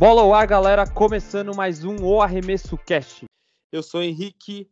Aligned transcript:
Bola 0.00 0.22
ao 0.22 0.32
ar, 0.32 0.46
galera, 0.46 0.86
começando 0.86 1.54
mais 1.54 1.84
um 1.84 2.02
O 2.02 2.22
Arremesso 2.22 2.78
Cast. 2.78 3.26
Eu 3.70 3.82
sou 3.82 4.00
o 4.00 4.02
Henrique 4.02 4.66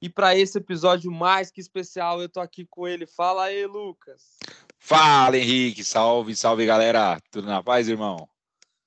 e 0.00 0.08
para 0.08 0.36
esse 0.36 0.58
episódio 0.58 1.08
mais 1.08 1.52
que 1.52 1.60
especial, 1.60 2.20
eu 2.20 2.28
tô 2.28 2.40
aqui 2.40 2.66
com 2.68 2.88
ele. 2.88 3.06
Fala 3.06 3.44
aí, 3.44 3.64
Lucas. 3.64 4.38
Fala, 4.80 5.38
Henrique. 5.38 5.84
Salve, 5.84 6.34
salve, 6.34 6.66
galera. 6.66 7.20
Tudo 7.30 7.46
na 7.46 7.62
paz, 7.62 7.88
irmão? 7.88 8.28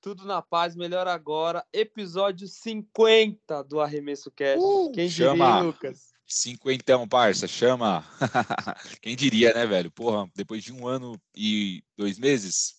Tudo 0.06 0.24
na 0.24 0.40
paz, 0.40 0.76
melhor 0.76 1.08
agora. 1.08 1.66
Episódio 1.72 2.46
50 2.46 3.64
do 3.64 3.80
Arremesso 3.80 4.30
Cast. 4.30 4.64
Uh, 4.64 4.92
Quem 4.92 5.10
chama. 5.10 5.46
diria, 5.46 5.62
Lucas? 5.62 6.14
Cinquentão, 6.24 7.08
parça, 7.08 7.48
chama. 7.48 8.04
Quem 9.02 9.16
diria, 9.16 9.52
né, 9.52 9.66
velho? 9.66 9.90
Porra, 9.90 10.30
depois 10.32 10.62
de 10.62 10.72
um 10.72 10.86
ano 10.86 11.20
e 11.34 11.82
dois 11.96 12.20
meses, 12.20 12.76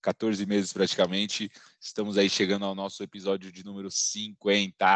14 0.00 0.46
meses 0.46 0.72
praticamente. 0.72 1.52
Estamos 1.78 2.16
aí 2.16 2.30
chegando 2.30 2.64
ao 2.64 2.74
nosso 2.74 3.02
episódio 3.02 3.52
de 3.52 3.62
número 3.62 3.90
50. 3.90 4.86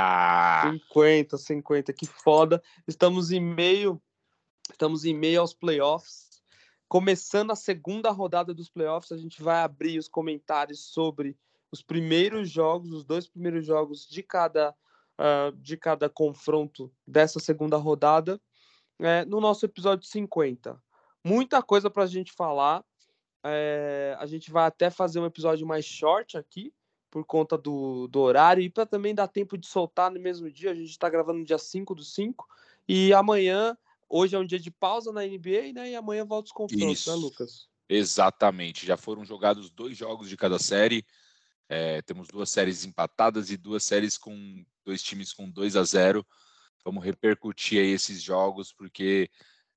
50, 0.89 1.37
50, 1.37 1.92
que 1.92 2.06
foda. 2.06 2.62
Estamos 2.89 3.30
em 3.30 3.41
meio, 3.41 4.03
estamos 4.70 5.05
em 5.05 5.12
meio 5.12 5.42
aos 5.42 5.53
playoffs. 5.53 6.30
Começando 6.89 7.51
a 7.51 7.56
segunda 7.56 8.11
rodada 8.11 8.55
dos 8.55 8.70
playoffs, 8.70 9.12
a 9.12 9.19
gente 9.19 9.42
vai 9.42 9.61
abrir 9.61 9.98
os 9.98 10.09
comentários 10.09 10.87
sobre 10.87 11.37
os 11.74 11.83
primeiros 11.83 12.48
jogos, 12.48 12.92
os 12.92 13.05
dois 13.05 13.27
primeiros 13.27 13.66
jogos 13.66 14.06
de 14.06 14.23
cada, 14.23 14.70
uh, 15.19 15.51
de 15.56 15.77
cada 15.77 16.09
confronto 16.09 16.91
dessa 17.05 17.41
segunda 17.41 17.77
rodada, 17.77 18.41
é, 19.00 19.24
no 19.24 19.41
nosso 19.41 19.66
episódio 19.66 20.06
50. 20.06 20.80
Muita 21.25 21.61
coisa 21.61 21.91
para 21.91 22.05
a 22.05 22.06
gente 22.06 22.33
falar. 22.33 22.84
É, 23.45 24.17
a 24.20 24.25
gente 24.25 24.52
vai 24.52 24.67
até 24.67 24.89
fazer 24.89 25.19
um 25.19 25.27
episódio 25.27 25.67
mais 25.67 25.84
short 25.84 26.39
aqui, 26.39 26.72
por 27.11 27.25
conta 27.25 27.58
do, 27.58 28.06
do 28.06 28.20
horário, 28.20 28.62
e 28.62 28.70
para 28.70 28.86
também 28.86 29.12
dar 29.12 29.27
tempo 29.27 29.58
de 29.58 29.67
soltar 29.67 30.12
no 30.12 30.20
mesmo 30.20 30.48
dia. 30.48 30.70
A 30.70 30.75
gente 30.75 30.91
está 30.91 31.08
gravando 31.08 31.41
no 31.41 31.45
dia 31.45 31.58
5 31.58 31.92
do 31.92 32.05
5, 32.05 32.47
e 32.89 33.12
amanhã, 33.12 33.77
hoje 34.08 34.36
é 34.36 34.39
um 34.39 34.47
dia 34.47 34.61
de 34.61 34.70
pausa 34.70 35.12
na 35.12 35.27
NBA, 35.27 35.72
né? 35.75 35.91
E 35.91 35.97
amanhã 35.97 36.25
volta 36.25 36.47
os 36.47 36.52
confrontos, 36.52 36.86
né, 36.86 36.92
Isso. 36.92 37.11
né, 37.11 37.17
Lucas? 37.17 37.69
Exatamente. 37.89 38.86
Já 38.86 38.97
foram 38.97 39.25
jogados 39.25 39.70
dois 39.70 39.97
jogos 39.97 40.28
de 40.28 40.36
cada 40.36 40.58
série. 40.58 41.05
É, 41.77 42.00
temos 42.03 42.28
duas 42.28 42.50
séries 42.50 42.84
empatadas 42.84 43.50
e 43.50 43.56
duas 43.56 43.83
séries 43.83 44.17
com 44.17 44.64
dois 44.84 45.03
times 45.03 45.33
com 45.33 45.50
2 45.50 45.75
a 45.75 45.83
0. 45.83 46.25
Vamos 46.84 47.05
repercutir 47.05 47.80
aí 47.80 47.89
esses 47.89 48.22
jogos, 48.22 48.72
porque 48.72 49.28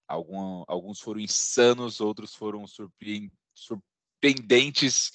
algum, 0.08 0.64
alguns 0.68 1.00
foram 1.00 1.20
insanos, 1.20 2.00
outros 2.00 2.36
foram 2.36 2.68
surpreendentes. 2.68 5.12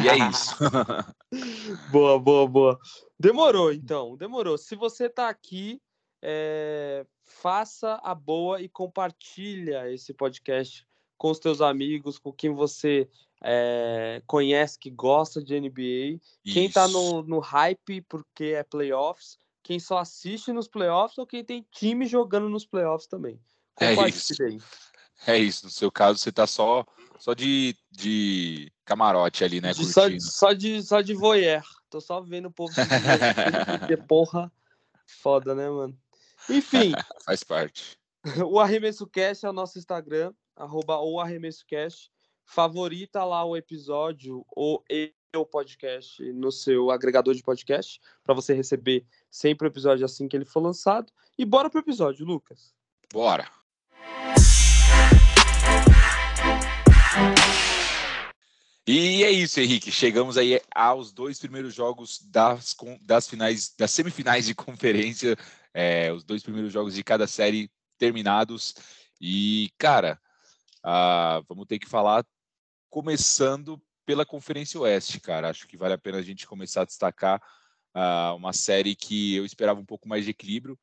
E 0.00 0.08
é 0.08 0.30
isso. 0.30 0.54
boa, 1.90 2.16
boa, 2.20 2.46
boa. 2.46 2.78
Demorou, 3.18 3.72
então. 3.72 4.16
Demorou. 4.16 4.56
Se 4.56 4.76
você 4.76 5.06
está 5.06 5.28
aqui, 5.28 5.82
é, 6.22 7.04
faça 7.24 8.00
a 8.04 8.14
boa 8.14 8.62
e 8.62 8.68
compartilha 8.68 9.90
esse 9.90 10.14
podcast 10.14 10.86
com 11.20 11.30
os 11.30 11.38
teus 11.38 11.60
amigos, 11.60 12.18
com 12.18 12.32
quem 12.32 12.50
você 12.50 13.06
é, 13.44 14.22
conhece, 14.26 14.78
que 14.78 14.88
gosta 14.88 15.44
de 15.44 15.60
NBA. 15.60 16.18
Isso. 16.42 16.54
Quem 16.54 16.64
está 16.64 16.88
no, 16.88 17.22
no 17.22 17.40
hype 17.40 18.00
porque 18.08 18.54
é 18.56 18.62
playoffs, 18.62 19.36
quem 19.62 19.78
só 19.78 19.98
assiste 19.98 20.50
nos 20.50 20.66
playoffs 20.66 21.18
ou 21.18 21.26
quem 21.26 21.44
tem 21.44 21.62
time 21.70 22.06
jogando 22.06 22.48
nos 22.48 22.64
playoffs 22.64 23.06
também. 23.06 23.38
Compartilha 23.74 24.06
é 24.06 24.08
isso. 24.08 24.42
aí. 24.42 24.58
É 25.26 25.38
isso. 25.38 25.66
No 25.66 25.70
seu 25.70 25.92
caso, 25.92 26.18
você 26.18 26.30
está 26.30 26.46
só 26.46 26.86
só 27.18 27.34
de, 27.34 27.76
de 27.90 28.72
camarote 28.86 29.44
ali, 29.44 29.60
né? 29.60 29.74
De, 29.74 29.84
só, 29.84 30.04
só, 30.18 30.54
de, 30.54 30.82
só 30.82 31.02
de 31.02 31.12
voyeur. 31.12 31.62
Tô 31.90 32.00
só 32.00 32.22
vendo 32.22 32.46
o 32.46 32.50
povo 32.50 32.72
porque, 33.78 33.96
porra, 34.08 34.50
foda, 35.04 35.54
né, 35.54 35.68
mano? 35.68 35.94
Enfim. 36.48 36.92
Faz 37.26 37.44
parte. 37.44 37.98
O 38.50 38.58
Arremesso 38.58 39.06
Cast 39.06 39.44
é 39.44 39.50
o 39.50 39.52
nosso 39.52 39.78
Instagram, 39.78 40.32
arroba 40.60 41.00
o 41.00 41.18
Arremesso 41.18 41.64
Cast. 41.66 42.10
Favorita 42.44 43.24
lá 43.24 43.44
o 43.44 43.56
episódio 43.56 44.44
ou 44.50 44.84
o 45.36 45.46
podcast 45.46 46.20
no 46.32 46.50
seu 46.50 46.90
agregador 46.90 47.34
de 47.34 47.42
podcast 47.42 48.00
para 48.24 48.34
você 48.34 48.52
receber 48.52 49.06
sempre 49.30 49.66
o 49.66 49.70
episódio 49.70 50.04
assim 50.04 50.28
que 50.28 50.36
ele 50.36 50.44
for 50.44 50.60
lançado. 50.60 51.12
E 51.38 51.44
bora 51.44 51.70
pro 51.70 51.80
episódio, 51.80 52.26
Lucas. 52.26 52.74
Bora. 53.12 53.48
E 58.86 59.22
é 59.22 59.30
isso, 59.30 59.60
Henrique. 59.60 59.92
Chegamos 59.92 60.36
aí 60.36 60.60
aos 60.74 61.12
dois 61.12 61.38
primeiros 61.38 61.72
jogos 61.72 62.20
das, 62.22 62.76
das 63.02 63.28
finais, 63.28 63.72
das 63.78 63.92
semifinais 63.92 64.46
de 64.46 64.54
conferência, 64.56 65.36
é, 65.72 66.12
os 66.12 66.24
dois 66.24 66.42
primeiros 66.42 66.72
jogos 66.72 66.94
de 66.94 67.04
cada 67.04 67.28
série 67.28 67.70
terminados. 67.96 68.74
E, 69.20 69.70
cara, 69.78 70.20
uh, 70.84 71.44
vamos 71.48 71.66
ter 71.66 71.78
que 71.78 71.88
falar 71.88 72.24
começando 72.88 73.80
pela 74.04 74.26
Conferência 74.26 74.80
Oeste, 74.80 75.20
cara. 75.20 75.48
Acho 75.48 75.66
que 75.66 75.76
vale 75.76 75.94
a 75.94 75.98
pena 75.98 76.18
a 76.18 76.22
gente 76.22 76.46
começar 76.46 76.82
a 76.82 76.86
destacar 76.86 77.40
uh, 77.94 78.34
uma 78.36 78.52
série 78.52 78.94
que 78.94 79.36
eu 79.36 79.44
esperava 79.44 79.80
um 79.80 79.84
pouco 79.84 80.08
mais 80.08 80.24
de 80.24 80.30
equilíbrio. 80.30 80.78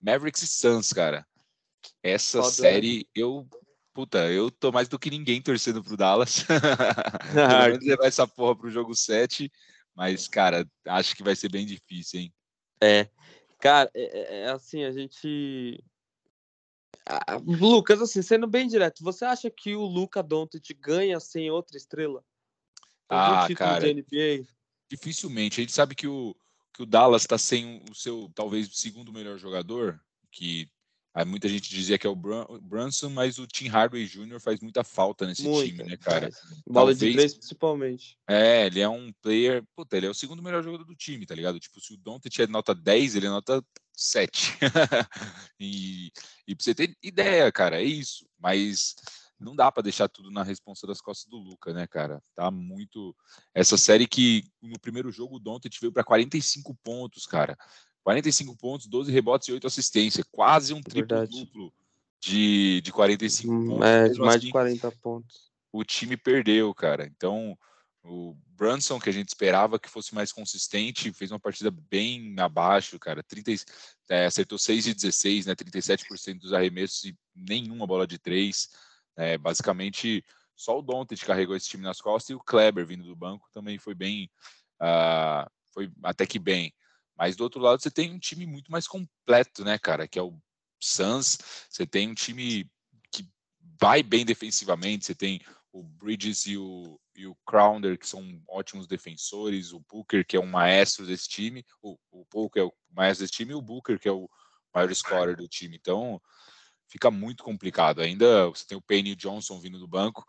Mavericks 0.00 0.42
e 0.42 0.46
Suns, 0.46 0.92
cara. 0.92 1.26
Essa 2.02 2.42
Foda. 2.42 2.52
série 2.52 3.08
eu 3.14 3.48
puta, 3.92 4.30
eu 4.30 4.50
tô 4.50 4.72
mais 4.72 4.88
do 4.88 4.98
que 4.98 5.10
ninguém 5.10 5.42
torcendo 5.42 5.82
pro 5.82 5.96
Dallas. 5.96 6.44
Pelo 7.34 7.48
menos 7.70 7.86
levar 7.86 8.06
essa 8.06 8.26
porra 8.26 8.56
pro 8.56 8.70
jogo 8.70 8.94
7. 8.94 9.50
Mas, 9.94 10.28
cara, 10.28 10.66
acho 10.86 11.14
que 11.14 11.22
vai 11.22 11.36
ser 11.36 11.50
bem 11.50 11.66
difícil, 11.66 12.20
hein? 12.20 12.32
É. 12.82 13.08
Cara, 13.60 13.90
é, 13.94 14.02
é, 14.02 14.40
é 14.42 14.50
assim, 14.50 14.84
a 14.84 14.90
gente. 14.90 15.82
Lucas, 17.44 18.00
assim, 18.00 18.22
sendo 18.22 18.46
bem 18.46 18.68
direto, 18.68 19.02
você 19.02 19.24
acha 19.24 19.50
que 19.50 19.74
o 19.74 19.84
Luca 19.84 20.22
Doncic 20.22 20.72
ganha 20.78 21.18
sem 21.18 21.50
outra 21.50 21.76
estrela? 21.76 22.24
Ah, 23.08 23.48
cara. 23.56 23.86
Dificilmente. 24.88 25.60
A 25.60 25.62
gente 25.62 25.72
sabe 25.72 25.94
que 25.94 26.06
o, 26.06 26.34
que 26.72 26.82
o 26.82 26.86
Dallas 26.86 27.22
está 27.22 27.36
sem 27.36 27.82
o 27.90 27.94
seu, 27.94 28.30
talvez, 28.34 28.70
segundo 28.72 29.12
melhor 29.12 29.38
jogador, 29.38 30.00
que 30.30 30.68
Aí 31.12 31.24
muita 31.24 31.48
gente 31.48 31.68
dizia 31.68 31.98
que 31.98 32.06
é 32.06 32.10
o 32.10 32.14
Brunson, 32.14 33.10
mas 33.10 33.38
o 33.38 33.46
Tim 33.46 33.66
Hardaway 33.66 34.06
Jr. 34.06 34.38
faz 34.38 34.60
muita 34.60 34.84
falta 34.84 35.26
nesse 35.26 35.42
muita, 35.42 35.66
time, 35.66 35.90
né, 35.90 35.96
cara? 35.96 36.30
Bola 36.64 36.92
Talvez... 36.92 36.98
de 36.98 37.12
três, 37.12 37.34
principalmente. 37.34 38.16
É, 38.28 38.66
ele 38.66 38.80
é 38.80 38.88
um 38.88 39.12
player. 39.20 39.64
Puta, 39.74 39.96
ele 39.96 40.06
é 40.06 40.10
o 40.10 40.14
segundo 40.14 40.40
melhor 40.40 40.62
jogador 40.62 40.84
do 40.84 40.94
time, 40.94 41.26
tá 41.26 41.34
ligado? 41.34 41.58
Tipo, 41.58 41.80
se 41.80 41.94
o 41.94 41.96
Doncic 41.96 42.38
é 42.38 42.46
nota 42.46 42.72
10, 42.72 43.16
ele 43.16 43.26
é 43.26 43.30
nota 43.30 43.60
7. 44.00 44.58
e, 45.60 46.10
e 46.46 46.54
pra 46.54 46.64
você 46.64 46.74
ter 46.74 46.96
ideia, 47.02 47.52
cara, 47.52 47.80
é 47.80 47.84
isso. 47.84 48.26
Mas 48.38 48.94
não 49.38 49.54
dá 49.54 49.70
para 49.70 49.82
deixar 49.82 50.08
tudo 50.08 50.30
na 50.30 50.42
responsa 50.42 50.86
das 50.86 51.00
costas 51.00 51.28
do 51.28 51.36
Luca, 51.36 51.72
né, 51.74 51.86
cara? 51.86 52.22
Tá 52.34 52.50
muito. 52.50 53.14
Essa 53.54 53.76
série 53.76 54.06
que 54.06 54.44
no 54.62 54.78
primeiro 54.78 55.12
jogo 55.12 55.36
o 55.36 55.38
Doncic 55.38 55.78
veio 55.80 55.92
para 55.92 56.02
45 56.02 56.74
pontos, 56.82 57.26
cara. 57.26 57.58
45 58.02 58.56
pontos, 58.56 58.86
12 58.86 59.12
rebotes 59.12 59.48
e 59.48 59.52
8 59.52 59.66
assistências. 59.66 60.26
Quase 60.32 60.72
um 60.72 60.80
triplo-duplo 60.80 61.72
de, 62.22 62.80
de 62.80 62.92
45 62.92 63.52
hum, 63.52 63.68
pontos. 63.68 63.86
É, 63.86 64.08
mais 64.14 64.36
assim, 64.36 64.46
de 64.46 64.52
40 64.52 64.92
pontos. 64.92 65.50
O 65.70 65.84
time 65.84 66.16
perdeu, 66.16 66.74
cara. 66.74 67.06
Então, 67.06 67.56
o 68.02 68.34
Brunson, 68.56 68.98
que 68.98 69.10
a 69.10 69.12
gente 69.12 69.28
esperava 69.28 69.78
que 69.78 69.88
fosse 69.88 70.14
mais 70.14 70.32
consistente, 70.32 71.12
fez 71.12 71.30
uma 71.30 71.40
partida 71.40 71.70
bem 71.70 72.34
abaixo, 72.38 72.98
cara. 72.98 73.22
30, 73.22 73.52
é, 74.08 74.26
acertou 74.26 74.58
6 74.58 74.84
de 74.84 74.94
16, 74.94 75.46
né? 75.46 75.54
37% 75.54 76.38
dos 76.38 76.52
arremessos 76.52 77.04
e 77.04 77.18
nenhuma 77.34 77.86
bola 77.86 78.06
de 78.06 78.18
3. 78.18 78.68
É, 79.16 79.36
basicamente, 79.36 80.24
só 80.56 80.78
o 80.78 80.82
Dontet 80.82 81.24
carregou 81.24 81.54
esse 81.56 81.68
time 81.68 81.82
nas 81.82 82.00
costas 82.00 82.30
e 82.30 82.34
o 82.34 82.40
Kleber, 82.40 82.86
vindo 82.86 83.04
do 83.04 83.16
banco, 83.16 83.48
também 83.52 83.78
foi 83.78 83.94
bem. 83.94 84.30
Uh, 84.80 85.50
foi 85.72 85.90
até 86.02 86.26
que 86.26 86.38
bem. 86.38 86.72
Mas 87.16 87.36
do 87.36 87.44
outro 87.44 87.60
lado 87.60 87.82
você 87.82 87.90
tem 87.90 88.10
um 88.10 88.18
time 88.18 88.46
muito 88.46 88.72
mais 88.72 88.86
completo, 88.86 89.62
né, 89.62 89.78
cara? 89.78 90.08
Que 90.08 90.18
é 90.18 90.22
o 90.22 90.38
Suns. 90.80 91.38
Você 91.68 91.86
tem 91.86 92.08
um 92.08 92.14
time 92.14 92.70
que 93.12 93.28
vai 93.78 94.02
bem 94.02 94.24
defensivamente. 94.24 95.04
Você 95.04 95.14
tem 95.14 95.40
o 95.72 95.82
Bridges 95.82 96.46
e 96.46 96.56
o, 96.56 96.98
e 97.16 97.26
o 97.26 97.36
Crowder, 97.46 97.98
que 97.98 98.06
são 98.06 98.42
ótimos 98.48 98.86
defensores. 98.86 99.72
O 99.72 99.80
Booker, 99.80 100.26
que 100.26 100.36
é 100.36 100.40
um 100.40 100.46
maestro 100.46 101.06
desse 101.06 101.28
time. 101.28 101.64
O, 101.82 101.96
o 102.10 102.24
Paul, 102.26 102.50
que 102.50 102.58
é 102.58 102.64
o 102.64 102.72
maestro 102.90 103.24
desse 103.24 103.34
time. 103.34 103.52
E 103.52 103.54
o 103.54 103.62
Booker, 103.62 103.98
que 103.98 104.08
é 104.08 104.12
o 104.12 104.28
maior 104.74 104.92
scorer 104.94 105.36
do 105.36 105.48
time. 105.48 105.76
Então 105.76 106.20
fica 106.88 107.10
muito 107.10 107.44
complicado. 107.44 108.00
Ainda 108.00 108.48
você 108.48 108.66
tem 108.66 108.76
o 108.76 108.82
Payne 108.82 109.10
e 109.10 109.12
o 109.12 109.16
Johnson 109.16 109.60
vindo 109.60 109.78
do 109.78 109.86
banco, 109.86 110.26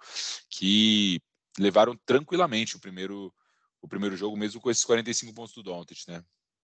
que 0.49 1.19
levaram 1.57 1.97
tranquilamente 2.05 2.75
o 2.75 2.79
primeiro, 2.79 3.33
o 3.81 3.87
primeiro 3.87 4.15
jogo, 4.15 4.37
mesmo 4.37 4.61
com 4.61 4.69
esses 4.69 4.85
45 4.85 5.33
pontos 5.33 5.53
do 5.53 5.63
Doncic, 5.63 6.07
né? 6.07 6.23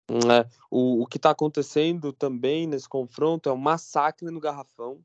É, 0.10 0.50
o, 0.72 1.04
o 1.04 1.06
que 1.06 1.18
está 1.18 1.32
acontecendo 1.32 2.12
também 2.12 2.66
nesse 2.66 2.90
confronto 2.90 3.48
é 3.50 3.54
um 3.54 3.58
massacre 3.58 4.30
no 4.32 4.40
garrafão. 4.40 5.04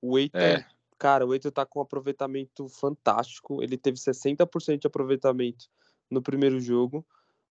O 0.00 0.18
Eitan, 0.18 0.38
é. 0.38 0.66
Cara, 1.02 1.26
o 1.26 1.34
Eitan 1.34 1.50
tá 1.50 1.66
com 1.66 1.80
um 1.80 1.82
aproveitamento 1.82 2.68
fantástico. 2.68 3.60
Ele 3.60 3.76
teve 3.76 3.98
60% 3.98 4.82
de 4.82 4.86
aproveitamento 4.86 5.68
no 6.08 6.22
primeiro 6.22 6.60
jogo, 6.60 7.04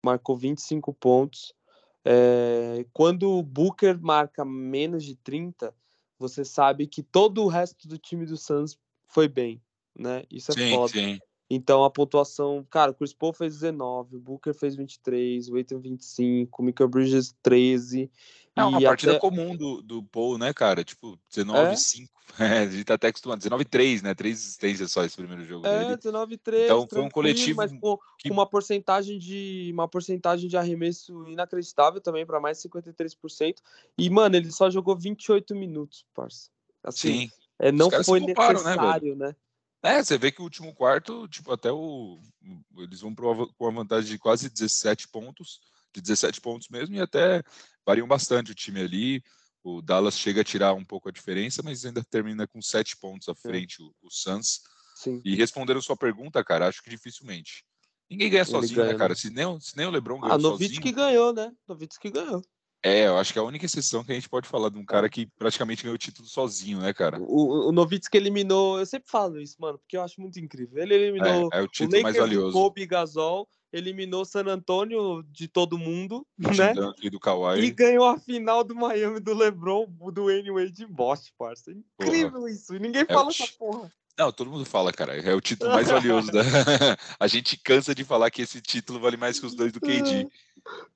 marcou 0.02 0.34
25 0.34 0.94
pontos. 0.94 1.54
É, 2.02 2.86
quando 2.90 3.30
o 3.30 3.42
Booker 3.42 4.00
marca 4.00 4.46
menos 4.46 5.04
de 5.04 5.14
30, 5.16 5.74
você 6.18 6.42
sabe 6.42 6.86
que 6.86 7.02
todo 7.02 7.44
o 7.44 7.48
resto 7.48 7.86
do 7.86 7.98
time 7.98 8.24
do 8.24 8.38
Suns 8.38 8.78
foi 9.06 9.28
bem, 9.28 9.60
né? 9.94 10.24
Isso 10.30 10.50
é 10.52 10.54
sim, 10.54 10.70
foda. 10.70 10.94
Sim. 10.94 11.18
Então 11.54 11.84
a 11.84 11.90
pontuação, 11.90 12.66
cara, 12.68 12.90
o 12.90 12.94
Chris 12.94 13.12
Paul 13.12 13.32
fez 13.32 13.54
19, 13.54 14.16
o 14.16 14.20
Booker 14.20 14.52
fez 14.52 14.74
23, 14.74 15.48
o 15.48 15.56
Aiton 15.56 15.78
25, 15.78 16.60
o 16.60 16.64
Michael 16.64 16.88
Bridges 16.88 17.34
13. 17.42 18.10
É 18.56 18.64
uma 18.64 18.80
partida 18.80 19.12
até... 19.12 19.20
comum 19.20 19.56
do, 19.56 19.82
do 19.82 20.02
Paul, 20.02 20.38
né, 20.38 20.52
cara? 20.52 20.84
Tipo, 20.84 21.18
19 21.30 21.76
5. 21.76 22.14
É? 22.40 22.60
a 22.60 22.66
gente 22.66 22.84
tá 22.84 22.94
até 22.94 23.08
acostumado. 23.08 23.38
19 23.38 23.64
3, 23.66 24.02
né? 24.02 24.14
Três 24.14 24.38
assistências 24.38 24.90
só 24.90 25.04
esse 25.04 25.14
primeiro 25.14 25.44
jogo 25.44 25.66
é, 25.66 25.84
dele. 25.84 25.96
19 25.96 26.38
3. 26.38 26.64
Então 26.64 26.88
foi 26.90 27.02
um 27.02 27.10
coletivo 27.10 27.58
mas 27.58 27.70
com, 27.78 27.98
que... 28.18 28.30
uma 28.30 28.44
porcentagem 28.44 29.18
de 29.18 29.70
uma 29.72 29.86
porcentagem 29.86 30.48
de 30.48 30.56
arremesso 30.56 31.28
inacreditável 31.28 32.00
também 32.00 32.26
para 32.26 32.40
mais 32.40 32.58
53%. 32.58 33.58
E 33.96 34.10
mano, 34.10 34.34
ele 34.34 34.50
só 34.50 34.68
jogou 34.68 34.96
28 34.96 35.54
minutos, 35.54 36.04
parça. 36.12 36.48
Assim, 36.82 37.28
Sim. 37.28 37.30
É, 37.58 37.70
não 37.70 37.90
foi 37.90 38.20
né, 38.20 38.28
necessário, 38.28 39.14
né, 39.14 39.26
né? 39.28 39.36
É, 39.84 40.02
você 40.02 40.16
vê 40.16 40.32
que 40.32 40.40
o 40.40 40.44
último 40.44 40.74
quarto, 40.74 41.28
tipo, 41.28 41.52
até 41.52 41.70
o. 41.70 42.18
Eles 42.78 43.02
vão 43.02 43.14
com 43.14 43.52
uma 43.60 43.70
vantagem 43.70 44.10
de 44.12 44.18
quase 44.18 44.48
17 44.48 45.08
pontos, 45.08 45.60
de 45.94 46.00
17 46.00 46.40
pontos 46.40 46.68
mesmo, 46.70 46.96
e 46.96 47.00
até 47.00 47.42
variam 47.84 48.08
bastante 48.08 48.50
o 48.50 48.54
time 48.54 48.80
ali. 48.80 49.22
O 49.62 49.82
Dallas 49.82 50.18
chega 50.18 50.40
a 50.40 50.44
tirar 50.44 50.72
um 50.72 50.84
pouco 50.84 51.10
a 51.10 51.12
diferença, 51.12 51.62
mas 51.62 51.84
ainda 51.84 52.02
termina 52.02 52.46
com 52.46 52.62
7 52.62 52.96
pontos 52.96 53.28
à 53.28 53.34
frente, 53.34 53.82
o, 53.82 53.94
o 54.02 54.10
Suns. 54.10 54.62
Sim. 54.94 55.20
E 55.22 55.34
respondendo 55.34 55.82
sua 55.82 55.96
pergunta, 55.96 56.42
cara, 56.42 56.66
acho 56.66 56.82
que 56.82 56.88
dificilmente. 56.88 57.62
Ninguém 58.10 58.30
ganha 58.30 58.42
Ele 58.42 58.50
sozinho, 58.50 58.78
né, 58.78 58.84
ganha, 58.84 58.92
né, 58.94 58.98
cara? 58.98 59.14
Se 59.14 59.28
nem, 59.28 59.60
se 59.60 59.76
nem 59.76 59.86
o 59.86 59.90
Lebron 59.90 60.20
ganhou 60.20 60.36
ah, 60.36 60.40
sozinho... 60.40 60.80
que 60.80 60.92
ganhou, 60.92 61.34
né? 61.34 61.52
que 62.00 62.10
ganhou. 62.10 62.42
É, 62.84 63.06
eu 63.06 63.16
acho 63.16 63.32
que 63.32 63.38
é 63.38 63.42
a 63.42 63.44
única 63.44 63.64
exceção 63.64 64.04
que 64.04 64.12
a 64.12 64.14
gente 64.14 64.28
pode 64.28 64.46
falar 64.46 64.68
de 64.68 64.76
um 64.76 64.84
cara 64.84 65.08
que 65.08 65.24
praticamente 65.38 65.82
ganhou 65.82 65.94
o 65.94 65.98
título 65.98 66.28
sozinho, 66.28 66.80
né, 66.80 66.92
cara? 66.92 67.18
O, 67.18 67.70
o 67.70 67.72
Novitsky 67.72 68.18
eliminou, 68.18 68.78
eu 68.78 68.84
sempre 68.84 69.10
falo 69.10 69.40
isso, 69.40 69.56
mano, 69.58 69.78
porque 69.78 69.96
eu 69.96 70.02
acho 70.02 70.20
muito 70.20 70.38
incrível. 70.38 70.82
Ele 70.82 70.94
eliminou 70.94 71.48
é, 71.50 71.60
é 71.60 71.62
o 71.62 71.66
título 71.66 71.98
o 71.98 72.02
mais 72.02 72.14
valioso. 72.14 72.52
Kobe 72.52 72.84
Gasol, 72.84 73.48
eliminou 73.72 74.26
San 74.26 74.44
Antonio 74.48 75.22
de 75.32 75.48
todo 75.48 75.78
mundo, 75.78 76.26
né? 76.38 76.74
E 77.00 77.08
do 77.08 77.18
Kawhi. 77.18 77.64
E 77.64 77.70
ganhou 77.70 78.04
a 78.04 78.18
final 78.18 78.62
do 78.62 78.74
Miami 78.74 79.18
do 79.18 79.32
LeBron, 79.32 79.86
do 80.12 80.28
Anyway 80.28 80.70
de 80.70 80.86
Bosch, 80.86 81.32
parça. 81.38 81.72
Incrível 81.72 82.32
porra. 82.32 82.50
isso. 82.50 82.74
E 82.74 82.78
ninguém 82.78 83.00
é 83.00 83.06
fala 83.06 83.30
essa 83.30 83.48
porra. 83.58 83.90
Não, 84.16 84.30
todo 84.30 84.50
mundo 84.50 84.64
fala, 84.64 84.92
cara. 84.92 85.16
É 85.16 85.34
o 85.34 85.40
título 85.40 85.72
mais 85.72 85.88
valioso. 85.88 86.30
Da... 86.30 86.40
a 87.18 87.26
gente 87.26 87.56
cansa 87.56 87.94
de 87.94 88.04
falar 88.04 88.30
que 88.30 88.42
esse 88.42 88.60
título 88.60 89.00
vale 89.00 89.16
mais 89.16 89.40
que 89.40 89.46
os 89.46 89.54
dois 89.54 89.72
do 89.72 89.80
KD. 89.80 90.28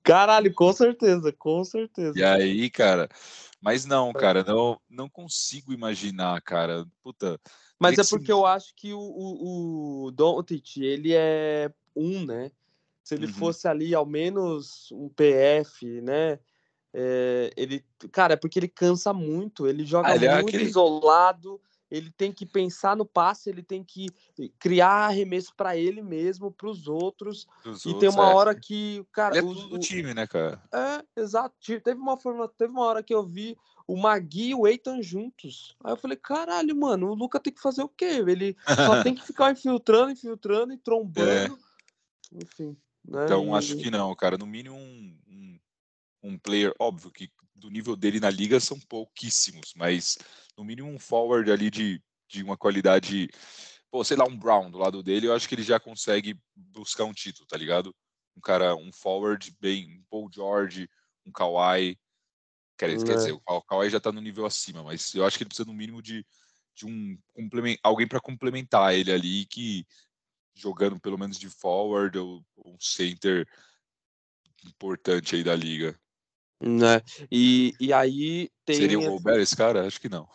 Caralho, 0.02 0.52
com 0.54 0.72
certeza, 0.72 1.32
com 1.32 1.62
certeza. 1.64 2.18
E 2.18 2.24
aí, 2.24 2.70
cara. 2.70 3.08
Mas 3.60 3.84
não, 3.84 4.12
cara, 4.12 4.44
não, 4.44 4.80
não 4.88 5.08
consigo 5.08 5.72
imaginar, 5.72 6.40
cara. 6.42 6.86
Puta. 7.02 7.40
Mas 7.78 7.98
é 7.98 8.04
porque 8.04 8.30
eu 8.30 8.46
acho 8.46 8.74
que 8.74 8.92
o, 8.92 8.98
o, 9.00 10.04
o 10.04 10.10
Doncic, 10.10 10.78
ele 10.78 11.12
é 11.12 11.70
um, 11.94 12.24
né? 12.24 12.50
Se 13.02 13.14
ele 13.14 13.26
uhum. 13.26 13.32
fosse 13.32 13.66
ali 13.66 13.94
ao 13.94 14.06
menos 14.06 14.90
um 14.92 15.08
PF, 15.08 16.00
né? 16.02 16.38
É, 16.92 17.50
ele, 17.56 17.84
cara, 18.10 18.34
é 18.34 18.36
porque 18.36 18.58
ele 18.58 18.68
cansa 18.68 19.12
muito, 19.12 19.66
ele 19.66 19.84
joga 19.84 20.08
ah, 20.08 20.14
ele 20.14 20.26
é 20.26 20.34
muito 20.34 20.46
é 20.46 20.48
aquele... 20.48 20.64
isolado 20.64 21.60
ele 21.90 22.10
tem 22.10 22.32
que 22.32 22.44
pensar 22.44 22.96
no 22.96 23.06
passe, 23.06 23.48
ele 23.48 23.62
tem 23.62 23.82
que 23.82 24.08
criar 24.58 25.06
arremesso 25.06 25.54
para 25.56 25.76
ele 25.76 26.02
mesmo, 26.02 26.50
para 26.50 26.68
os 26.68 26.86
outros. 26.86 27.46
Dos 27.64 27.84
e 27.84 27.88
outros, 27.88 28.00
tem 28.00 28.08
uma 28.08 28.30
é. 28.30 28.34
hora 28.34 28.54
que, 28.54 29.04
cara, 29.12 29.38
ele 29.38 29.50
é 29.50 29.54
tudo 29.54 29.68
do 29.68 29.78
time, 29.78 30.12
né, 30.12 30.26
cara? 30.26 30.62
É, 30.72 31.20
exato. 31.20 31.54
Teve 31.60 32.00
uma 32.00 32.16
forma, 32.16 32.48
teve 32.48 32.72
uma 32.72 32.84
hora 32.84 33.02
que 33.02 33.14
eu 33.14 33.24
vi 33.24 33.56
o 33.86 33.96
Magui 33.96 34.50
e 34.50 34.54
o 34.54 34.66
Eitan 34.66 35.00
juntos. 35.00 35.74
Aí 35.82 35.92
eu 35.92 35.96
falei, 35.96 36.16
caralho, 36.16 36.76
mano, 36.76 37.10
o 37.10 37.14
Luca 37.14 37.40
tem 37.40 37.52
que 37.52 37.62
fazer 37.62 37.82
o 37.82 37.88
quê? 37.88 38.22
Ele 38.26 38.54
só 38.66 39.02
tem 39.02 39.14
que 39.14 39.26
ficar 39.26 39.50
infiltrando, 39.50 40.12
infiltrando 40.12 40.72
e 40.72 40.78
trombando. 40.78 41.58
É. 42.30 42.44
Enfim. 42.44 42.76
Né? 43.02 43.24
Então, 43.24 43.54
acho 43.54 43.74
que 43.78 43.90
não, 43.90 44.14
cara. 44.14 44.36
No 44.36 44.46
mínimo 44.46 44.76
um, 44.76 45.18
um, 45.26 45.58
um 46.22 46.38
player, 46.38 46.74
óbvio 46.78 47.10
que 47.10 47.30
do 47.54 47.70
nível 47.70 47.96
dele 47.96 48.20
na 48.20 48.28
liga 48.28 48.60
são 48.60 48.78
pouquíssimos, 48.78 49.72
mas 49.74 50.18
no 50.58 50.64
mínimo 50.64 50.90
um 50.90 50.98
forward 50.98 51.50
ali 51.50 51.70
de, 51.70 52.02
de 52.28 52.42
uma 52.42 52.56
qualidade, 52.56 53.30
pô, 53.90 54.02
sei 54.02 54.16
lá, 54.16 54.26
um 54.26 54.36
Brown 54.36 54.70
do 54.70 54.76
lado 54.76 55.02
dele, 55.02 55.28
eu 55.28 55.34
acho 55.34 55.48
que 55.48 55.54
ele 55.54 55.62
já 55.62 55.78
consegue 55.78 56.38
buscar 56.54 57.04
um 57.04 57.12
título, 57.12 57.46
tá 57.46 57.56
ligado? 57.56 57.94
Um 58.36 58.40
cara, 58.40 58.74
um 58.74 58.92
forward 58.92 59.56
bem, 59.60 59.98
um 59.98 60.04
Paul 60.10 60.28
George, 60.32 60.90
um 61.24 61.30
Kawhi, 61.30 61.96
quer, 62.76 62.88
quer 63.04 63.14
dizer, 63.14 63.30
é. 63.30 63.52
o 63.52 63.62
Kawhi 63.62 63.88
já 63.88 64.00
tá 64.00 64.10
no 64.10 64.20
nível 64.20 64.44
acima, 64.44 64.82
mas 64.82 65.14
eu 65.14 65.24
acho 65.24 65.38
que 65.38 65.44
ele 65.44 65.48
precisa 65.48 65.66
no 65.66 65.74
mínimo 65.74 66.02
de, 66.02 66.26
de 66.74 66.86
um 66.86 67.16
complemento, 67.32 67.80
alguém 67.82 68.08
para 68.08 68.20
complementar 68.20 68.94
ele 68.94 69.12
ali 69.12 69.46
que 69.46 69.86
jogando 70.54 70.98
pelo 70.98 71.16
menos 71.16 71.38
de 71.38 71.48
forward 71.48 72.18
ou 72.18 72.44
um 72.66 72.76
center 72.80 73.48
importante 74.66 75.36
aí 75.36 75.44
da 75.44 75.54
liga. 75.54 75.96
Né? 76.60 77.00
E, 77.30 77.74
e 77.78 77.92
aí 77.92 78.50
tem. 78.64 78.76
Seria 78.76 78.98
o 78.98 79.12
Gobert 79.12 79.40
esse 79.40 79.56
cara? 79.56 79.86
Acho 79.86 80.00
que 80.00 80.08
não. 80.08 80.28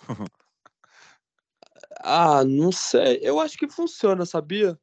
ah, 1.99 2.43
não 2.45 2.71
sei. 2.71 3.19
Eu 3.21 3.39
acho 3.39 3.57
que 3.57 3.67
funciona, 3.67 4.25
sabia? 4.25 4.79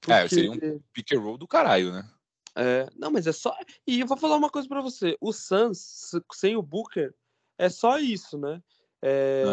Porque... 0.00 0.12
É, 0.12 0.28
seria 0.28 0.52
um 0.52 0.80
pick 0.92 1.12
and 1.12 1.20
roll 1.20 1.38
do 1.38 1.48
caralho, 1.48 1.92
né? 1.92 2.08
É, 2.54 2.86
não, 2.94 3.10
mas 3.10 3.26
é 3.26 3.32
só. 3.32 3.56
E 3.86 4.00
eu 4.00 4.06
vou 4.06 4.16
falar 4.16 4.36
uma 4.36 4.50
coisa 4.50 4.68
para 4.68 4.82
você: 4.82 5.16
o 5.20 5.32
Suns, 5.32 6.10
sem 6.34 6.56
o 6.56 6.62
Booker, 6.62 7.14
é 7.56 7.68
só 7.68 7.98
isso, 7.98 8.36
né? 8.36 8.62
É, 9.00 9.44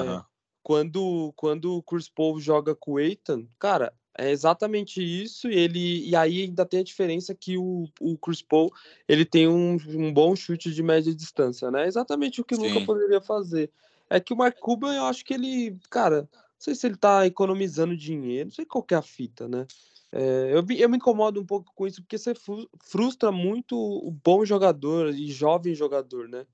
quando, 0.62 1.34
quando 1.36 1.78
o 1.78 1.84
Chris 1.84 2.10
Paul 2.10 2.40
joga 2.40 2.76
com 2.76 2.94
o 2.94 2.98
Aiton, 2.98 3.48
cara, 3.58 3.94
é 4.20 4.32
exatamente 4.32 5.02
isso, 5.02 5.50
e 5.50 5.56
ele 5.56 6.10
e 6.10 6.14
aí 6.14 6.44
ainda 6.44 6.66
tem 6.66 6.82
a 6.82 6.84
diferença 6.84 7.34
que 7.34 7.58
o, 7.58 7.88
o 8.02 8.18
Chris 8.18 8.42
Paul 8.42 8.70
ele 9.08 9.24
tem 9.24 9.48
um, 9.48 9.78
um 9.88 10.14
bom 10.14 10.36
chute 10.36 10.72
de 10.72 10.84
média 10.84 11.16
distância, 11.16 11.72
né? 11.72 11.88
Exatamente 11.88 12.42
o 12.42 12.44
que 12.44 12.54
o 12.54 12.60
Luca 12.60 12.86
poderia 12.86 13.22
fazer. 13.22 13.72
É 14.10 14.20
que 14.20 14.34
o 14.34 14.38
Mark 14.38 14.58
Cuban, 14.60 14.94
eu 14.94 15.06
acho 15.06 15.24
que 15.24 15.34
ele, 15.34 15.80
cara, 15.90 16.22
não 16.22 16.30
sei 16.58 16.76
se 16.76 16.86
ele 16.86 16.98
tá 16.98 17.26
economizando 17.26 17.96
dinheiro, 17.96 18.50
não 18.50 18.56
sei 18.56 18.66
qual 18.66 18.86
é 18.92 18.96
a 18.96 19.02
fita, 19.02 19.48
né? 19.48 19.66
É, 20.12 20.52
eu, 20.52 20.66
eu 20.78 20.90
me 20.90 20.98
incomodo 20.98 21.40
um 21.40 21.46
pouco 21.46 21.72
com 21.74 21.88
isso, 21.88 22.02
porque 22.02 22.18
você 22.18 22.34
frustra 22.84 23.32
muito 23.32 23.78
o 23.78 24.12
bom 24.12 24.44
jogador 24.44 25.14
e 25.14 25.32
jovem 25.32 25.74
jogador, 25.74 26.28
né? 26.28 26.46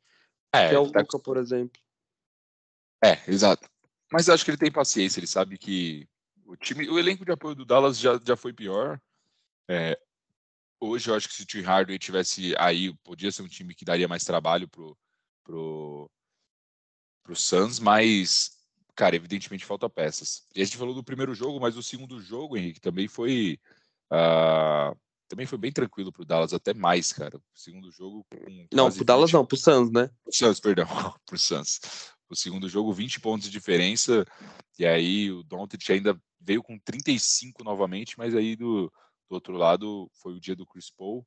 É, 0.54 0.70
que 0.70 0.76
é 0.76 0.80
o 0.80 0.92
tá... 0.92 1.00
Luca, 1.00 1.18
por 1.18 1.38
exemplo. 1.38 1.82
É, 3.04 3.20
exato. 3.28 3.68
Mas 4.12 4.28
eu 4.28 4.36
acho 4.36 4.46
que 4.46 4.52
ele 4.52 4.58
tem 4.58 4.72
paciência, 4.72 5.20
ele 5.20 5.28
sabe 5.28 5.58
que 5.58 6.08
o 6.46 6.56
time, 6.56 6.90
o 6.90 7.00
elenco 7.00 7.26
de 7.26 7.32
apoio 7.32 7.56
do 7.56 7.66
Dallas 7.66 8.00
já, 8.00 8.20
já 8.24 8.36
foi 8.36 8.54
pior. 8.54 9.00
É, 9.68 10.00
hoje 10.80 11.10
eu 11.10 11.16
acho 11.16 11.28
que 11.28 11.34
se 11.34 11.44
o 11.44 11.46
Tim 11.46 11.62
Hardaway 11.62 11.98
tivesse 11.98 12.56
aí, 12.58 12.94
podia 13.04 13.32
ser 13.32 13.42
um 13.42 13.48
time 13.48 13.74
que 13.74 13.86
daria 13.86 14.08
mais 14.08 14.24
trabalho 14.24 14.68
pro 14.68 14.98
pro 15.44 16.10
pro 17.24 17.36
Suns, 17.36 17.80
mas 17.80 18.56
cara, 18.96 19.16
evidentemente 19.16 19.66
falta 19.66 19.90
peças. 19.90 20.48
E 20.56 20.62
a 20.62 20.66
gente 20.66 20.78
falou 20.78 20.94
do 20.94 21.04
primeiro 21.04 21.36
jogo, 21.36 21.60
mas 21.60 21.76
o 21.76 21.84
segundo 21.84 22.22
jogo, 22.22 22.56
Henrique, 22.58 22.80
também 22.80 23.08
foi 23.08 23.60
uh, 24.12 24.98
também 25.28 25.46
foi 25.46 25.58
bem 25.58 25.72
tranquilo 25.72 26.12
pro 26.12 26.26
Dallas, 26.26 26.54
até 26.54 26.74
mais, 26.74 27.12
cara. 27.12 27.38
O 27.38 27.42
segundo 27.54 27.92
jogo 27.92 28.26
Não, 28.72 28.92
pro 28.92 29.04
Dallas 29.04 29.32
20... 29.32 29.34
não, 29.34 29.46
pro 29.46 29.58
Suns, 29.58 29.92
né? 29.92 30.10
Pro 30.24 30.34
Suns, 30.34 30.60
perdão, 30.60 30.86
pro 31.26 31.38
Suns. 31.38 31.80
O 32.30 32.36
segundo 32.36 32.70
jogo, 32.70 32.94
20 32.94 33.20
pontos 33.20 33.48
de 33.48 33.52
diferença, 33.52 34.26
e 34.80 34.86
aí 34.86 35.32
o 35.32 35.44
Doncic 35.44 35.90
ainda 35.92 36.20
veio 36.46 36.62
com 36.62 36.78
35 36.80 37.64
novamente, 37.64 38.18
mas 38.18 38.36
aí 38.36 38.56
do, 38.56 38.92
do 39.30 39.34
outro 39.34 39.54
lado 39.54 40.10
foi 40.22 40.34
o 40.34 40.40
dia 40.40 40.56
do 40.56 40.66
Chris 40.66 40.90
Paul, 40.90 41.26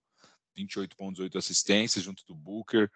28 0.56 0.96
pontos, 0.96 1.20
8 1.20 1.36
assistências, 1.36 2.04
junto 2.04 2.24
do 2.26 2.34
Booker, 2.34 2.90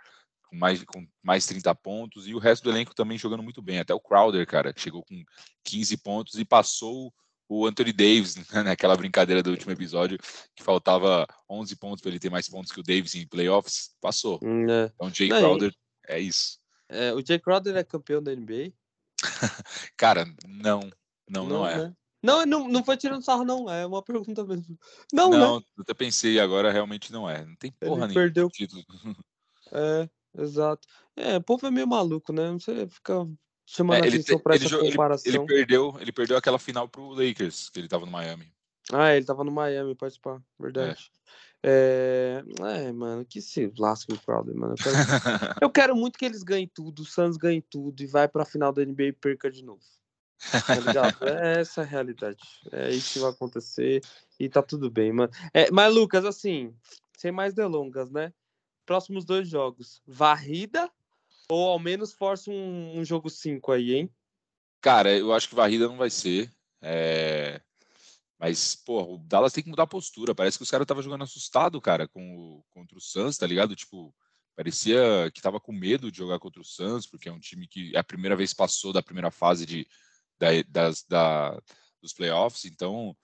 com 0.49 0.57
mais, 0.57 0.83
com 0.85 1.07
mais 1.23 1.47
30 1.47 1.75
pontos, 1.75 2.27
e 2.29 2.35
o 2.35 2.39
resto 2.39 2.65
do 2.65 2.71
elenco 2.71 2.95
também 2.95 3.19
jogando 3.19 3.43
muito 3.43 3.63
bem. 3.63 3.79
Até 3.79 3.95
o 3.95 4.01
Crowder, 4.01 4.47
cara, 4.47 4.73
chegou 4.77 5.05
com 5.05 5.23
15 5.65 5.97
pontos 5.99 6.39
e 6.39 6.45
passou 6.45 7.13
o 7.49 7.67
Anthony 7.67 7.93
Davis 7.93 8.37
né, 8.37 8.45
naquela 8.65 8.97
brincadeira 8.97 9.43
do 9.43 9.51
último 9.51 9.73
episódio, 9.73 10.19
que 10.55 10.63
faltava 10.63 11.27
11 11.51 11.77
pontos 11.77 12.01
para 12.01 12.11
ele 12.11 12.21
ter 12.21 12.31
mais 12.31 12.49
pontos 12.49 12.73
que 12.73 12.81
o 12.81 12.85
Davis 12.85 13.15
em 13.15 13.27
playoffs, 13.27 13.91
passou. 14.01 14.39
Hum, 14.43 14.71
é. 14.71 14.91
Então, 14.95 15.13
Jay 15.13 15.29
Crowder, 15.29 15.75
é 16.09 16.19
isso. 16.19 16.59
É, 16.89 17.13
o 17.13 17.25
Jay 17.25 17.39
Crowder 17.39 17.77
é 17.77 17.85
campeão 17.85 18.23
da 18.23 18.35
NBA? 18.35 18.73
cara, 19.97 20.25
não, 20.47 20.81
não, 20.81 20.91
não, 21.29 21.47
não 21.47 21.69
é. 21.69 21.79
Né? 21.79 21.95
Não, 22.23 22.47
não, 22.47 22.69
não 22.69 22.85
foi 22.85 22.97
tirando 22.97 23.25
sarro, 23.25 23.45
não. 23.45 23.69
É 23.69 23.85
uma 23.85 24.03
pergunta 24.03 24.45
mesmo. 24.45 24.79
Não, 25.13 25.31
não 25.31 25.59
né? 25.59 25.65
até 25.81 25.93
pensei, 25.93 26.39
agora 26.39 26.71
realmente 26.71 27.13
não 27.13 27.29
é. 27.29 27.45
Não 27.45 27.57
tem 27.57 27.73
porra 27.73 28.05
Ele 28.05 28.15
nenhuma. 28.15 28.15
Perdeu. 28.15 28.49
Título. 28.51 28.85
É, 29.75 30.07
exato. 30.39 30.87
É, 31.17 31.39
o 31.39 31.43
povo 31.43 31.67
é 31.67 31.71
meio 31.71 31.87
maluco, 31.87 32.31
né? 32.31 32.53
Você 32.53 32.87
fica 32.89 33.27
chamando 33.65 34.01
É, 34.01 34.03
a 34.03 34.07
ele, 34.07 34.17
atenção 34.17 34.37
te- 34.37 34.43
pra 34.43 34.55
ele 34.55 34.65
essa 34.67 34.71
jo- 34.71 34.81
ele- 34.81 34.87
ele 34.89 34.93
comparação. 34.93 35.47
perdeu, 35.47 35.97
ele 35.99 36.13
perdeu 36.13 36.37
aquela 36.37 36.59
final 36.59 36.87
pro 36.87 37.09
Lakers, 37.15 37.71
que 37.71 37.79
ele 37.81 37.89
tava 37.89 38.05
no 38.05 38.13
Miami. 38.13 38.53
Ah, 38.93 39.15
ele 39.17 39.25
tava 39.25 39.45
no 39.45 39.51
Miami, 39.51 39.95
pá, 39.95 40.09
verdade. 40.61 41.11
É, 41.63 42.43
é, 42.61 42.93
mano, 42.93 43.25
que 43.25 43.41
se 43.41 43.73
lasque 43.79 44.13
o 44.13 44.21
Crowder, 44.21 44.55
mano. 44.55 44.75
Eu 44.75 44.77
quero... 44.77 44.95
eu 45.63 45.71
quero 45.71 45.97
muito 45.97 46.19
que 46.19 46.25
eles 46.27 46.43
ganhem 46.43 46.71
tudo, 46.75 47.01
o 47.01 47.07
Suns 47.07 47.39
ganhe 47.39 47.63
tudo 47.63 48.03
e 48.03 48.07
vai 48.07 48.29
pra 48.29 48.45
final 48.45 48.73
da 48.73 48.83
NBA 48.83 49.07
e 49.07 49.13
perca 49.13 49.51
de 49.51 49.65
novo. 49.65 49.81
Tá? 50.51 51.17
É 51.27 51.61
essa 51.61 51.83
a 51.83 51.85
realidade. 51.85 52.43
É 52.71 52.91
isso 52.91 53.15
que 53.15 53.19
vai 53.21 53.31
acontecer 53.31 54.03
e 54.39 54.49
tá 54.49 54.63
tudo 54.63 54.91
bem, 54.91 55.13
mano. 55.13 55.33
É, 55.55 55.71
mas, 55.71 55.95
Lucas, 55.95 56.25
assim, 56.25 56.75
sem 57.17 57.31
mais 57.31 57.55
delongas, 57.55 58.11
né? 58.11 58.33
Próximos 58.85 59.25
dois 59.25 59.49
jogos, 59.49 60.03
varrida 60.07 60.91
ou 61.49 61.69
ao 61.69 61.79
menos 61.79 62.13
força 62.13 62.51
um, 62.51 62.99
um 62.99 63.05
jogo 63.05 63.29
5 63.29 63.73
aí, 63.73 63.95
hein? 63.95 64.11
Cara, 64.81 65.17
eu 65.17 65.33
acho 65.33 65.49
que 65.49 65.55
varrida 65.55 65.87
não 65.87 65.97
vai 65.97 66.11
ser. 66.11 66.51
é, 66.81 67.61
Mas, 68.39 68.75
pô, 68.75 69.15
o 69.15 69.19
Dallas 69.19 69.53
tem 69.53 69.63
que 69.63 69.71
mudar 69.71 69.85
a 69.85 69.87
postura. 69.87 70.35
Parece 70.35 70.57
que 70.59 70.65
os 70.65 70.71
caras 70.71 70.85
estavam 70.85 71.03
jogando 71.03 71.25
assustado, 71.25 71.81
cara, 71.81 72.09
com 72.09 72.37
o... 72.37 72.65
contra 72.71 72.97
o 72.97 73.01
Suns, 73.01 73.37
tá 73.37 73.47
ligado? 73.47 73.77
Tipo, 73.77 74.15
parecia 74.57 75.31
que 75.33 75.43
tava 75.43 75.61
com 75.61 75.73
medo 75.73 76.11
de 76.11 76.19
jogar 76.19 76.39
contra 76.39 76.61
o 76.61 76.65
Suns, 76.65 77.07
porque 77.07 77.29
é 77.29 77.33
um 77.33 77.39
time 77.39 77.69
que 77.69 77.97
a 77.97 78.03
primeira 78.03 78.35
vez 78.35 78.53
passou 78.55 78.93
da 78.93 79.03
primeira 79.03 79.31
fase 79.31 79.67
de... 79.67 79.87
da... 80.43 80.63
Das... 80.69 81.05
da... 81.09 81.61
dos 82.01 82.13
playoffs. 82.13 82.65
Então, 82.65 83.17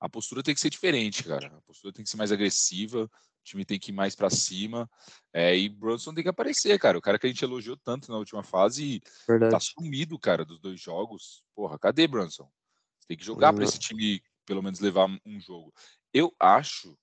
a 0.00 0.08
postura 0.08 0.42
tem 0.42 0.54
que 0.54 0.60
ser 0.60 0.70
diferente, 0.70 1.22
cara. 1.24 1.46
A 1.46 1.62
postura 1.62 1.92
tem 1.92 2.04
que 2.04 2.10
ser 2.10 2.16
mais 2.16 2.32
agressiva. 2.32 3.04
O 3.04 3.44
time 3.44 3.64
tem 3.64 3.78
que 3.78 3.90
ir 3.90 3.94
mais 3.94 4.14
para 4.14 4.30
cima. 4.30 4.90
É, 5.32 5.56
e 5.56 5.68
Brunson 5.68 6.14
tem 6.14 6.24
que 6.24 6.30
aparecer, 6.30 6.78
cara. 6.78 6.98
O 6.98 7.02
cara 7.02 7.18
que 7.18 7.26
a 7.26 7.28
gente 7.28 7.44
elogiou 7.44 7.76
tanto 7.76 8.10
na 8.10 8.18
última 8.18 8.42
fase 8.42 9.00
tá 9.00 9.10
Verdade. 9.28 9.64
sumido, 9.64 10.18
cara, 10.18 10.44
dos 10.44 10.58
dois 10.60 10.80
jogos. 10.80 11.42
Porra, 11.54 11.78
cadê 11.78 12.06
Brunson? 12.06 12.50
Você 12.98 13.08
tem 13.08 13.16
que 13.16 13.24
jogar 13.24 13.52
para 13.52 13.62
Não. 13.62 13.68
esse 13.68 13.78
time 13.78 14.22
pelo 14.46 14.62
menos 14.62 14.80
levar 14.80 15.08
um 15.24 15.40
jogo. 15.40 15.72
Eu 16.12 16.34
acho 16.38 16.96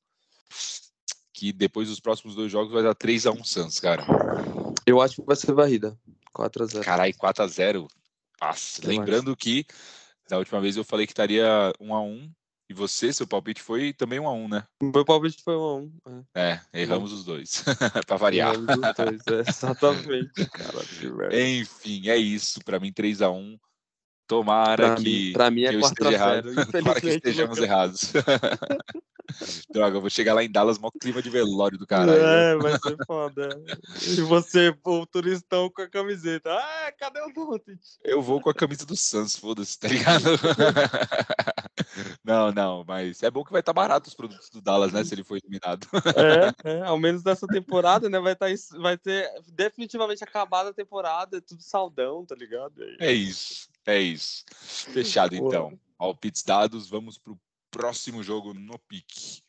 que 1.33 1.51
depois 1.51 1.89
dos 1.89 1.99
próximos 1.99 2.35
dois 2.35 2.51
jogos 2.51 2.73
vai 2.73 2.83
dar 2.83 2.93
3 2.93 3.25
a 3.25 3.31
1 3.31 3.43
Suns, 3.43 3.79
cara. 3.79 4.05
Eu 4.85 5.01
acho 5.01 5.15
que 5.15 5.23
vai 5.23 5.35
ser 5.35 5.53
varrida. 5.53 5.97
4x0. 6.35 6.83
Caralho, 6.83 7.17
4 7.17 7.43
a 7.43 7.47
0. 7.47 7.87
Eu 8.81 8.89
lembrando 8.89 9.35
que 9.35 9.65
da 10.27 10.37
última 10.37 10.59
vez 10.59 10.77
eu 10.77 10.83
falei 10.83 11.05
que 11.05 11.11
estaria 11.11 11.71
1 11.79 11.93
a 11.93 12.01
1 12.01 12.31
e 12.69 12.73
você, 12.73 13.11
seu 13.11 13.27
palpite 13.27 13.61
foi 13.61 13.91
também 13.91 14.17
1 14.19 14.27
a 14.27 14.31
1, 14.31 14.47
né? 14.47 14.63
Meu 14.81 15.03
palpite 15.03 15.43
foi 15.43 15.55
1x1. 15.55 15.91
É. 16.33 16.61
É, 16.73 16.81
erramos 16.81 17.11
os 17.11 17.25
dois. 17.25 17.65
para 18.07 18.15
variar. 18.15 18.53
Erramos 18.53 18.77
os 18.77 18.95
dois, 18.95 19.21
é, 19.27 19.43
exatamente, 19.49 20.45
cara. 20.49 21.41
Enfim, 21.41 22.07
é 22.07 22.15
isso. 22.15 22.63
Para 22.63 22.79
mim 22.79 22.93
3 22.93 23.21
a 23.21 23.29
1. 23.29 23.59
Tomara 24.31 24.93
Pra 24.93 24.95
mim- 24.95 25.03
que 25.03 25.33
pra 25.33 25.51
mim 25.51 25.63
é 25.65 25.69
que 25.71 25.75
eu 25.75 25.79
esteja 25.81 25.93
4 26.01 26.07
a 26.07 26.11
0, 26.35 26.49
errado. 26.51 26.55
Tomara 26.71 27.01
que 27.01 27.09
estejamos 27.09 27.57
Lucas. 27.57 27.69
errados. 27.69 28.13
Droga, 29.71 29.95
eu 29.97 30.01
vou 30.01 30.09
chegar 30.09 30.33
lá 30.33 30.43
em 30.43 30.51
Dallas, 30.51 30.77
mó 30.77 30.89
clima 30.99 31.21
de 31.21 31.29
velório 31.29 31.77
do 31.77 31.87
caralho. 31.87 32.19
É, 32.21 32.55
vai 32.57 32.73
ser 32.77 32.97
foda. 33.05 33.49
E 34.07 34.21
você, 34.21 34.75
o 34.83 35.05
turistão 35.05 35.69
com 35.69 35.81
a 35.81 35.87
camiseta. 35.87 36.51
Ah, 36.51 36.91
cadê 36.97 37.21
o 37.21 37.31
Doncic? 37.33 37.79
Eu 38.03 38.21
vou 38.21 38.41
com 38.41 38.49
a 38.49 38.53
camisa 38.53 38.85
do 38.85 38.95
Suns, 38.95 39.35
foda-se, 39.37 39.79
tá 39.79 39.87
ligado? 39.87 40.23
não, 42.23 42.51
não, 42.51 42.83
mas 42.85 43.23
é 43.23 43.31
bom 43.31 43.43
que 43.43 43.51
vai 43.51 43.61
estar 43.61 43.73
barato 43.73 44.09
os 44.09 44.15
produtos 44.15 44.49
do 44.49 44.61
Dallas, 44.61 44.91
né? 44.91 45.03
Se 45.03 45.13
ele 45.13 45.23
for 45.23 45.37
eliminado. 45.37 45.87
É, 46.65 46.69
é, 46.69 46.81
ao 46.81 46.97
menos 46.97 47.23
dessa 47.23 47.47
temporada, 47.47 48.09
né? 48.09 48.19
Vai, 48.19 48.35
tá, 48.35 48.49
isso- 48.49 48.77
vai 48.81 48.97
ter 48.97 49.29
definitivamente 49.53 50.23
acabada 50.23 50.71
a 50.71 50.73
temporada, 50.73 51.37
é 51.37 51.41
tudo 51.41 51.61
saudão, 51.61 52.25
tá 52.25 52.35
ligado? 52.35 52.73
É 52.99 53.11
isso, 53.13 53.69
é 53.85 53.99
isso. 53.99 54.43
Fechado 54.93 55.35
então. 55.35 55.79
Palpites 55.97 56.43
dados, 56.43 56.89
vamos 56.89 57.17
pro 57.17 57.39
próximo 57.69 58.21
jogo 58.23 58.53
no 58.53 58.77
pique. 58.79 59.41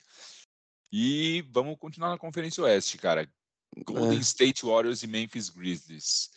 E 0.93 1.43
vamos 1.51 1.77
continuar 1.79 2.11
na 2.11 2.19
Conferência 2.19 2.63
Oeste, 2.63 2.99
cara. 2.99 3.29
Golden 3.85 4.19
É. 4.19 4.21
State 4.21 4.65
Warriors 4.65 5.03
e 5.03 5.07
Memphis 5.07 5.49
Grizzlies. 5.49 6.31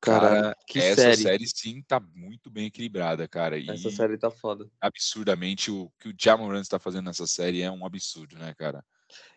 Caralho, 0.00 0.42
Cara, 0.42 0.56
que 0.66 0.78
essa 0.80 1.00
série. 1.02 1.16
série. 1.22 1.46
sim 1.46 1.82
tá 1.82 2.00
muito 2.00 2.50
bem 2.50 2.66
equilibrada, 2.66 3.26
cara. 3.28 3.56
E 3.58 3.68
Essa 3.70 3.88
série 3.90 4.18
tá 4.18 4.30
foda. 4.30 4.68
absurdamente 4.80 5.70
o 5.70 5.92
que 5.98 6.08
o 6.08 6.14
Jamoran 6.18 6.60
está 6.60 6.78
fazendo 6.78 7.04
nessa 7.06 7.26
série 7.26 7.62
é 7.62 7.70
um 7.70 7.86
absurdo, 7.86 8.36
né, 8.36 8.52
cara? 8.54 8.84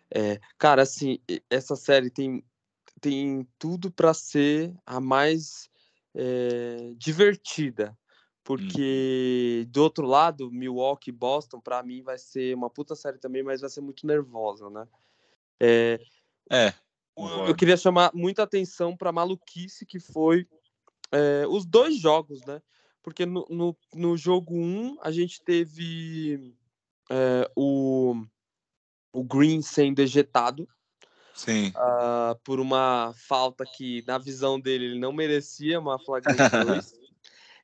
É, 0.10 0.40
cara, 0.58 0.82
assim, 0.84 1.20
essa 1.50 1.76
série 1.76 2.10
tem, 2.10 2.44
tem 3.00 3.48
tudo 3.60 3.92
pra 3.92 4.14
ser 4.14 4.74
a 4.86 5.00
mais 5.00 5.70
é, 6.16 6.94
divertida. 6.98 7.98
Porque 8.44 9.68
do 9.70 9.82
outro 9.82 10.06
lado, 10.06 10.52
Milwaukee 10.52 11.10
e 11.10 11.14
Boston, 11.14 11.60
pra 11.60 11.82
mim, 11.82 12.04
vai 12.04 12.18
ser 12.18 12.56
uma 12.56 12.70
puta 12.70 12.96
série 12.96 13.18
também, 13.18 13.42
mas 13.42 13.62
vai 13.62 13.70
ser 13.70 13.82
muito 13.82 14.06
nervosa, 14.06 14.70
né? 14.70 14.88
É, 15.60 16.00
É. 16.52 16.74
eu 17.48 17.56
queria 17.56 17.76
chamar 17.76 18.12
muita 18.14 18.44
atenção 18.44 18.96
pra 18.96 19.12
maluquice 19.12 19.86
que 19.86 20.00
foi 20.00 20.48
é, 21.12 21.48
os 21.48 21.66
dois 21.66 22.00
jogos, 22.00 22.46
né? 22.46 22.62
Porque 23.02 23.26
no, 23.26 23.48
no, 23.50 23.78
no 23.94 24.18
jogo 24.18 24.56
1 24.56 24.60
um, 24.60 24.98
a 25.02 25.12
gente 25.12 25.42
teve 25.44 26.56
é, 27.10 27.50
o, 27.56 28.16
o 29.12 29.24
Green 29.24 29.62
sendo 29.62 30.00
ejetado 30.00 30.68
Sim. 31.36 31.72
ah, 31.76 32.36
por 32.44 32.60
uma 32.60 33.14
falta 33.28 33.66
que, 33.66 34.04
na 34.08 34.18
visão 34.18 34.60
dele, 34.60 34.86
ele 34.86 35.00
não 35.00 35.12
merecia, 35.12 35.80
uma 35.80 36.00
flagrante 36.00 36.50
2. 36.50 36.94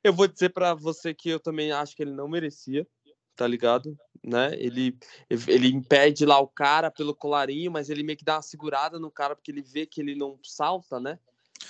Eu 0.04 0.12
vou 0.12 0.28
dizer 0.28 0.50
pra 0.50 0.74
você 0.74 1.14
que 1.14 1.30
eu 1.30 1.40
também 1.40 1.72
acho 1.72 1.96
que 1.96 2.02
ele 2.02 2.12
não 2.12 2.28
merecia, 2.28 2.86
tá 3.34 3.46
ligado? 3.46 3.96
Né? 4.22 4.52
Ele, 4.58 4.96
ele 5.30 5.68
impede 5.68 6.26
lá 6.26 6.38
o 6.38 6.46
cara 6.46 6.90
pelo 6.90 7.14
colarinho, 7.14 7.70
mas 7.70 7.88
ele 7.88 8.02
meio 8.02 8.18
que 8.18 8.24
dá 8.24 8.36
uma 8.36 8.42
segurada 8.42 8.98
no 8.98 9.10
cara 9.10 9.34
porque 9.34 9.50
ele 9.50 9.62
vê 9.62 9.86
que 9.86 10.00
ele 10.00 10.14
não 10.14 10.38
salta, 10.42 11.00
né? 11.00 11.18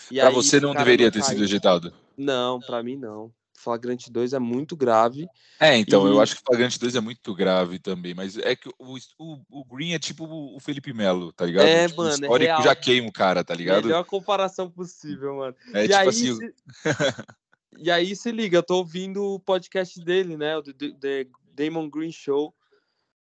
Pra 0.09 0.28
aí 0.28 0.35
você 0.35 0.59
não 0.59 0.75
deveria 0.75 1.11
ter 1.11 1.21
cai. 1.21 1.28
sido 1.28 1.44
ejetado. 1.44 1.92
Não, 2.16 2.59
pra 2.61 2.82
mim 2.82 2.97
não. 2.97 3.32
Flagrante 3.62 4.11
2 4.11 4.33
é 4.33 4.38
muito 4.38 4.76
grave. 4.76 5.28
É, 5.61 5.76
então, 5.76 6.07
eu 6.07 6.16
E- 6.16 6.21
acho 6.21 6.35
que 6.37 6.42
o 6.42 6.45
Flagrante 6.45 6.78
2 6.78 6.97
é 6.97 7.00
muito 7.00 7.35
grave 7.35 7.78
também, 7.78 8.14
mas 8.14 8.37
é 8.37 8.57
que 8.57 8.69
o, 8.78 8.97
o, 9.19 9.38
o 9.50 9.64
Green 9.64 9.92
é 9.92 9.99
tipo 9.99 10.25
o 10.26 10.59
Felipe 10.59 10.92
Melo, 10.92 11.33
tá 11.33 11.47
ligado? 11.47 11.66
É, 11.66 11.87
tipo, 11.88 11.99
mano, 12.02 12.11
é 12.11 12.14
histórico 12.14 12.50
real. 12.52 12.62
já 12.62 12.75
queima 12.75 13.09
o 13.09 13.12
cara, 13.12 13.45
tá 13.45 13.54
ligado? 13.54 13.85
Melhor 13.85 14.04
comparação 14.04 14.71
possível, 14.71 15.37
mano. 15.37 15.57
É 15.73 15.85
e, 15.85 15.88
tipo 15.88 16.00
aí, 16.00 16.09
assim, 16.09 16.35
se... 16.37 16.54
e 17.78 17.90
aí 17.90 18.16
se 18.16 18.33
liga, 18.33 18.59
eu 18.59 18.62
tô 18.62 18.76
ouvindo 18.78 19.23
o 19.23 19.40
podcast 19.40 19.99
dele, 20.04 20.37
né? 20.37 20.57
O 20.57 20.62
The, 20.62 20.90
The 21.00 21.26
Damon 21.54 21.88
Green 21.88 22.12
Show. 22.12 22.54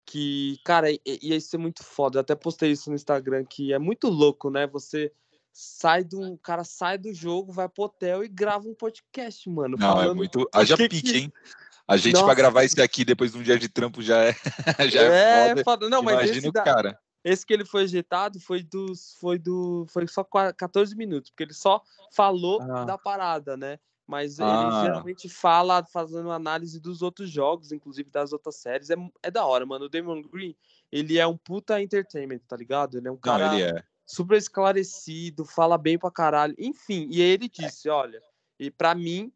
Que, 0.06 0.58
cara, 0.66 0.88
ia 1.06 1.40
ser 1.40 1.60
muito 1.60 1.84
foda. 1.84 2.18
Eu 2.18 2.22
até 2.22 2.34
postei 2.34 2.72
isso 2.72 2.90
no 2.90 2.96
Instagram, 2.96 3.46
que 3.46 3.72
é 3.72 3.78
muito 3.78 4.10
louco, 4.10 4.50
né? 4.50 4.66
Você 4.66 5.12
sai 5.60 6.04
do. 6.04 6.22
O 6.34 6.38
cara 6.38 6.64
sai 6.64 6.98
do 6.98 7.14
jogo, 7.14 7.52
vai 7.52 7.68
pro 7.68 7.84
hotel 7.84 8.24
e 8.24 8.28
grava 8.28 8.68
um 8.68 8.74
podcast, 8.74 9.50
mano. 9.50 9.76
Não, 9.78 10.02
é 10.02 10.14
muito. 10.14 10.48
Haja 10.54 10.78
que 10.78 10.88
pique, 10.88 11.12
que- 11.12 11.18
hein? 11.18 11.34
A 11.88 11.98
gente 11.98 12.14
pra 12.14 12.22
Nossa. 12.22 12.36
gravar 12.36 12.64
isso 12.64 12.82
aqui 12.82 13.04
depois 13.04 13.32
de 13.32 13.40
um 13.40 13.42
dia 13.42 13.58
de 13.58 13.68
trampo 13.68 14.02
já 14.02 14.24
é, 14.24 14.34
já 14.92 15.02
é, 15.02 15.50
É, 15.58 15.64
foda. 15.64 15.90
Não, 15.90 16.02
mas 16.04 16.14
Imagina 16.16 16.38
esse, 16.38 16.48
o 16.48 16.52
da- 16.52 16.62
cara. 16.64 17.00
esse 17.24 17.46
que 17.46 17.52
ele 17.54 17.66
foi 17.66 17.84
ejetado 17.84 18.40
foi 18.40 18.64
dos. 18.64 19.16
Foi 19.20 19.38
do. 19.40 19.86
Foi 19.90 20.08
só 20.08 20.24
qua- 20.24 20.54
14 20.54 20.96
minutos, 20.96 21.32
porque 21.32 21.44
ele 21.44 21.54
só 21.54 21.82
falou 22.12 22.62
Ah. 22.62 22.86
da 22.86 22.98
parada, 22.98 23.58
né? 23.58 23.80
Mas 24.08 24.40
Ah. 24.40 24.70
ele 24.72 24.82
geralmente 24.88 25.28
fala 25.30 25.84
fazendo 25.84 26.32
análise 26.32 26.80
dos 26.80 27.02
outros 27.02 27.30
jogos, 27.30 27.72
inclusive 27.72 28.10
das 28.10 28.32
outras 28.34 28.56
séries. 28.56 28.90
É, 28.90 28.96
é 29.24 29.30
da 29.32 29.46
hora, 29.46 29.66
mano. 29.66 29.86
O 29.86 29.90
Damon 29.90 30.22
Green, 30.24 30.56
ele 30.92 31.18
é 31.20 31.28
um 31.28 31.38
puta 31.38 31.82
entertainment, 31.82 32.40
tá 32.48 32.56
ligado? 32.56 32.98
Ele 32.98 33.08
é 33.08 33.12
um 33.12 33.16
Não, 33.16 33.20
cara 33.22 33.54
ele 33.56 33.64
é. 33.64 33.84
Super 34.10 34.40
esclarecido, 34.40 35.46
fala 35.46 35.78
bem 35.78 35.96
pra 35.96 36.10
caralho. 36.10 36.56
Enfim, 36.58 37.08
e 37.12 37.22
ele 37.22 37.48
disse, 37.48 37.88
olha, 37.88 38.20
e 38.60 38.72
para 38.72 38.96
mim 38.96 39.32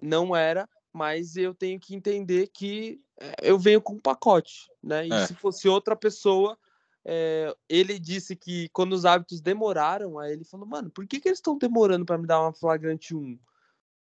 não 0.00 0.34
era, 0.34 0.66
mas 0.90 1.36
eu 1.36 1.54
tenho 1.54 1.78
que 1.78 1.94
entender 1.94 2.46
que 2.46 2.98
é, 3.20 3.34
eu 3.42 3.58
venho 3.58 3.82
com 3.82 3.92
um 3.92 4.00
pacote, 4.00 4.70
né? 4.82 5.06
E 5.06 5.12
É. 5.12 5.26
se 5.26 5.34
fosse 5.34 5.68
outra 5.68 5.94
pessoa, 5.94 6.58
é, 7.04 7.54
ele 7.68 7.98
disse 7.98 8.34
que 8.34 8.70
quando 8.70 8.94
os 8.94 9.04
hábitos 9.04 9.42
demoraram, 9.42 10.18
aí 10.18 10.32
ele 10.32 10.44
falou, 10.44 10.66
mano, 10.66 10.88
por 10.88 11.06
que, 11.06 11.20
que 11.20 11.28
eles 11.28 11.38
estão 11.38 11.58
demorando 11.58 12.06
para 12.06 12.16
me 12.16 12.26
dar 12.26 12.40
uma 12.40 12.52
flagrante 12.54 13.14
1? 13.14 13.38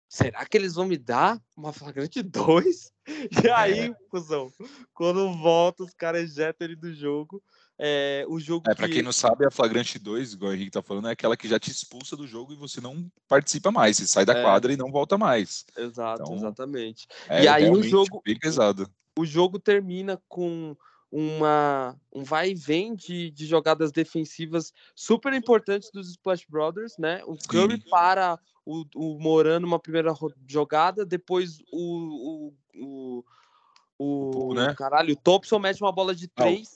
Será 0.07 0.45
que 0.45 0.55
eles 0.55 0.75
vão 0.75 0.85
me 0.85 0.97
dar 0.97 1.41
uma 1.57 1.73
flagrante 1.73 2.23
2? 2.23 2.93
E 3.43 3.49
aí, 3.49 3.89
É. 3.89 3.95
cuzão, 4.09 4.53
quando 4.93 5.33
volta, 5.33 5.83
os 5.83 5.93
caras 5.93 6.31
ejetam 6.31 6.65
ele 6.65 6.77
do 6.77 6.93
jogo. 6.93 7.43
É, 7.79 8.23
o 8.29 8.39
jogo 8.39 8.69
É, 8.69 8.75
pra 8.75 8.87
que- 8.87 8.93
quem 8.95 9.01
não 9.03 9.11
sabe, 9.11 9.45
a 9.45 9.51
Flagrante 9.51 9.97
2, 9.97 10.33
igual 10.33 10.51
o 10.51 10.53
Henrique 10.53 10.71
tá 10.71 10.81
falando, 10.81 11.07
é 11.07 11.11
aquela 11.11 11.35
que 11.35 11.47
já 11.47 11.59
te 11.59 11.71
expulsa 11.71 12.15
do 12.15 12.27
jogo 12.27 12.53
e 12.53 12.55
você 12.55 12.79
não 12.79 13.11
participa 13.27 13.71
mais. 13.71 13.97
Você 13.97 14.07
sai 14.07 14.25
da 14.25 14.33
É. 14.37 14.41
quadra 14.43 14.71
e 14.71 14.77
não 14.77 14.91
volta 14.91 15.17
mais. 15.17 15.65
Exato, 15.75 16.21
Então, 16.23 16.35
exatamente. 16.35 17.07
É 17.27 17.43
E 17.43 17.47
aí 17.47 17.69
o 17.69 17.81
jogo- 17.81 18.21
bem 18.23 18.37
pesado. 18.37 18.87
O 19.17 19.25
jogo 19.25 19.59
termina 19.59 20.21
com 20.27 20.75
uma, 21.11 21.95
um 22.11 22.23
vai 22.23 22.51
e 22.51 22.55
vem 22.55 22.95
de, 22.95 23.29
de 23.31 23.45
jogadas 23.45 23.91
defensivas 23.91 24.71
super 24.95 25.31
importantes 25.33 25.91
dos 25.91 26.09
Splash 26.09 26.45
Brothers, 26.49 26.95
né? 26.97 27.21
O 27.25 27.35
Curry 27.47 27.75
Sim. 27.81 27.89
para 27.89 28.39
o, 28.65 28.83
o 28.95 29.19
Moran 29.19 29.59
numa 29.59 29.77
primeira 29.79 30.11
jogada, 30.47 31.05
depois 31.05 31.59
o, 31.71 32.53
o, 32.75 33.23
o, 33.99 34.49
o 34.49 34.53
né? 34.55 34.73
caralho, 34.75 35.13
o 35.13 35.15
Thompson 35.15 35.59
mete 35.59 35.81
uma 35.81 35.91
bola 35.91 36.15
de 36.15 36.27
três. 36.27 36.69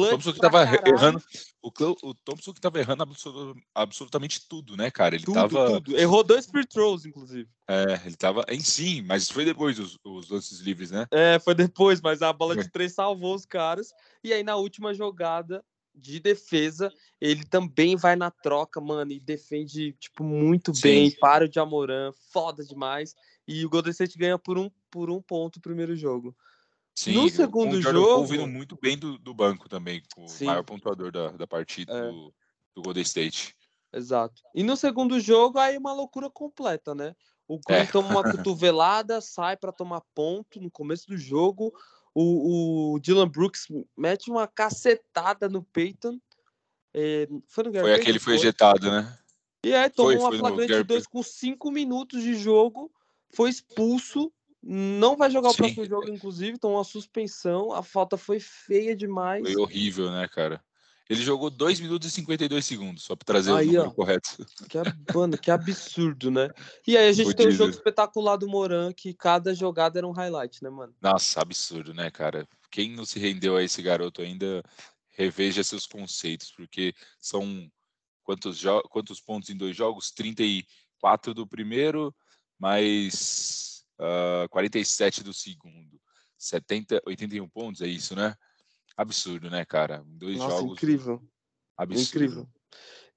O 0.00 0.10
Thompson 0.10 0.32
que 0.32 0.40
tava 0.40 0.62
errando. 0.62 1.22
O, 1.62 1.70
o 2.02 2.14
Thompson 2.14 2.52
que 2.52 2.60
tava 2.60 2.78
errando 2.78 3.02
absolut, 3.02 3.60
absolutamente 3.74 4.48
tudo, 4.48 4.76
né, 4.76 4.90
cara? 4.90 5.14
Ele 5.14 5.24
tudo, 5.24 5.34
tava. 5.34 5.80
Tudo. 5.80 5.96
Errou 5.96 6.22
dois 6.22 6.46
free 6.46 6.66
throws, 6.66 7.06
inclusive. 7.06 7.48
É, 7.68 8.00
ele 8.04 8.16
tava 8.16 8.44
em 8.48 8.60
sim, 8.60 9.02
mas 9.02 9.30
foi 9.30 9.44
depois 9.44 9.78
os, 9.78 9.98
os 10.04 10.28
lances 10.28 10.60
livres, 10.60 10.90
né? 10.90 11.06
É, 11.10 11.38
foi 11.38 11.54
depois, 11.54 12.00
mas 12.00 12.22
a 12.22 12.32
bola 12.32 12.56
de 12.56 12.70
três 12.70 12.92
salvou 12.92 13.34
os 13.34 13.46
caras. 13.46 13.92
E 14.22 14.32
aí, 14.32 14.42
na 14.42 14.56
última 14.56 14.92
jogada 14.92 15.64
de 15.94 16.18
defesa, 16.18 16.92
ele 17.20 17.44
também 17.44 17.96
vai 17.96 18.16
na 18.16 18.30
troca, 18.30 18.80
mano, 18.80 19.12
e 19.12 19.20
defende, 19.20 19.92
tipo, 19.92 20.24
muito 20.24 20.74
sim. 20.74 20.82
bem. 20.82 21.10
Para 21.12 21.44
o 21.44 21.48
de 21.48 21.60
Amoran, 21.60 22.12
foda 22.32 22.64
demais. 22.64 23.14
E 23.46 23.64
o 23.64 23.68
Golden 23.68 23.92
State 23.92 24.18
ganha 24.18 24.38
por 24.38 24.58
um, 24.58 24.70
por 24.90 25.10
um 25.10 25.22
ponto 25.22 25.56
o 25.56 25.62
primeiro 25.62 25.94
jogo. 25.94 26.34
Sim, 26.94 27.14
no 27.14 27.28
segundo 27.28 27.74
o 27.74 27.82
jogo. 27.82 28.26
vindo 28.26 28.46
muito 28.46 28.78
bem 28.80 28.96
do, 28.96 29.18
do 29.18 29.34
banco 29.34 29.68
também, 29.68 30.02
o 30.16 30.28
Sim. 30.28 30.46
maior 30.46 30.62
pontuador 30.62 31.10
da, 31.10 31.28
da 31.30 31.46
partida 31.46 31.92
é. 31.92 32.10
do, 32.10 32.32
do 32.74 32.82
Golden 32.82 33.02
State. 33.02 33.56
Exato. 33.92 34.42
E 34.54 34.62
no 34.62 34.76
segundo 34.76 35.18
jogo, 35.20 35.58
aí 35.58 35.76
uma 35.76 35.92
loucura 35.92 36.30
completa, 36.30 36.94
né? 36.94 37.14
O 37.46 37.60
Curry 37.60 37.80
é. 37.80 37.86
toma 37.86 38.08
uma 38.08 38.22
cotovelada, 38.30 39.20
sai 39.20 39.56
para 39.56 39.72
tomar 39.72 40.02
ponto 40.14 40.60
no 40.60 40.70
começo 40.70 41.08
do 41.08 41.16
jogo. 41.16 41.72
O, 42.14 42.94
o, 42.94 43.00
Dylan 43.00 43.28
Brooks 43.28 43.66
mete 43.96 44.30
uma 44.30 44.46
cacetada 44.46 45.48
no 45.48 45.62
Peyton. 45.62 46.18
É, 46.92 47.28
foi 47.48 47.64
no 47.64 47.72
Gary 47.72 47.86
Foi 47.86 47.94
aquele 47.94 48.18
que 48.18 48.24
foi 48.24 48.34
ejetado, 48.34 48.90
né? 48.90 49.18
E 49.64 49.74
aí 49.74 49.90
tomou 49.90 50.12
foi, 50.12 50.38
uma 50.38 50.38
flagrante 50.38 50.82
2 50.84 51.06
com 51.06 51.22
5 51.22 51.70
minutos 51.70 52.22
de 52.22 52.34
jogo, 52.34 52.92
foi 53.34 53.50
expulso 53.50 54.32
não 54.66 55.16
vai 55.16 55.30
jogar 55.30 55.50
o 55.50 55.52
Sim. 55.52 55.58
próximo 55.58 55.84
jogo, 55.84 56.08
inclusive, 56.08 56.52
então 56.52 56.72
uma 56.72 56.84
suspensão. 56.84 57.72
A 57.72 57.82
falta 57.82 58.16
foi 58.16 58.40
feia 58.40 58.96
demais. 58.96 59.42
Foi 59.42 59.56
horrível, 59.56 60.10
né, 60.10 60.26
cara? 60.26 60.62
Ele 61.08 61.20
jogou 61.22 61.50
2 61.50 61.80
minutos 61.80 62.08
e 62.08 62.10
52 62.10 62.64
segundos, 62.64 63.04
só 63.04 63.14
para 63.14 63.26
trazer 63.26 63.52
aí, 63.52 63.68
o 63.68 63.72
número 63.72 63.90
ó, 63.90 63.94
correto. 63.94 64.46
Que, 64.70 64.78
mano, 65.14 65.36
que 65.36 65.50
absurdo, 65.50 66.30
né? 66.30 66.48
E 66.86 66.96
aí 66.96 67.08
a 67.08 67.12
gente 67.12 67.34
tem 67.34 67.46
o 67.46 67.50
um 67.50 67.52
jogo 67.52 67.72
espetacular 67.72 68.36
do 68.36 68.48
Moran, 68.48 68.90
que 68.90 69.12
cada 69.12 69.54
jogada 69.54 69.98
era 69.98 70.08
um 70.08 70.12
highlight, 70.12 70.62
né, 70.62 70.70
mano? 70.70 70.94
Nossa, 71.02 71.42
absurdo, 71.42 71.92
né, 71.92 72.10
cara? 72.10 72.48
Quem 72.70 72.92
não 72.92 73.04
se 73.04 73.18
rendeu 73.18 73.54
a 73.54 73.62
esse 73.62 73.82
garoto 73.82 74.22
ainda, 74.22 74.62
reveja 75.10 75.62
seus 75.62 75.86
conceitos, 75.86 76.50
porque 76.50 76.94
são 77.20 77.70
quantos, 78.22 78.62
quantos 78.88 79.20
pontos 79.20 79.50
em 79.50 79.56
dois 79.56 79.76
jogos? 79.76 80.10
34 80.10 81.34
do 81.34 81.46
primeiro, 81.46 82.14
mais 82.58 83.73
uh, 83.98 84.44
ah, 84.44 84.48
47 84.50 85.22
do 85.22 85.32
segundo, 85.32 86.00
70, 86.38 87.02
81 87.06 87.48
pontos, 87.48 87.80
é 87.80 87.86
isso, 87.86 88.14
né? 88.14 88.34
Absurdo, 88.96 89.50
né, 89.50 89.64
cara? 89.64 90.02
Dois 90.06 90.38
Nossa, 90.38 90.56
jogos. 90.56 90.72
Incrível. 90.72 91.22
Absurdo. 91.76 92.02
Incrível. 92.02 92.48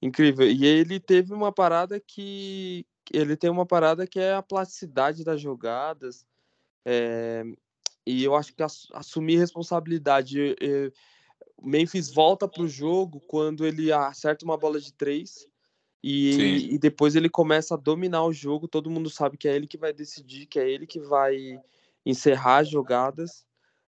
Incrível. 0.00 0.50
E 0.50 0.64
ele 0.64 0.98
teve 0.98 1.32
uma 1.32 1.52
parada 1.52 2.00
que. 2.00 2.86
Ele 3.12 3.36
tem 3.36 3.48
uma 3.48 3.64
parada 3.64 4.06
que 4.06 4.20
é 4.20 4.34
a 4.34 4.42
plasticidade 4.42 5.24
das 5.24 5.40
jogadas. 5.40 6.26
É... 6.84 7.42
E 8.06 8.24
eu 8.24 8.34
acho 8.34 8.54
que 8.54 8.62
assumir 8.92 9.38
responsabilidade. 9.38 10.56
É... 10.60 10.92
Memphis 11.60 12.12
volta 12.12 12.46
para 12.46 12.62
o 12.62 12.68
jogo 12.68 13.20
quando 13.26 13.66
ele 13.66 13.92
acerta 13.92 14.44
uma 14.44 14.56
bola 14.56 14.80
de 14.80 14.92
três 14.92 15.47
e, 16.02 16.74
e, 16.74 16.78
depois 16.78 17.16
ele 17.16 17.28
começa 17.28 17.74
a 17.74 17.78
dominar 17.78 18.24
o 18.24 18.32
jogo, 18.32 18.68
todo 18.68 18.90
mundo 18.90 19.10
sabe 19.10 19.36
que 19.36 19.48
é 19.48 19.56
ele 19.56 19.66
que 19.66 19.76
vai 19.76 19.92
decidir, 19.92 20.46
que 20.46 20.58
é 20.58 20.68
ele 20.68 20.86
que 20.86 21.00
vai 21.00 21.60
encerrar 22.06 22.58
as 22.58 22.70
jogadas. 22.70 23.44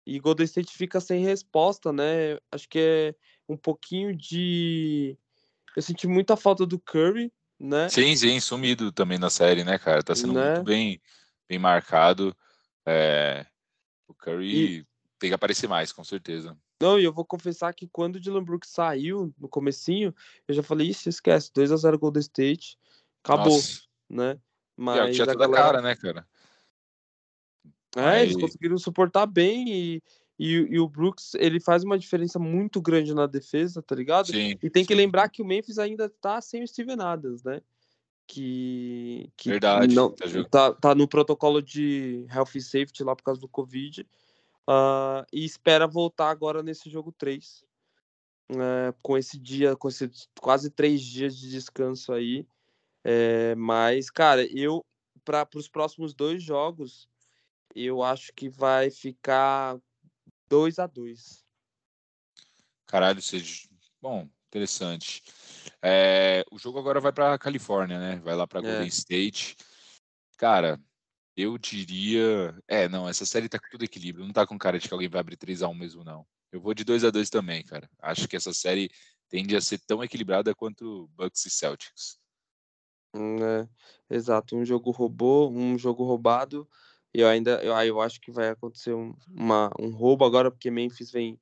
E 0.07 0.21
Golden 0.21 0.45
State 0.45 0.73
fica 0.73 1.01
sem 1.01 1.25
resposta, 1.25 1.93
né? 1.93 2.39
Acho 2.53 2.69
que 2.69 2.79
é 2.79 3.15
um 3.49 3.57
pouquinho 3.57 4.17
de. 4.17 5.19
Eu 5.75 5.83
senti 5.83 6.07
muita 6.07 6.37
falta 6.37 6.65
do 6.65 6.79
Curry, 6.79 7.33
né? 7.59 7.89
Sim, 7.89 8.15
sim, 8.15 8.39
sumido 8.39 8.93
também 8.93 9.19
na 9.19 9.29
série, 9.29 9.65
né, 9.65 9.77
cara? 9.77 10.03
Tá 10.03 10.15
sendo 10.15 10.35
né? 10.35 10.55
muito 10.55 10.65
bem, 10.65 11.01
bem 11.49 11.59
marcado. 11.59 12.35
É... 12.87 13.45
O 14.07 14.15
Curry 14.15 14.79
e... 14.79 14.87
tem 15.19 15.31
que 15.31 15.35
aparecer 15.35 15.69
mais, 15.69 15.91
com 15.91 16.05
certeza. 16.05 16.57
Não, 16.81 16.99
e 17.01 17.05
eu 17.05 17.13
vou 17.13 17.25
confessar 17.25 17.73
que 17.73 17.87
quando 17.87 18.17
o 18.17 18.21
Dylan 18.21 18.45
Brooks 18.45 18.71
saiu 18.71 19.33
no 19.39 19.49
comecinho, 19.49 20.15
eu 20.47 20.55
já 20.55 20.63
falei, 20.63 20.89
isso 20.89 21.09
esquece, 21.09 21.51
2x0 21.53 21.99
Golden 21.99 22.21
State, 22.21 22.79
acabou, 23.25 23.55
Nossa. 23.55 23.83
né? 24.11 24.39
Mas 24.77 25.15
tinha 25.15 25.27
toda 25.27 25.39
galera... 25.39 25.63
cara, 25.63 25.83
né, 25.83 25.97
cara? 25.97 26.27
É, 27.97 28.23
eles 28.23 28.37
conseguiram 28.37 28.77
suportar 28.77 29.25
bem 29.25 29.73
e, 29.73 30.03
e, 30.39 30.53
e, 30.53 30.79
o 30.79 30.87
Brooks, 30.87 31.35
ele 31.37 31.59
faz 31.59 31.83
uma 31.83 31.99
diferença 31.99 32.39
muito 32.39 32.81
grande 32.83 33.15
na 33.15 33.27
defesa, 33.27 33.81
tá 33.81 33.95
ligado? 33.95 34.27
Sim, 34.27 34.59
e 34.63 34.69
tem 34.69 34.85
que 34.85 34.95
lembrar 34.95 35.31
que 35.31 35.41
o 35.41 35.47
Memphis 35.47 35.79
ainda 35.79 36.11
tá 36.11 36.39
sem 36.43 36.63
o 36.63 36.69
Steven 36.69 37.01
Adams, 37.01 37.43
né? 37.43 37.63
Que, 38.27 39.31
que 39.37 39.49
Verdade, 39.49 39.95
não, 39.95 40.15
tá, 40.51 40.73
tá, 40.75 40.95
no 40.95 41.09
protocolo 41.09 41.63
de 41.63 42.27
health 42.29 42.57
e 42.57 42.61
safety 42.61 43.03
lá 43.03 43.17
por 43.17 43.23
causa 43.23 43.41
do 43.41 43.49
Covid. 43.49 44.07
Uh, 44.69 45.25
e 45.33 45.45
espera 45.45 45.87
voltar 45.87 46.31
agora 46.31 46.63
nesse 46.63 46.91
jogo 46.91 47.13
3. 47.13 47.65
Uh, 48.51 48.93
com 49.03 49.17
esse 49.17 49.39
dia, 49.39 49.77
com 49.77 49.89
esses 49.89 50.29
quase 50.41 50.71
três 50.71 51.03
dias 51.03 51.37
de 51.37 51.51
descanso 51.51 52.13
aí. 52.13 52.47
É, 53.05 53.55
mas, 53.55 54.11
cara, 54.11 54.45
eu, 54.47 54.85
para 55.25 55.49
os 55.55 55.69
próximos 55.69 56.13
dois 56.13 56.43
jogos, 56.43 57.09
eu 57.73 58.03
acho 58.03 58.33
que 58.33 58.49
vai 58.49 58.91
ficar 58.91 59.79
2 60.49 60.79
a 60.81 60.87
2 60.87 61.45
Caralho, 62.87 63.21
seja. 63.21 63.69
Bom, 64.01 64.29
interessante. 64.49 65.23
É, 65.83 66.45
o 66.51 66.59
jogo 66.59 66.79
agora 66.79 67.01
vai 67.01 67.13
para 67.13 67.39
Califórnia, 67.39 67.99
né? 67.99 68.17
Vai 68.25 68.35
lá 68.35 68.47
para 68.47 68.61
é. 68.61 68.63
Golden 68.63 68.89
State. 68.89 69.57
Cara, 70.37 70.81
eu 71.37 71.59
diria. 71.59 72.57
É, 72.67 72.89
não, 72.89 73.09
essa 73.09 73.27
série 73.27 73.49
tá 73.49 73.59
com 73.59 73.69
tudo 73.71 73.85
equilíbrio. 73.85 74.25
Não 74.25 74.33
tá 74.33 74.47
com 74.47 74.59
cara 74.59 74.79
de 74.79 74.89
que 74.89 74.95
alguém 74.95 75.09
vai 75.09 75.21
abrir 75.21 75.37
3x1 75.37 75.75
mesmo, 75.75 76.03
não. 76.03 76.27
Eu 76.51 76.61
vou 76.61 76.73
de 76.73 76.85
2 76.85 77.05
a 77.05 77.11
2 77.11 77.29
também, 77.29 77.63
cara. 77.63 77.89
Acho 78.01 78.27
que 78.27 78.37
essa 78.37 78.55
série 78.55 78.91
tende 79.29 79.55
a 79.55 79.61
ser 79.61 79.79
tão 79.87 80.03
equilibrada 80.03 80.55
quanto 80.55 81.09
Bucks 81.15 81.45
e 81.45 81.51
Celtics. 81.51 82.19
Hum, 83.15 83.37
é, 83.45 83.69
exato. 84.11 84.57
Um 84.57 84.65
jogo 84.65 84.91
roubou, 84.91 85.53
um 85.53 85.77
jogo 85.79 86.05
roubado. 86.05 86.67
E 87.13 87.21
eu 87.21 87.29
ainda 87.29 87.63
eu, 87.63 87.75
eu 87.75 88.01
acho 88.01 88.21
que 88.21 88.31
vai 88.31 88.49
acontecer 88.49 88.95
um, 88.95 89.15
uma, 89.29 89.71
um 89.79 89.91
roubo 89.91 90.25
agora, 90.25 90.51
porque 90.51 90.71
Memphis 90.71 91.11
vem, 91.11 91.39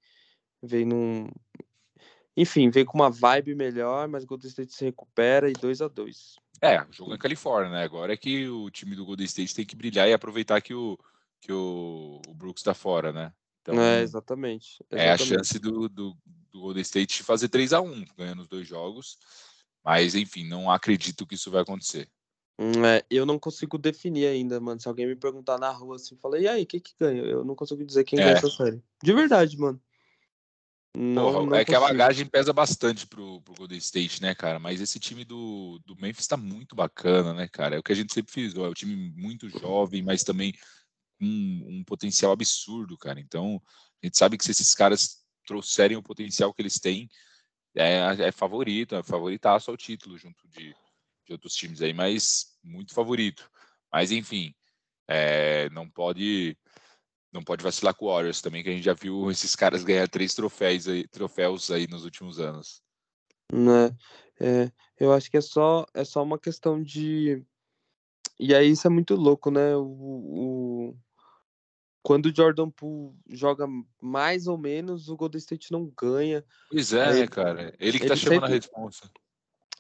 vem 0.63 0.85
num. 0.85 1.29
Enfim, 2.37 2.69
vem 2.71 2.85
com 2.85 2.99
uma 2.99 3.11
vibe 3.11 3.55
melhor, 3.55 4.09
mas 4.09 4.25
Golden 4.25 4.49
State 4.49 4.73
se 4.73 4.85
recupera 4.85 5.49
e 5.49 5.53
2 5.53 5.81
a 5.81 5.87
2 5.87 6.37
é, 6.65 6.83
o 6.83 6.93
jogo 6.93 7.15
é 7.15 7.19
Califórnia, 7.19 7.71
né? 7.71 7.85
Agora 7.85 8.13
é 8.13 8.17
que 8.17 8.49
o 8.49 8.71
time 8.71 8.97
do 8.97 9.05
Golden 9.05 9.27
State 9.27 9.55
tem 9.55 9.67
que 9.67 9.77
brilhar 9.77 10.09
e 10.09 10.13
aproveitar 10.13 10.61
que 10.61 10.75
o, 10.75 10.99
que 11.41 11.53
o, 11.53 12.21
o 12.27 12.35
Brooks 12.35 12.61
está 12.61 12.75
fora, 12.75 13.13
né? 13.13 13.33
Então, 13.63 13.81
é, 13.81 14.03
exatamente, 14.03 14.85
exatamente. 14.91 15.09
É 15.09 15.13
a 15.13 15.17
chance 15.19 15.59
do, 15.59 15.89
do, 15.89 16.17
do 16.51 16.61
Golden 16.61 16.83
State 16.83 17.23
fazer 17.23 17.49
3 17.49 17.73
a 17.73 17.81
1 17.81 18.05
ganhando 18.17 18.43
os 18.43 18.49
dois 18.49 18.67
jogos. 18.67 19.19
Mas, 19.85 20.15
enfim, 20.15 20.49
não 20.49 20.71
acredito 20.71 21.27
que 21.27 21.35
isso 21.35 21.51
vai 21.51 21.63
acontecer. 21.63 22.09
Hum, 22.59 22.85
é, 22.85 23.05
eu 23.11 23.27
não 23.27 23.39
consigo 23.39 23.77
definir 23.77 24.27
ainda, 24.27 24.61
mano. 24.61 24.81
Se 24.81 24.89
alguém 24.89 25.07
me 25.07 25.17
perguntar 25.17 25.59
na 25.59 25.71
rua 25.71 25.97
assim, 25.97 26.17
fala, 26.17 26.39
e 26.39 26.47
aí, 26.47 26.65
quem 26.65 26.81
que 26.81 26.95
ganha? 26.99 27.23
Eu 27.23 27.45
não 27.45 27.55
consigo 27.55 27.85
dizer 27.85 28.05
quem 28.05 28.19
é. 28.19 28.25
ganha 28.25 28.37
essa 28.37 28.51
série. 28.51 28.83
De 29.03 29.13
verdade, 29.13 29.59
mano. 29.59 29.81
Não, 30.97 31.33
Porra, 31.33 31.47
não 31.47 31.55
é 31.57 31.65
consigo. 31.65 31.67
que 31.67 31.75
a 31.75 31.81
bagagem 31.81 32.27
pesa 32.27 32.53
bastante 32.53 33.07
pro, 33.07 33.41
pro 33.43 33.55
Golden 33.55 33.79
State, 33.79 34.23
né, 34.23 34.33
cara? 34.33 34.61
Mas 34.61 34.81
esse 34.81 35.01
time 35.01 35.25
do, 35.25 35.81
do 35.85 35.97
Memphis 35.97 36.29
tá 36.29 36.37
muito 36.37 36.77
bacana, 36.77 37.35
né, 37.35 37.49
cara? 37.49 37.75
É 37.75 37.79
o 37.79 37.83
que 37.83 37.93
a 37.93 37.97
gente 37.97 38.15
sempre 38.15 38.33
fez, 38.33 38.55
é 38.55 38.61
um 38.61 38.73
time 38.73 39.13
muito 39.17 39.49
jovem, 39.49 40.03
mas 40.03 40.23
também 40.23 40.55
um, 41.21 41.79
um 41.81 41.85
potencial 41.85 42.31
absurdo, 42.31 42.97
cara. 42.97 43.19
Então, 43.19 43.61
a 44.03 44.07
gente 44.07 44.17
sabe 44.17 44.39
que 44.39 44.45
se 44.45 44.53
esses 44.53 44.73
caras 44.73 45.25
trouxerem 45.45 45.97
o 45.97 46.03
potencial 46.03 46.55
que 46.55 46.63
eles 46.63 46.79
têm, 46.79 47.09
é, 47.75 48.29
é 48.29 48.33
favorito, 48.33 48.95
é 48.95 49.03
favoritaço 49.03 49.73
ao 49.73 49.77
título 49.77 50.17
junto 50.17 50.47
de, 50.49 50.77
de 51.27 51.33
outros 51.33 51.55
times 51.55 51.83
aí, 51.83 51.93
mas 51.93 52.57
muito 52.63 52.95
favorito. 52.95 53.51
Mas, 53.93 54.13
enfim, 54.13 54.55
é, 55.09 55.69
não 55.71 55.91
pode 55.91 56.57
não 57.35 57.43
pode 57.43 57.65
vacilar 57.65 57.93
com 57.95 58.07
o 58.07 58.09
Warriors 58.09 58.41
também, 58.41 58.63
que 58.63 58.71
a 58.71 58.73
gente 58.73 58.85
já 58.85 58.95
viu 58.95 59.29
esses 59.29 59.57
caras 59.57 59.83
ganhar 59.83 60.09
três 60.09 60.35
troféus 60.35 60.87
aí, 60.87 61.07
troféus 61.09 61.71
aí 61.71 61.89
nos 61.89 62.05
últimos 62.05 62.39
anos. 62.39 62.81
Né? 63.53 63.95
É, 64.41 64.71
eu 64.99 65.13
acho 65.13 65.29
que 65.29 65.37
é 65.37 65.41
só, 65.41 65.85
é 65.93 66.05
só 66.05 66.23
uma 66.23 66.39
questão 66.39 66.81
de. 66.81 67.45
E 68.39 68.55
aí 68.55 68.71
isso 68.71 68.87
é 68.87 68.91
muito 68.91 69.17
louco, 69.17 69.51
né? 69.51 69.77
O, 69.77 69.83
o, 69.83 70.97
quando 72.03 72.27
o 72.27 72.35
Jordan 72.35 72.71
Poole 72.71 73.17
joga 73.29 73.67
mais 74.01 74.47
ou 74.47 74.57
menos, 74.57 75.09
o 75.09 75.17
Golden 75.17 75.39
State 75.39 75.73
não 75.73 75.93
ganha. 76.01 76.45
Pois 76.71 76.93
é, 76.93 77.21
né, 77.21 77.27
cara? 77.27 77.75
Ele 77.81 77.99
que 77.99 78.07
tá 78.07 78.17
chamando 78.17 78.43
sempre... 78.43 78.53
a 78.53 78.55
responsa. 78.55 79.11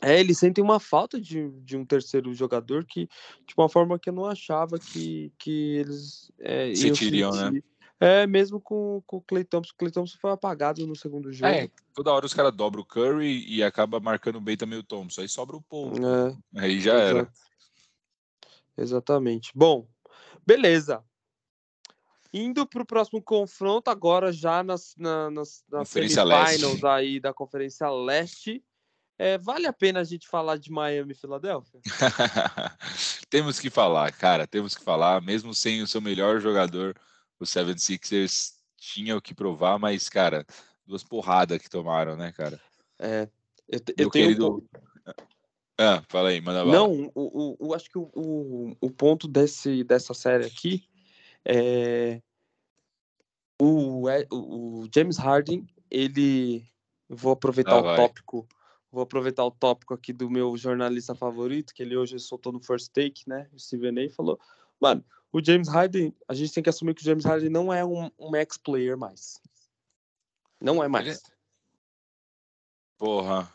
É, 0.05 0.21
eles 0.21 0.39
sentem 0.39 0.63
uma 0.63 0.79
falta 0.79 1.21
de, 1.21 1.51
de 1.63 1.77
um 1.77 1.85
terceiro 1.85 2.33
jogador 2.35 2.85
que, 2.85 3.07
de 3.47 3.55
uma 3.57 3.69
forma 3.69 3.99
que 3.99 4.11
eu 4.11 4.13
não 4.13 4.27
achava 4.27 4.79
que, 4.79 5.33
que 5.39 5.77
eles 5.77 6.31
é, 6.39 6.75
sentiriam, 6.75 7.33
né? 7.33 7.63
É, 8.01 8.27
mesmo 8.27 8.61
com, 8.61 9.03
com 9.07 9.17
o 9.17 9.23
Clay 9.23 9.45
Thompson. 9.45 9.73
O 9.73 9.77
Clay 9.79 9.91
Thompson 9.91 10.19
foi 10.21 10.31
apagado 10.33 10.87
no 10.87 10.97
segundo 10.97 11.33
jogo. 11.33 11.51
É, 11.51 11.71
toda 11.95 12.13
hora 12.13 12.27
os 12.27 12.35
caras 12.35 12.55
dobram 12.55 12.83
o 12.83 12.85
Curry 12.85 13.47
e 13.49 13.63
acaba 13.63 14.01
marcando 14.01 14.41
bem 14.41 14.57
também 14.57 14.79
o 14.79 14.83
Thompson. 14.83 15.23
Aí 15.23 15.29
sobra 15.29 15.57
o 15.57 15.63
Paul. 15.63 15.93
É, 15.97 16.61
aí 16.61 16.81
já 16.81 16.95
exato. 16.95 17.17
era. 17.17 17.33
Exatamente. 18.77 19.53
Bom, 19.55 19.89
beleza. 20.47 21.03
Indo 22.33 22.67
para 22.67 22.83
o 22.83 22.87
próximo 22.87 23.23
confronto, 23.23 23.89
agora 23.89 24.33
já 24.33 24.63
nas, 24.65 24.95
na, 24.99 25.31
nas, 25.31 25.65
nas 25.71 25.89
semifinals 25.89 26.83
aí 26.83 27.21
da 27.21 27.33
Conferência 27.33 27.89
Leste. 27.89 28.63
É, 29.17 29.39
vale 29.39 29.67
a 29.67 29.73
pena 29.73 30.01
a 30.01 30.05
gente 30.05 30.27
falar 30.27 30.57
de 30.59 30.71
Miami 30.71 31.13
e 31.13 31.15
Filadélfia? 31.15 31.81
temos 33.31 33.61
que 33.61 33.71
falar, 33.71 34.11
cara, 34.13 34.47
temos 34.47 34.75
que 34.75 34.83
falar, 34.83 35.23
mesmo 35.23 35.55
sem 35.55 35.83
o 35.83 35.87
seu 35.87 36.01
melhor 36.01 36.41
jogador, 36.41 36.97
o 37.39 37.45
76ers 37.45 38.55
tinha 38.77 39.17
o 39.17 39.23
que 39.23 39.35
provar, 39.35 39.79
mas, 39.79 40.09
cara, 40.09 40.45
duas 40.85 41.05
porradas 41.05 41.59
que 41.59 41.71
tomaram, 41.71 42.17
né, 42.17 42.33
cara? 42.33 42.61
É, 42.99 43.29
eu, 43.69 43.81
eu 43.97 44.11
tenho... 44.11 44.11
Querido... 44.11 44.65
Ah, 45.79 46.03
fala 46.09 46.29
aí, 46.29 46.41
manda 46.41 46.65
Não, 46.65 47.11
o, 47.15 47.57
o, 47.59 47.75
acho 47.75 47.91
que 47.91 47.99
o, 47.99 48.09
o, 48.15 48.77
o 48.81 48.91
ponto 48.91 49.27
desse, 49.27 49.83
dessa 49.83 50.15
série 50.15 50.47
aqui 50.47 50.89
é 51.45 52.21
o, 53.61 54.09
o 54.31 54.89
James 54.93 55.19
Harden, 55.19 55.67
ele... 55.91 56.67
Vou 57.09 57.33
aproveitar 57.33 57.75
ah, 57.75 57.81
o 57.81 57.83
vai. 57.83 57.97
Vou 58.95 59.03
aproveitar 59.03 59.45
o 59.45 59.51
tópico 59.51 59.93
aqui 59.93 60.13
do 60.13 60.31
meu 60.31 60.57
jornalista 60.57 61.17
favorito, 61.17 61.75
que 61.75 61.83
ele 61.83 61.97
hoje 61.97 62.17
soltou 62.21 62.53
no 62.53 62.61
First 62.61 62.93
Take, 62.93 63.29
né? 63.29 63.51
O 63.53 63.59
Steven 63.59 64.07
A. 64.07 64.11
falou: 64.11 64.39
Mano, 64.81 65.05
o 65.33 65.45
James 65.45 65.67
Harden, 65.67 66.15
a 66.29 66.33
gente 66.33 66.53
tem 66.53 66.63
que 66.63 66.71
assumir 66.71 66.95
que 66.95 67.03
o 67.03 67.05
James 67.05 67.25
Harden 67.25 67.51
não 67.51 67.73
é 67.73 67.85
um, 67.85 68.09
um 68.17 68.31
max 68.31 68.57
player 68.57 68.97
mais. 68.97 69.41
Não 70.61 70.81
é 70.81 70.87
mais. 70.87 71.21
Porra. 72.97 73.53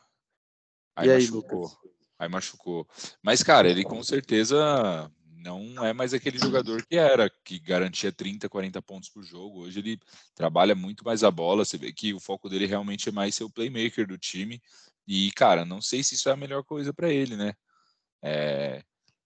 Aí, 0.93 1.09
aí 1.09 1.21
machucou. 1.21 1.61
Lucas? 1.61 1.77
Aí 2.19 2.29
machucou. 2.29 2.87
Mas, 3.23 3.41
cara, 3.41 3.69
ele 3.69 3.85
com 3.85 4.03
certeza 4.03 5.09
não 5.37 5.85
é 5.85 5.93
mais 5.93 6.13
aquele 6.13 6.37
jogador 6.37 6.85
que 6.85 6.97
era, 6.97 7.29
que 7.29 7.57
garantia 7.59 8.11
30, 8.11 8.49
40 8.49 8.81
pontos 8.81 9.07
por 9.07 9.23
jogo. 9.23 9.61
Hoje 9.61 9.79
ele 9.79 9.97
trabalha 10.35 10.75
muito 10.75 11.05
mais 11.05 11.23
a 11.23 11.31
bola. 11.31 11.63
Você 11.63 11.77
vê 11.77 11.93
que 11.93 12.13
o 12.13 12.19
foco 12.19 12.49
dele 12.49 12.65
realmente 12.65 13.07
é 13.07 13.11
mais 13.11 13.35
ser 13.35 13.45
o 13.45 13.49
playmaker 13.49 14.05
do 14.05 14.17
time. 14.17 14.61
E, 15.11 15.31
cara, 15.31 15.65
não 15.65 15.81
sei 15.81 16.03
se 16.03 16.13
isso 16.13 16.29
é 16.29 16.33
a 16.33 16.37
melhor 16.37 16.63
coisa 16.63 16.93
para 16.93 17.09
ele, 17.09 17.35
né? 17.35 17.55
É, 18.21 18.83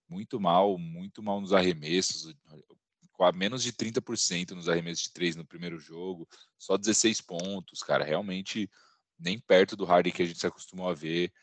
muito 0.07 0.39
mal, 0.39 0.77
muito 0.77 1.21
mal 1.21 1.41
nos 1.41 1.51
arremessos, 1.51 2.33
com 3.11 3.25
a 3.25 3.33
menos 3.33 3.61
de 3.61 3.73
30% 3.73 4.51
nos 4.51 4.69
arremessos 4.69 5.03
de 5.03 5.11
três 5.11 5.35
no 5.35 5.45
primeiro 5.45 5.77
jogo, 5.77 6.25
só 6.57 6.77
16 6.77 7.19
pontos, 7.19 7.83
cara, 7.83 8.05
realmente 8.05 8.71
nem 9.19 9.37
perto 9.37 9.75
do 9.75 9.83
Harden 9.83 10.13
que 10.13 10.23
a 10.23 10.25
gente 10.25 10.39
se 10.39 10.47
acostumou 10.47 10.87
a 10.89 10.93
ver 10.93 11.33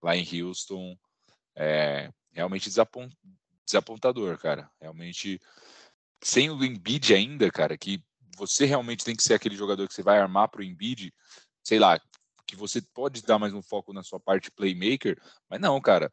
lá 0.00 0.16
em 0.16 0.24
Houston. 0.42 0.96
É, 1.56 2.08
realmente 2.30 2.68
desapont, 2.68 3.12
desapontador, 3.66 4.38
cara. 4.38 4.70
Realmente, 4.80 5.40
sem 6.22 6.50
o 6.50 6.64
Embiid 6.64 7.12
ainda, 7.12 7.50
cara, 7.50 7.76
que 7.76 8.00
você 8.36 8.64
realmente 8.64 9.04
tem 9.04 9.16
que 9.16 9.24
ser 9.24 9.34
aquele 9.34 9.56
jogador 9.56 9.88
que 9.88 9.94
você 9.94 10.04
vai 10.04 10.20
armar 10.20 10.48
para 10.48 10.60
o 10.60 10.64
Embiid, 10.64 11.12
sei 11.64 11.80
lá, 11.80 12.00
que 12.48 12.56
você 12.56 12.80
pode 12.80 13.22
dar 13.22 13.38
mais 13.38 13.52
um 13.52 13.62
foco 13.62 13.92
na 13.92 14.02
sua 14.02 14.18
parte 14.18 14.50
playmaker, 14.50 15.20
mas 15.48 15.60
não, 15.60 15.78
cara. 15.80 16.10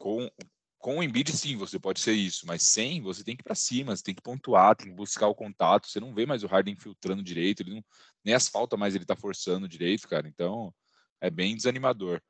Com, 0.00 0.30
com 0.78 0.98
o 0.98 1.02
Embiid, 1.02 1.32
sim, 1.32 1.56
você 1.56 1.80
pode 1.80 1.98
ser 1.98 2.12
isso, 2.12 2.46
mas 2.46 2.62
sem, 2.62 3.02
você 3.02 3.24
tem 3.24 3.36
que 3.36 3.42
ir 3.42 3.44
para 3.44 3.56
cima, 3.56 3.94
você 3.94 4.04
tem 4.04 4.14
que 4.14 4.22
pontuar, 4.22 4.76
tem 4.76 4.86
que 4.86 4.94
buscar 4.94 5.26
o 5.26 5.34
contato. 5.34 5.88
Você 5.88 5.98
não 5.98 6.14
vê 6.14 6.24
mais 6.24 6.44
o 6.44 6.46
Harden 6.46 6.76
filtrando 6.76 7.24
direito, 7.24 7.62
ele 7.62 7.74
não, 7.74 7.84
nem 8.24 8.34
as 8.36 8.46
faltas 8.46 8.78
mais 8.78 8.94
ele 8.94 9.04
tá 9.04 9.16
forçando 9.16 9.68
direito, 9.68 10.06
cara. 10.06 10.28
Então, 10.28 10.72
é 11.20 11.28
bem 11.28 11.56
desanimador 11.56 12.22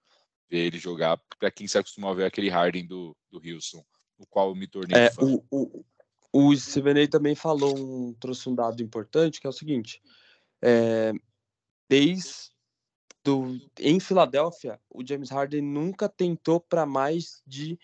ver 0.49 0.67
ele 0.67 0.79
jogar. 0.79 1.21
Para 1.38 1.51
quem 1.51 1.69
se 1.69 1.77
acostumou 1.77 2.11
a 2.11 2.14
ver 2.14 2.25
aquele 2.25 2.49
Harden 2.49 2.87
do, 2.87 3.14
do 3.31 3.43
Houston, 3.47 3.85
o 4.17 4.27
qual 4.27 4.49
eu 4.49 4.55
me 4.55 4.67
tornei 4.67 5.03
é, 5.03 5.11
fã. 5.11 5.23
O, 5.23 5.45
o, 5.51 5.85
o 6.33 6.57
Stevenei 6.57 7.07
também 7.07 7.35
falou, 7.35 7.79
um, 7.79 8.14
trouxe 8.14 8.49
um 8.49 8.55
dado 8.55 8.83
importante, 8.83 9.38
que 9.38 9.47
é 9.47 9.51
o 9.51 9.53
seguinte: 9.53 10.01
é, 10.62 11.12
desde 11.91 12.57
do, 13.29 13.61
em 13.79 14.01
Filadélfia, 14.01 14.81
o 14.88 15.07
James 15.07 15.29
Harden 15.29 15.61
nunca 15.61 16.09
tentou 16.09 16.59
para 16.59 16.87
mais 16.87 17.43
de 17.47 17.79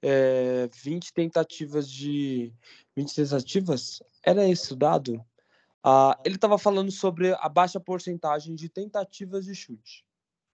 é, 0.00 0.70
20 0.74 1.12
tentativas 1.12 1.90
de. 1.90 2.50
20 2.96 3.14
tentativas? 3.14 4.02
Era 4.24 4.48
esse 4.48 4.72
o 4.72 4.76
dado? 4.76 5.22
Ah, 5.84 6.18
ele 6.24 6.36
estava 6.36 6.56
falando 6.56 6.90
sobre 6.90 7.34
a 7.34 7.48
baixa 7.48 7.78
porcentagem 7.78 8.54
de 8.54 8.70
tentativas 8.70 9.44
de 9.44 9.54
chute, 9.54 10.02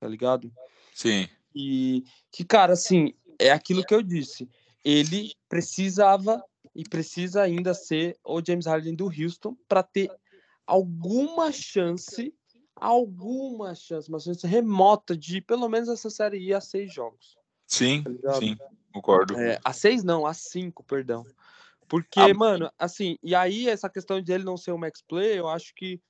tá 0.00 0.08
ligado? 0.08 0.52
Sim. 0.92 1.28
E 1.54 2.02
que, 2.32 2.44
cara, 2.44 2.72
assim, 2.72 3.14
é 3.38 3.52
aquilo 3.52 3.84
que 3.84 3.94
eu 3.94 4.02
disse. 4.02 4.50
Ele 4.84 5.32
precisava 5.48 6.42
e 6.74 6.82
precisa 6.82 7.42
ainda 7.42 7.74
ser 7.74 8.18
o 8.24 8.42
James 8.44 8.66
Harden 8.66 8.96
do 8.96 9.06
Houston 9.06 9.56
para 9.68 9.84
ter 9.84 10.10
alguma 10.66 11.52
chance 11.52 12.34
alguma 12.82 13.74
chance, 13.74 14.08
uma 14.08 14.18
chance 14.18 14.44
remota 14.46 15.16
de 15.16 15.40
pelo 15.40 15.68
menos 15.68 15.88
essa 15.88 16.10
série 16.10 16.38
ir 16.38 16.54
a 16.54 16.60
seis 16.60 16.92
jogos. 16.92 17.36
Sim, 17.66 18.02
tá 18.20 18.34
sim, 18.34 18.56
concordo. 18.92 19.38
É, 19.38 19.58
a 19.64 19.72
seis 19.72 20.02
não, 20.02 20.26
a 20.26 20.34
cinco, 20.34 20.82
perdão. 20.82 21.24
Porque, 21.88 22.18
ah, 22.18 22.34
mano, 22.34 22.70
assim, 22.78 23.18
e 23.22 23.34
aí 23.34 23.68
essa 23.68 23.88
questão 23.88 24.20
de 24.20 24.32
ele 24.32 24.44
não 24.44 24.56
ser 24.56 24.72
um 24.72 24.78
max 24.78 25.02
play, 25.02 25.38
eu 25.38 25.48
acho 25.48 25.74
que 25.74 26.00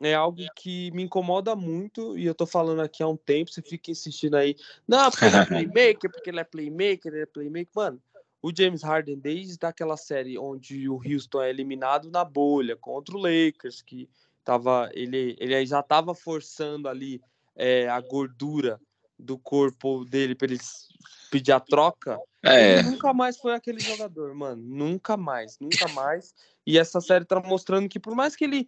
é 0.00 0.14
algo 0.14 0.38
que 0.54 0.90
me 0.92 1.02
incomoda 1.02 1.56
muito, 1.56 2.16
e 2.18 2.26
eu 2.26 2.34
tô 2.34 2.46
falando 2.46 2.82
aqui 2.82 3.02
há 3.02 3.08
um 3.08 3.16
tempo, 3.16 3.50
você 3.50 3.62
fica 3.62 3.90
insistindo 3.90 4.36
aí, 4.36 4.54
não, 4.86 5.10
porque 5.10 5.24
ele 5.24 5.36
é 5.36 5.44
playmaker, 5.46 6.10
porque 6.10 6.30
ele 6.30 6.40
é 6.40 6.44
playmaker, 6.44 7.12
ele 7.12 7.22
é 7.22 7.26
playmaker, 7.26 7.72
mano. 7.74 8.02
O 8.40 8.52
James 8.56 8.82
Harden, 8.82 9.18
desde 9.18 9.64
aquela 9.66 9.96
série 9.96 10.38
onde 10.38 10.88
o 10.88 11.00
Houston 11.04 11.42
é 11.42 11.50
eliminado 11.50 12.08
na 12.10 12.24
bolha 12.24 12.76
contra 12.76 13.16
o 13.16 13.20
Lakers, 13.20 13.82
que 13.82 14.08
tava, 14.48 14.90
ele, 14.94 15.36
ele 15.38 15.66
já 15.66 15.80
estava 15.80 16.14
forçando 16.14 16.88
ali 16.88 17.20
é, 17.54 17.86
a 17.86 18.00
gordura 18.00 18.80
do 19.18 19.36
corpo 19.36 20.06
dele 20.06 20.34
para 20.34 20.46
ele 20.46 20.58
pedir 21.30 21.52
a 21.52 21.60
troca. 21.60 22.18
É. 22.42 22.78
Ele 22.78 22.90
nunca 22.90 23.12
mais 23.12 23.36
foi 23.36 23.52
aquele 23.52 23.78
jogador, 23.78 24.34
mano. 24.34 24.62
Nunca 24.62 25.18
mais, 25.18 25.58
nunca 25.60 25.86
mais. 25.88 26.32
E 26.66 26.78
essa 26.78 26.98
série 26.98 27.26
tá 27.26 27.38
mostrando 27.40 27.90
que 27.90 28.00
por 28.00 28.14
mais 28.14 28.34
que 28.34 28.44
ele 28.44 28.66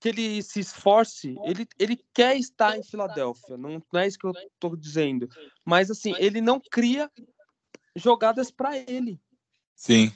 que 0.00 0.08
ele 0.08 0.42
se 0.42 0.60
esforce, 0.60 1.36
ele, 1.44 1.66
ele 1.78 1.96
quer 2.12 2.36
estar 2.36 2.76
em 2.76 2.82
Filadélfia. 2.82 3.56
Não, 3.56 3.80
não 3.90 4.00
é 4.00 4.06
isso 4.08 4.18
que 4.18 4.26
eu 4.26 4.34
tô 4.58 4.74
dizendo. 4.74 5.28
Mas 5.64 5.90
assim, 5.90 6.12
ele 6.18 6.40
não 6.40 6.60
cria 6.60 7.08
jogadas 7.96 8.50
para 8.50 8.76
ele. 8.76 9.18
Sim. 9.76 10.12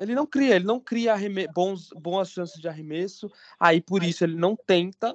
Ele 0.00 0.14
não 0.14 0.26
cria, 0.26 0.56
ele 0.56 0.64
não 0.64 0.80
cria 0.80 1.14
bons, 1.52 1.88
boas 1.90 2.30
chances 2.30 2.60
de 2.60 2.68
arremesso, 2.68 3.30
aí 3.58 3.80
por 3.80 4.02
isso 4.02 4.24
ele 4.24 4.36
não 4.36 4.56
tenta. 4.56 5.14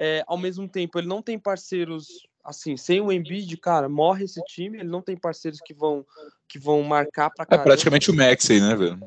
É, 0.00 0.24
ao 0.26 0.36
mesmo 0.36 0.68
tempo, 0.68 0.98
ele 0.98 1.06
não 1.06 1.22
tem 1.22 1.38
parceiros 1.38 2.26
assim, 2.42 2.76
sem 2.76 3.00
o 3.00 3.12
Embiid, 3.12 3.56
cara, 3.56 3.88
morre 3.88 4.24
esse 4.24 4.42
time, 4.42 4.78
ele 4.78 4.88
não 4.88 5.00
tem 5.00 5.16
parceiros 5.16 5.60
que 5.64 5.72
vão 5.72 6.04
que 6.48 6.58
vão 6.58 6.82
marcar 6.82 7.30
para 7.30 7.46
É 7.48 7.58
praticamente 7.58 8.10
o 8.10 8.14
Maxey, 8.14 8.60
né, 8.60 8.74
velho? 8.74 8.98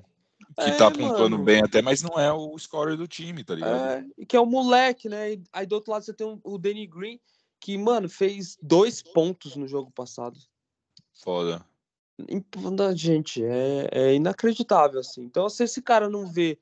Que 0.55 0.69
é, 0.69 0.77
tá 0.77 0.89
pontuando 0.89 1.31
mano. 1.31 1.43
bem 1.43 1.61
até, 1.61 1.81
mas 1.81 2.01
não 2.01 2.17
é 2.17 2.31
o 2.31 2.57
scorer 2.57 2.95
do 2.95 3.07
time, 3.07 3.43
tá 3.43 3.55
ligado? 3.55 3.75
É, 3.75 4.05
e 4.17 4.25
que 4.25 4.37
é 4.37 4.39
o 4.39 4.45
moleque, 4.45 5.09
né? 5.09 5.37
Aí 5.51 5.65
do 5.65 5.75
outro 5.75 5.91
lado 5.91 6.05
você 6.05 6.13
tem 6.13 6.39
o 6.41 6.57
Danny 6.57 6.87
Green, 6.87 7.19
que, 7.59 7.77
mano, 7.77 8.07
fez 8.07 8.57
dois 8.61 9.01
pontos 9.01 9.57
no 9.57 9.67
jogo 9.67 9.91
passado. 9.91 10.39
Foda 11.13 11.65
gente, 12.95 13.43
é, 13.43 13.89
é 13.91 14.13
inacreditável, 14.13 14.99
assim. 14.99 15.23
Então, 15.23 15.49
se 15.49 15.63
esse 15.63 15.81
cara 15.81 16.09
não 16.09 16.27
vê, 16.27 16.57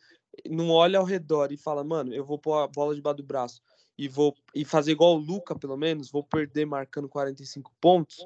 não 0.50 0.70
olha 0.70 1.00
ao 1.00 1.06
redor 1.06 1.52
e 1.52 1.58
fala, 1.58 1.84
mano, 1.84 2.14
eu 2.14 2.26
vou 2.26 2.40
pôr 2.40 2.56
a 2.56 2.68
bola 2.68 2.96
debaixo 2.96 3.18
do 3.18 3.24
braço 3.24 3.62
e 3.98 4.08
vou 4.08 4.36
e 4.56 4.66
fazer 4.66 4.92
igual 4.92 5.16
o 5.16 5.20
Luca, 5.20 5.58
pelo 5.58 5.78
menos, 5.78 6.12
vou 6.12 6.24
perder 6.24 6.66
marcando 6.66 7.08
45 7.08 7.72
pontos. 7.80 8.18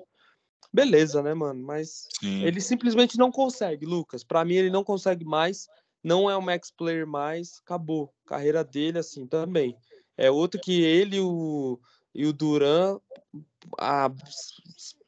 Beleza, 0.72 1.22
né, 1.22 1.34
mano? 1.34 1.62
Mas 1.64 2.08
Sim. 2.20 2.44
ele 2.44 2.62
simplesmente 2.62 3.18
não 3.18 3.32
consegue, 3.32 3.86
Lucas. 3.86 4.24
Para 4.24 4.46
mim, 4.46 4.56
ele 4.56 4.70
não 4.70 4.84
consegue 4.84 5.26
mais. 5.26 5.68
Não 6.04 6.30
é 6.30 6.38
um 6.38 6.42
max 6.42 6.72
player 6.72 7.08
mais. 7.08 7.60
Acabou. 7.62 8.14
Carreira 8.26 8.64
dele, 8.64 9.00
assim, 9.00 9.26
também. 9.26 9.76
É 10.18 10.32
outro 10.32 10.60
que 10.60 10.82
ele 10.82 11.20
o, 11.20 11.80
e 12.14 12.26
o 12.26 12.34
Duran 12.34 13.00
a, 13.80 14.10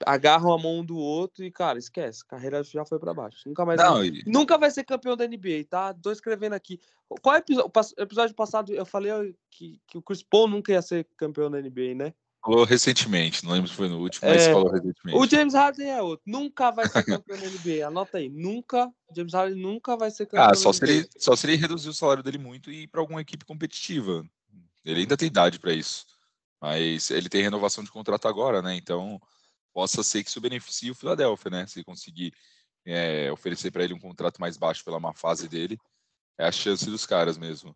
agarram 0.05 0.51
a 0.53 0.57
mão 0.57 0.83
do 0.83 0.97
outro 0.97 1.43
e, 1.43 1.51
cara, 1.51 1.77
esquece. 1.79 2.23
A 2.25 2.29
carreira 2.29 2.63
já 2.63 2.85
foi 2.85 2.99
para 2.99 3.13
baixo. 3.13 3.47
Nunca 3.47 3.65
mais. 3.65 3.79
Não, 3.79 3.95
vai, 3.95 4.07
e- 4.07 4.23
Nunca 4.25 4.57
vai 4.57 4.71
ser 4.71 4.83
campeão 4.83 5.15
da 5.15 5.25
NBA, 5.27 5.65
tá? 5.69 5.93
Tô 5.93 6.11
escrevendo 6.11 6.53
aqui. 6.53 6.79
Qual 7.21 7.35
episódio, 7.35 7.67
o 7.67 7.69
pas- 7.69 7.93
episódio 7.97 8.35
passado 8.35 8.73
eu 8.73 8.85
falei 8.85 9.35
que, 9.49 9.79
que 9.87 9.97
o 9.97 10.01
Chris 10.01 10.21
Paul 10.23 10.47
nunca 10.47 10.71
ia 10.71 10.81
ser 10.81 11.07
campeão 11.17 11.49
da 11.49 11.59
NBA, 11.61 11.95
né? 11.95 12.13
Falou 12.41 12.63
recentemente, 12.63 13.43
não 13.43 13.51
lembro 13.51 13.67
se 13.69 13.75
foi 13.75 13.89
no 13.89 13.99
último, 13.99 14.29
mas 14.29 14.43
É, 14.47 14.53
falou 14.53 14.71
recentemente. 14.71 15.17
O 15.19 15.27
James 15.27 15.53
Harden 15.53 15.89
é 15.91 16.01
outro. 16.01 16.23
Nunca 16.25 16.71
vai 16.71 16.87
ser 16.87 17.03
campeão 17.03 17.37
da 17.37 17.45
NBA. 17.47 17.85
Anota 17.87 18.17
aí. 18.17 18.29
Nunca. 18.29 18.89
James 19.13 19.33
Harden 19.33 19.61
nunca 19.61 19.97
vai 19.97 20.09
ser 20.09 20.25
campeão 20.25 20.45
Ah, 20.45 20.49
da 20.51 20.55
só 20.55 20.71
se, 20.71 20.81
NBA. 20.83 20.91
ele, 20.93 21.09
só 21.17 21.35
se 21.35 21.45
ele 21.47 21.57
reduzir 21.57 21.89
o 21.89 21.93
salário 21.93 22.23
dele 22.23 22.37
muito 22.37 22.71
e 22.71 22.83
ir 22.83 22.87
para 22.87 23.01
alguma 23.01 23.19
equipe 23.19 23.43
competitiva. 23.43 24.23
Ele 24.85 25.01
ainda 25.01 25.17
tem 25.17 25.27
idade 25.27 25.59
para 25.59 25.73
isso. 25.73 26.05
Mas 26.61 27.09
ele 27.09 27.29
tem 27.29 27.41
renovação 27.41 27.83
de 27.83 27.91
contrato 27.91 28.27
agora, 28.27 28.61
né? 28.61 28.75
Então, 28.75 29.21
possa 29.73 30.03
ser 30.03 30.23
que 30.23 30.29
isso 30.29 30.41
beneficie 30.41 30.91
o 30.91 30.95
Philadelphia, 30.95 31.51
né? 31.51 31.67
Se 31.67 31.83
conseguir 31.83 32.33
é, 32.85 33.31
oferecer 33.31 33.71
para 33.71 33.83
ele 33.83 33.93
um 33.93 33.99
contrato 33.99 34.39
mais 34.39 34.57
baixo 34.57 34.83
pela 34.83 34.99
má 34.99 35.13
fase 35.13 35.47
dele, 35.47 35.79
é 36.37 36.45
a 36.45 36.51
chance 36.51 36.85
dos 36.85 37.05
caras 37.05 37.37
mesmo. 37.37 37.75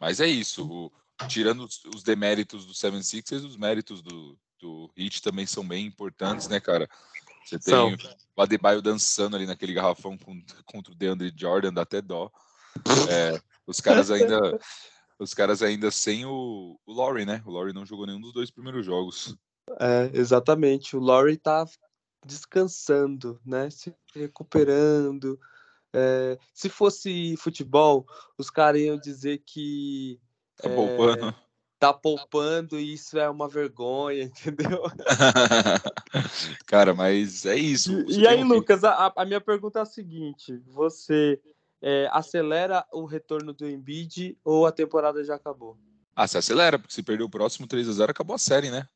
Mas 0.00 0.20
é 0.20 0.26
isso. 0.26 0.66
o- 0.68 0.92
tirando 1.28 1.64
os, 1.64 1.82
os 1.94 2.02
deméritos 2.02 2.66
do 2.66 2.74
76ers, 2.74 3.42
os 3.44 3.56
méritos 3.56 4.02
do, 4.02 4.38
do 4.60 4.90
Heat 4.96 5.22
também 5.22 5.46
são 5.46 5.66
bem 5.66 5.86
importantes, 5.86 6.46
né, 6.46 6.60
cara? 6.60 6.88
Você 7.44 7.58
tem 7.58 7.74
São. 7.74 7.96
o 8.36 8.42
Adebayo 8.42 8.82
dançando 8.82 9.34
ali 9.36 9.46
naquele 9.46 9.72
garrafão 9.72 10.18
com- 10.18 10.44
contra 10.66 10.92
o 10.92 10.96
DeAndre 10.96 11.32
Jordan, 11.34 11.72
dá 11.72 11.82
até 11.82 12.02
dó. 12.02 12.30
É, 13.08 13.40
os 13.66 13.80
caras 13.80 14.10
ainda 14.10 14.58
os 15.18 15.34
caras 15.34 15.62
ainda 15.62 15.90
sem 15.90 16.24
o, 16.24 16.78
o 16.86 16.92
Laurie, 16.92 17.24
né? 17.26 17.42
O 17.46 17.50
Laurie 17.50 17.74
não 17.74 17.86
jogou 17.86 18.06
nenhum 18.06 18.20
dos 18.20 18.32
dois 18.32 18.50
primeiros 18.50 18.84
jogos. 18.84 19.36
É, 19.80 20.10
exatamente. 20.12 20.96
O 20.96 21.00
Laurie 21.00 21.36
tá 21.36 21.64
descansando, 22.24 23.40
né? 23.44 23.70
Se 23.70 23.94
recuperando. 24.14 25.38
É, 25.92 26.38
se 26.52 26.68
fosse 26.68 27.36
futebol, 27.38 28.06
os 28.36 28.50
caras 28.50 28.80
iam 28.80 28.98
dizer 28.98 29.42
que 29.46 30.20
Tá 30.56 30.70
É, 30.70 30.74
poupando. 30.74 31.34
tá 31.78 31.92
poupando 31.92 32.80
e 32.80 32.94
isso 32.94 33.18
é 33.18 33.28
uma 33.28 33.48
vergonha, 33.48 34.24
entendeu? 34.48 34.82
Cara, 36.66 36.94
mas 36.94 37.44
é 37.44 37.56
isso. 37.56 37.92
E, 38.08 38.20
e 38.20 38.26
aí, 38.26 38.42
Lucas, 38.42 38.82
a, 38.84 39.12
a 39.14 39.24
minha 39.24 39.40
pergunta 39.40 39.78
é 39.78 39.82
a 39.82 39.86
seguinte: 39.86 40.56
você 40.66 41.40
é, 41.82 42.08
acelera 42.12 42.84
o 42.92 43.04
retorno 43.04 43.52
do 43.52 43.68
Embiid 43.68 44.38
ou 44.44 44.66
a 44.66 44.72
temporada 44.72 45.22
já 45.24 45.34
acabou? 45.34 45.78
Ah, 46.14 46.26
se 46.26 46.38
acelera, 46.38 46.78
porque 46.78 46.94
se 46.94 47.02
perder 47.02 47.24
o 47.24 47.28
próximo 47.30 47.66
3 47.66 47.88
a 47.88 47.92
0 47.92 48.10
acabou 48.10 48.34
a 48.34 48.38
série, 48.38 48.70
né? 48.70 48.88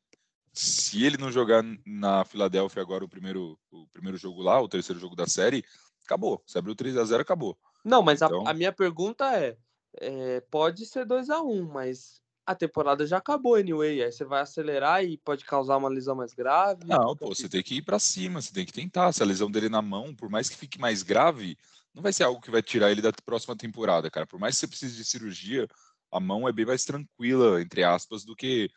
Se 0.53 1.03
ele 1.05 1.17
não 1.17 1.31
jogar 1.31 1.63
na 1.85 2.25
Filadélfia 2.25 2.81
agora 2.81 3.05
o 3.05 3.09
primeiro, 3.09 3.57
o 3.71 3.87
primeiro 3.93 4.17
jogo 4.17 4.41
lá, 4.41 4.59
o 4.59 4.67
terceiro 4.67 4.99
jogo 4.99 5.15
da 5.15 5.25
série, 5.27 5.63
acabou. 6.03 6.41
Se 6.45 6.57
abrir 6.57 6.71
o 6.71 6.75
3 6.75 6.97
a 6.97 7.05
0 7.05 7.21
acabou. 7.21 7.57
Não, 7.85 8.01
mas 8.01 8.21
a- 8.21 8.25
Então- 8.25 8.45
a, 8.47 8.53
minha 8.53 8.71
pergunta 8.71 9.25
é, 9.37 9.55
é, 9.99 10.41
pode 10.51 10.85
ser 10.85 11.05
2 11.05 11.29
a 11.29 11.41
1 11.41 11.63
mas 11.71 12.19
a 12.45 12.53
temporada 12.55 13.05
já 13.05 13.17
acabou 13.17 13.55
anyway. 13.55 14.03
Aí 14.03 14.11
você 14.11 14.25
vai 14.25 14.41
acelerar 14.41 15.05
e 15.05 15.17
pode 15.17 15.45
causar 15.45 15.77
uma 15.77 15.87
lesão 15.87 16.15
mais 16.15 16.33
grave. 16.33 16.85
Não, 16.85 17.15
pô, 17.15 17.27
você 17.33 17.47
tem 17.47 17.63
que 17.63 17.75
ir 17.75 17.81
pra 17.83 17.99
cima, 17.99 18.41
você 18.41 18.51
tem 18.51 18.65
que 18.65 18.73
tentar. 18.73 19.13
Se 19.13 19.21
a 19.23 19.25
lesão 19.25 19.49
dele 19.49 19.69
na 19.69 19.81
mão, 19.81 20.13
por 20.13 20.29
mais 20.29 20.49
que 20.49 20.57
fique 20.57 20.79
mais 20.79 21.01
grave, 21.03 21.57
não 21.93 22.01
vai 22.01 22.13
ser 22.13 22.23
algo 22.23 22.41
que 22.41 22.51
vai 22.51 22.61
tirar 22.61 22.91
ele 22.91 23.01
da 23.01 23.11
próxima 23.11 23.55
temporada, 23.55 24.09
cara. 24.09 24.25
Por 24.25 24.39
mais 24.39 24.55
que 24.55 24.59
você 24.61 24.67
precise 24.67 24.95
de 24.95 25.05
cirurgia, 25.05 25.67
a 26.11 26.19
mão 26.19 26.47
é 26.47 26.51
bem 26.51 26.65
mais 26.65 26.85
tranquila, 26.85 27.61
entre 27.61 27.83
aspas, 27.83 28.23
do 28.23 28.35
que 28.35 28.69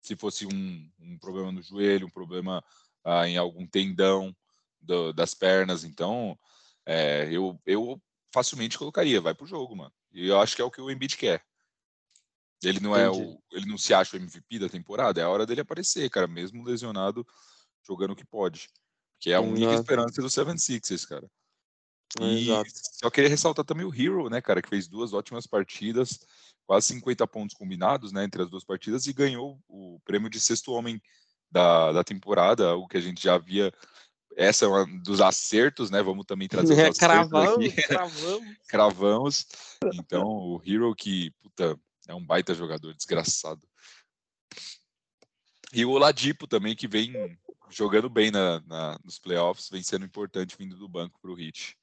se 0.00 0.16
fosse 0.16 0.46
um, 0.46 0.90
um 0.98 1.18
problema 1.18 1.52
no 1.52 1.62
joelho, 1.62 2.06
um 2.06 2.10
problema 2.10 2.62
ah, 3.04 3.28
em 3.28 3.36
algum 3.36 3.66
tendão 3.66 4.34
do- 4.80 5.12
das 5.12 5.34
pernas. 5.34 5.84
Então, 5.84 6.38
é, 6.84 7.28
eu, 7.30 7.60
eu 7.66 8.00
facilmente 8.32 8.78
colocaria, 8.78 9.20
vai 9.20 9.34
pro 9.34 9.46
jogo, 9.46 9.76
mano. 9.76 9.92
E 10.12 10.28
eu 10.28 10.40
acho 10.40 10.56
que 10.56 10.62
é 10.62 10.64
o 10.64 10.70
que 10.70 10.80
o 10.80 10.90
Embiid 10.90 11.16
quer. 11.16 11.42
Ele 12.62 12.80
não 12.80 12.96
é 12.96 13.08
Entendi. 13.08 13.22
o, 13.24 13.42
ele 13.50 13.66
não 13.66 13.76
se 13.76 13.92
acha 13.92 14.16
o 14.16 14.20
MVP 14.20 14.58
da 14.60 14.68
temporada, 14.68 15.20
é 15.20 15.24
a 15.24 15.28
hora 15.28 15.44
dele 15.44 15.60
aparecer, 15.62 16.08
cara, 16.10 16.28
mesmo 16.28 16.62
lesionado, 16.64 17.26
jogando 17.86 18.12
o 18.12 18.16
que 18.16 18.24
pode. 18.24 18.68
Que 19.18 19.30
é 19.30 19.34
a 19.34 19.40
única 19.40 19.72
Exato. 19.72 19.80
esperança 19.82 20.22
do 20.22 20.28
76ers, 20.28 21.06
cara. 21.06 21.28
Exato. 22.20 22.70
só 22.74 23.10
queria 23.10 23.30
ressaltar 23.30 23.64
também 23.64 23.86
o 23.86 23.94
Hero, 23.94 24.28
né, 24.28 24.40
cara, 24.40 24.60
que 24.60 24.68
fez 24.68 24.86
duas 24.88 25.12
ótimas 25.12 25.46
partidas, 25.46 26.20
quase 26.66 26.88
50 26.88 27.26
pontos 27.26 27.56
combinados, 27.56 28.12
né, 28.12 28.24
entre 28.24 28.42
as 28.42 28.50
duas 28.50 28.64
partidas 28.64 29.06
e 29.06 29.12
ganhou 29.12 29.58
o 29.68 29.98
prêmio 30.04 30.28
de 30.28 30.38
sexto 30.40 30.72
homem 30.72 31.00
da, 31.50 31.92
da 31.92 32.04
temporada, 32.04 32.74
o 32.76 32.86
que 32.86 32.96
a 32.96 33.00
gente 33.00 33.22
já 33.22 33.38
via. 33.38 33.72
Essa 34.34 34.64
é 34.64 34.68
uma 34.68 34.86
dos 35.02 35.20
acertos, 35.20 35.90
né? 35.90 36.02
Vamos 36.02 36.24
também 36.24 36.48
trazer 36.48 36.72
os 36.72 36.78
É, 36.78 36.82
acertos 36.88 36.98
cravamos, 36.98 37.66
aqui. 37.66 37.82
cravamos. 37.86 38.56
Cravamos. 38.66 39.46
Então, 39.92 40.26
o 40.26 40.62
Hero 40.64 40.94
que, 40.94 41.30
puta, 41.42 41.78
é 42.08 42.14
um 42.14 42.24
baita 42.24 42.54
jogador, 42.54 42.94
desgraçado. 42.94 43.60
E 45.72 45.84
o 45.84 45.90
Oladipo 45.90 46.46
também, 46.46 46.74
que 46.74 46.88
vem 46.88 47.12
jogando 47.70 48.08
bem 48.08 48.30
na, 48.30 48.60
na- 48.60 48.98
nos 49.04 49.18
playoffs, 49.18 49.68
vem 49.70 49.82
sendo 49.82 50.04
importante 50.04 50.56
vindo 50.58 50.76
do 50.76 50.88
banco 50.88 51.18
pro 51.20 51.34
Hit. 51.34 51.76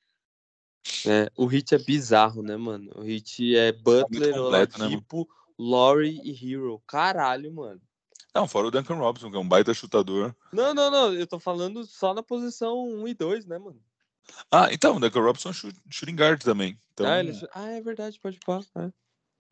É, 1.06 1.32
o 1.36 1.46
hit 1.46 1.74
é 1.74 1.78
bizarro, 1.78 2.42
né, 2.42 2.58
mano? 2.58 2.92
O 2.96 3.02
hit 3.02 3.56
é 3.56 3.72
Butler, 3.72 4.04
completo, 4.04 4.26
né, 4.26 4.32
mano? 4.32 4.48
Oladipo, 4.48 5.30
Laurie 5.58 6.22
e 6.24 6.32
Hero. 6.32 6.82
Caralho, 6.88 7.54
mano. 7.54 7.82
Não, 8.34 8.48
fora 8.48 8.68
o 8.68 8.72
Duncan 8.72 8.96
Robinson, 8.96 9.30
que 9.32 9.38
é 9.38 9.40
um 9.40 9.48
baita 9.48 9.74
chutador. 9.74 10.36
Não, 10.54 10.74
não, 10.74 10.92
não. 10.92 11.14
Eu 11.14 11.26
tô 11.26 11.40
falando 11.40 11.84
só 11.86 12.14
na 12.14 12.22
posição 12.22 12.88
1 12.88 13.08
e 13.08 13.14
2, 13.14 13.46
né, 13.46 13.58
mano? 13.58 13.82
Ah, 14.52 14.72
então, 14.72 14.98
o 14.98 15.00
Duncan 15.00 15.22
Robinson 15.22 15.50
é 15.50 15.54
shoot- 15.54 15.82
shooting 15.90 16.16
guard 16.16 16.42
também. 16.42 16.80
Então, 16.94 17.08
ah, 17.08 17.20
ele... 17.20 17.34
ah, 17.54 17.70
é 17.70 17.82
verdade, 17.82 18.20
pode 18.20 18.40
pá. 18.46 18.60
é. 18.76 18.92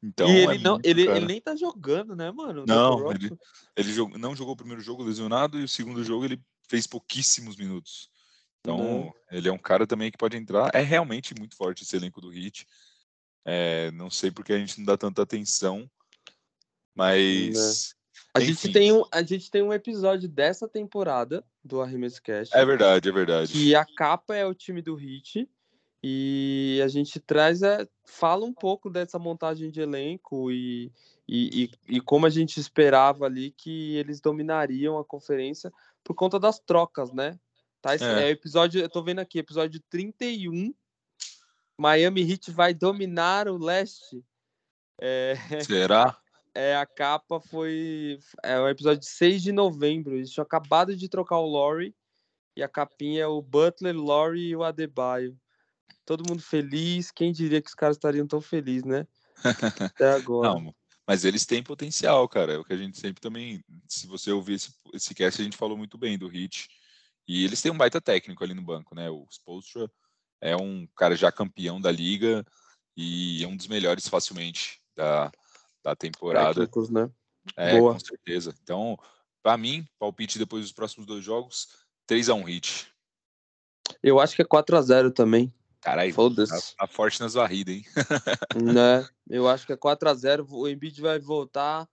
então 0.04 0.30
e 0.30 0.32
é 0.32 0.44
ele, 0.44 0.63
não, 0.63 0.74
muito, 0.74 0.86
ele, 0.86 1.10
ele 1.10 1.26
nem 1.26 1.42
tá 1.42 1.56
jogando, 1.56 2.16
né, 2.16 2.32
mano? 2.32 2.66
Não, 2.68 3.12
ele-. 3.12 3.36
Ele 3.76 4.18
não 4.18 4.36
jogou 4.36 4.54
o 4.54 4.58
primeiro 4.58 4.82
jogo 4.82 5.04
lesionado 5.04 5.60
e 5.60 5.63
o 5.63 5.68
segundo 5.68 6.04
jogo 6.04 6.26
ele 6.26 6.40
fez 6.70 6.86
pouquíssimos 6.86 7.56
minutos. 7.56 8.10
Então, 8.67 8.77
Não. 8.77 9.13
ele 9.32 9.47
é 9.47 9.51
um 9.51 9.58
cara 9.58 9.88
também 9.88 10.12
que 10.12 10.17
pode 10.17 10.36
entrar. 10.36 10.69
É 10.73 10.82
realmente 10.82 11.34
muito 11.34 11.56
forte 11.56 11.84
esse 11.84 11.95
elenco 11.95 12.19
do 12.19 12.34
Heat. 12.34 12.67
É, 13.45 13.89
não 13.91 14.10
sei 14.10 14.30
porque 14.30 14.51
a 14.51 14.58
gente 14.58 14.77
não 14.80 14.86
dá 14.86 14.97
tanta 14.97 15.21
atenção, 15.21 15.89
mas 16.93 17.95
A 18.34 18.41
gente, 18.41 18.69
tem 18.73 18.91
um, 18.91 19.03
a 19.10 19.23
gente 19.23 19.49
tem 19.49 19.63
um 19.63 19.71
episódio 19.71 20.27
dessa 20.27 20.67
temporada 20.67 21.45
do 21.63 21.82
Arremesso 21.82 22.21
Cast. 22.21 22.53
é 22.53 22.65
verdade, 22.65 23.08
é 23.08 23.12
verdade. 23.12 23.53
que 23.53 23.73
a 23.73 23.86
capa 23.86 24.36
é 24.36 24.45
o 24.45 24.53
time 24.53 24.82
do 24.82 24.95
Hit 24.95 25.49
e 26.03 26.82
a 26.84 26.89
gente 26.89 27.21
traz 27.21 27.62
é, 27.62 27.88
fala 28.03 28.45
um 28.45 28.53
pouco 28.53 28.89
dessa 28.89 29.17
montagem 29.17 29.71
de 29.71 29.80
elenco 29.80 30.51
e, 30.51 30.91
e, 31.25 31.71
e, 31.88 31.95
e 31.95 32.01
como 32.01 32.25
a 32.25 32.30
gente 32.30 32.60
esperava 32.60 33.25
ali 33.25 33.51
que 33.51 33.95
eles 33.95 34.19
dominariam 34.19 34.99
a 34.99 35.06
conferência 35.06 35.71
por 36.03 36.15
conta 36.15 36.38
das 36.38 36.60
trocas, 36.60 37.13
né? 37.13 37.39
Tá, 37.82 37.96
É. 37.96 38.24
é 38.24 38.30
episódio, 38.30 38.82
eu 38.82 38.90
tô 38.90 39.04
vendo 39.04 39.20
aqui, 39.20 39.40
episódio 39.40 39.82
31. 39.90 40.74
Miami 41.78 42.30
Heat 42.30 42.52
vai 42.52 42.74
dominar 42.74 43.48
o 43.48 43.58
leste. 43.58 44.24
É, 45.00 45.36
Será? 45.63 46.18
é, 46.56 46.76
a 46.76 46.86
capa 46.86 47.40
foi. 47.40 48.20
É 48.44 48.60
o 48.60 48.68
episódio 48.68 49.02
de 49.02 49.08
6 49.08 49.44
de 49.44 49.52
novembro. 49.52 50.16
Eles 50.16 50.32
tinham 50.32 50.44
acabado 50.44 50.96
de 50.96 51.08
trocar 51.08 51.38
o 51.38 51.50
Laurie. 51.50 51.96
E 52.56 52.63
a 52.63 52.68
capinha 52.68 53.22
é 53.22 53.28
o 53.28 53.42
Butler, 53.42 53.96
Laurie 53.96 54.50
e 54.50 54.56
o 54.56 54.63
Adebayo. 54.63 55.40
Todo 56.04 56.28
mundo 56.28 56.42
feliz. 56.42 57.12
Quem 57.12 57.32
diria 57.32 57.62
que 57.62 57.70
os 57.70 57.76
caras 57.76 57.98
estariam 57.98 58.26
tão 58.26 58.42
felizes, 58.42 58.84
né? 58.86 59.06
Até 59.94 60.13
agora. 60.13 60.54
Não, 60.56 60.74
mas 61.06 61.24
eles 61.24 61.46
têm 61.46 61.62
potencial, 61.62 62.28
cara. 62.28 62.54
É 62.54 62.58
o 62.58 62.66
que 62.66 62.74
a 62.74 62.78
gente 62.78 62.98
sempre 62.98 63.22
também, 63.22 63.63
se 63.88 64.08
você 64.08 64.32
ouvir 64.32 64.56
esse, 64.56 64.74
esse 64.94 65.13
cast, 65.13 65.40
a 65.40 65.44
gente 65.44 65.56
falou 65.56 65.78
muito 65.78 65.98
bem 65.98 66.18
do 66.18 66.36
Heat. 66.36 66.68
E 67.28 67.44
eles 67.44 67.62
têm 67.62 67.72
um 67.72 67.78
baita 67.78 68.00
técnico 68.00 68.44
ali 68.44 68.54
no 68.54 68.62
banco, 68.62 68.96
né? 68.96 69.10
O 69.10 69.28
Spolstra 69.30 69.92
é 70.42 70.56
um 70.56 70.88
cara 70.96 71.16
já 71.16 71.32
campeão 71.32 71.82
da 71.82 71.92
liga 71.92 72.46
e 72.96 73.44
é 73.44 73.48
um 73.48 73.58
dos 73.58 73.68
melhores 73.68 74.08
facilmente 74.08 74.82
da, 74.96 75.32
da 75.84 75.96
temporada. 75.96 76.54
Técnicos, 76.54 76.90
né? 76.90 77.10
É, 77.56 77.78
Boa. 77.78 77.94
com 77.94 78.00
certeza. 78.00 78.54
Então, 78.63 78.98
pra 79.44 79.58
mim, 79.58 79.86
palpite 80.00 80.40
depois 80.40 80.63
dos 80.63 80.72
próximos 80.72 81.06
dois 81.06 81.24
jogos, 81.24 81.68
3 82.06 82.30
a 82.30 82.34
1 82.34 82.50
Heat. 82.50 82.94
Eu 84.02 84.20
acho 84.20 84.36
que 84.36 84.42
é 84.42 84.46
4x0 84.46 85.13
também. 85.13 85.54
Caralho, 85.82 86.13
tá, 86.13 86.60
tá 86.78 86.88
forte 86.88 87.20
nas 87.22 87.34
varridas, 87.34 87.76
hein? 87.76 87.86
né? 88.74 89.08
Eu 89.30 89.48
acho 89.48 89.66
que 89.66 89.72
é 89.72 89.78
4x0. 89.78 90.46
O 90.50 90.68
Embiid 90.68 91.00
vai 91.00 91.20
voltar. 91.20 91.88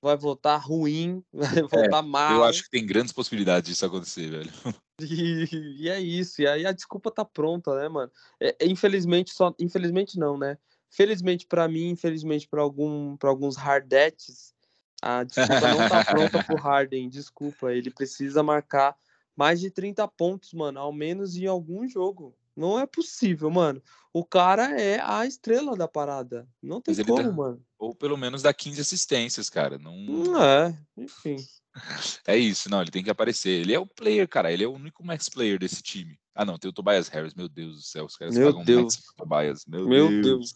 Vai 0.00 0.16
voltar 0.16 0.56
ruim. 0.56 1.22
Vai 1.32 1.62
voltar 1.62 2.02
mal. 2.02 2.32
É, 2.32 2.36
Eu 2.36 2.44
acho 2.44 2.62
que 2.64 2.70
tem 2.70 2.86
grandes 2.86 3.12
possibilidades 3.12 3.68
disso 3.68 3.84
acontecer, 3.86 4.30
velho. 4.30 4.50
E, 5.00 5.84
e 5.84 5.88
é 5.88 6.00
isso, 6.00 6.42
e 6.42 6.46
aí 6.48 6.66
a 6.66 6.72
desculpa 6.72 7.08
tá 7.10 7.24
pronta, 7.24 7.72
né, 7.76 7.88
mano? 7.88 8.10
É, 8.40 8.56
é, 8.58 8.66
infelizmente, 8.66 9.30
só. 9.32 9.54
Infelizmente 9.58 10.18
não, 10.18 10.36
né? 10.36 10.58
Felizmente 10.90 11.46
pra 11.46 11.68
mim, 11.68 11.90
infelizmente 11.90 12.48
pra 12.48 12.62
algum, 12.62 13.16
pra 13.16 13.30
alguns 13.30 13.56
hardetes, 13.56 14.54
A 15.02 15.22
desculpa 15.24 15.68
não 15.68 15.88
tá 15.88 16.04
pronta 16.04 16.42
pro 16.42 16.56
Harden, 16.58 17.08
desculpa. 17.08 17.72
Ele 17.72 17.90
precisa 17.90 18.42
marcar 18.42 18.96
mais 19.36 19.60
de 19.60 19.70
30 19.70 20.08
pontos, 20.08 20.52
mano, 20.52 20.80
ao 20.80 20.92
menos 20.92 21.36
em 21.36 21.46
algum 21.46 21.86
jogo. 21.88 22.36
Não 22.58 22.76
é 22.76 22.84
possível, 22.86 23.48
mano. 23.48 23.80
O 24.12 24.24
cara 24.24 24.80
é 24.80 25.00
a 25.00 25.24
estrela 25.24 25.76
da 25.76 25.86
parada. 25.86 26.48
Não 26.60 26.80
tem 26.80 26.92
como, 27.04 27.22
dá, 27.22 27.30
mano. 27.30 27.62
Ou 27.78 27.94
pelo 27.94 28.16
menos 28.16 28.42
dá 28.42 28.52
15 28.52 28.80
assistências, 28.80 29.48
cara. 29.48 29.78
Não... 29.78 29.96
Não 29.96 30.42
é, 30.42 30.76
enfim. 30.96 31.36
É 32.26 32.36
isso, 32.36 32.68
não, 32.68 32.82
ele 32.82 32.90
tem 32.90 33.04
que 33.04 33.10
aparecer. 33.10 33.60
Ele 33.60 33.72
é 33.72 33.78
o 33.78 33.86
player, 33.86 34.26
cara. 34.26 34.52
Ele 34.52 34.64
é 34.64 34.66
o 34.66 34.72
único 34.72 35.06
max 35.06 35.28
player 35.28 35.60
desse 35.60 35.80
time. 35.80 36.18
Ah, 36.38 36.44
não, 36.44 36.56
tem 36.56 36.68
o 36.68 36.72
Tobias 36.72 37.08
Harris, 37.08 37.34
meu 37.34 37.48
Deus 37.48 37.74
do 37.74 37.82
céu. 37.82 38.04
Os 38.04 38.16
caras 38.16 38.36
meu 38.36 38.46
pagam 38.46 38.64
Deus. 38.64 38.96
max 38.96 39.14
Tobias. 39.16 39.66
Meu, 39.66 39.88
meu 39.88 40.08
Deus. 40.08 40.22
Deus. 40.22 40.54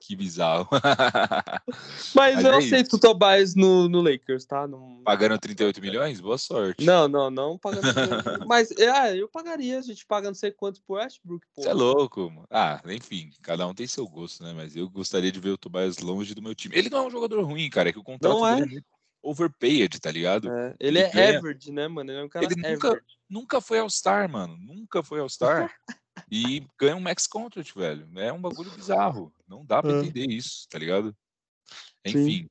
Que 0.00 0.16
bizarro. 0.16 0.68
Mas, 2.12 2.34
Mas 2.34 2.44
eu 2.44 2.54
é 2.54 2.56
aceito 2.56 2.96
o 2.96 2.98
Tobias 2.98 3.54
no, 3.54 3.88
no 3.88 4.02
Lakers, 4.02 4.44
tá? 4.44 4.66
Não... 4.66 5.00
Pagando 5.04 5.38
38 5.38 5.80
milhões? 5.80 6.20
Boa 6.20 6.36
sorte. 6.36 6.84
Não, 6.84 7.06
não, 7.06 7.30
não 7.30 7.56
pagando. 7.56 7.84
Mas 8.48 8.72
é, 8.72 9.16
eu 9.16 9.28
pagaria, 9.28 9.78
a 9.78 9.82
gente 9.82 10.04
paga 10.04 10.26
não 10.26 10.34
sei 10.34 10.50
quanto 10.50 10.82
pro 10.82 10.96
Westbrook. 10.96 11.46
Você 11.54 11.68
é 11.68 11.74
louco, 11.74 12.28
mano. 12.28 12.48
Ah, 12.50 12.82
enfim, 12.88 13.30
cada 13.40 13.68
um 13.68 13.72
tem 13.72 13.86
seu 13.86 14.08
gosto, 14.08 14.42
né? 14.42 14.52
Mas 14.52 14.74
eu 14.74 14.90
gostaria 14.90 15.30
de 15.30 15.38
ver 15.38 15.50
o 15.50 15.58
Tobias 15.58 15.98
longe 15.98 16.34
do 16.34 16.42
meu 16.42 16.56
time. 16.56 16.76
Ele 16.76 16.90
não 16.90 17.04
é 17.04 17.06
um 17.06 17.10
jogador 17.10 17.40
ruim, 17.44 17.70
cara, 17.70 17.90
é 17.90 17.92
que 17.92 18.00
o 18.00 18.04
contrato 18.04 18.36
não 18.36 18.44
é. 18.44 18.56
dele 18.56 18.78
é 18.78 18.99
overpaid, 19.22 20.00
tá 20.00 20.10
ligado? 20.10 20.50
É, 20.50 20.76
ele, 20.80 20.98
ele, 20.98 20.98
é 20.98 21.10
ganha... 21.10 21.38
average, 21.38 21.72
né, 21.72 21.88
mano? 21.88 22.10
Ele 22.10 22.20
é 22.20 22.24
um 22.24 22.28
cara 22.28 22.46
ele 22.46 22.54
nunca, 22.56 23.04
nunca 23.28 23.60
foi 23.60 23.78
All-Star, 23.78 24.28
mano. 24.30 24.56
Nunca 24.56 25.02
foi 25.02 25.20
All-Star. 25.20 25.72
e 26.30 26.66
ganha 26.78 26.96
um 26.96 27.00
max 27.00 27.26
contract, 27.26 27.74
velho. 27.74 28.08
É 28.16 28.32
um 28.32 28.40
bagulho 28.40 28.70
bizarro. 28.70 29.32
Não 29.46 29.64
dá 29.64 29.82
para 29.82 29.92
é. 29.92 29.98
entender 30.00 30.30
isso, 30.30 30.66
tá 30.68 30.78
ligado? 30.78 31.16
Enfim. 32.04 32.42
Sim. 32.42 32.48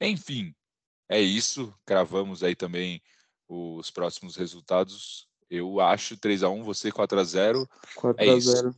Enfim, 0.00 0.54
é 1.08 1.20
isso. 1.20 1.74
Cravamos 1.84 2.42
aí 2.42 2.54
também 2.54 3.02
os 3.48 3.90
próximos 3.90 4.36
resultados. 4.36 5.26
Eu 5.50 5.80
acho 5.80 6.16
3 6.16 6.42
a 6.42 6.50
1 6.50 6.62
você 6.62 6.92
4 6.92 7.18
a 7.18 7.24
0 7.24 7.68
4 7.96 8.24
é 8.24 8.30
a 8.30 8.38
0 8.38 8.68
É, 8.68 8.72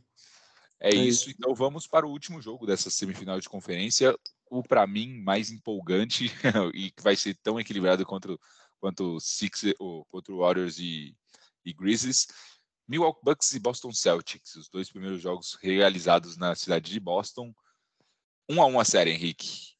é 0.81 0.89
isso. 0.89 1.29
isso. 1.29 1.35
Então 1.37 1.53
vamos 1.53 1.87
para 1.87 2.07
o 2.07 2.09
último 2.09 2.41
jogo 2.41 2.65
dessa 2.65 2.89
semifinal 2.89 3.39
de 3.39 3.47
conferência. 3.47 4.17
O, 4.49 4.63
para 4.63 4.85
mim, 4.85 5.21
mais 5.21 5.51
empolgante 5.51 6.25
e 6.73 6.91
que 6.91 7.01
vai 7.01 7.15
ser 7.15 7.37
tão 7.41 7.59
equilibrado 7.59 8.05
contra, 8.05 8.35
quanto, 8.79 9.19
Six, 9.19 9.73
ou, 9.79 10.03
contra 10.05 10.33
o 10.33 10.39
Warriors 10.39 10.79
e, 10.79 11.15
e 11.63 11.71
Grizzlies. 11.71 12.27
Milwaukee 12.87 13.21
Bucks 13.23 13.53
e 13.53 13.59
Boston 13.59 13.93
Celtics, 13.93 14.55
os 14.55 14.67
dois 14.67 14.89
primeiros 14.89 15.21
jogos 15.21 15.57
realizados 15.61 16.35
na 16.35 16.55
cidade 16.55 16.91
de 16.91 16.99
Boston. 16.99 17.53
Um 18.49 18.61
a 18.61 18.65
um 18.65 18.79
a 18.79 18.83
série, 18.83 19.11
Henrique. 19.11 19.75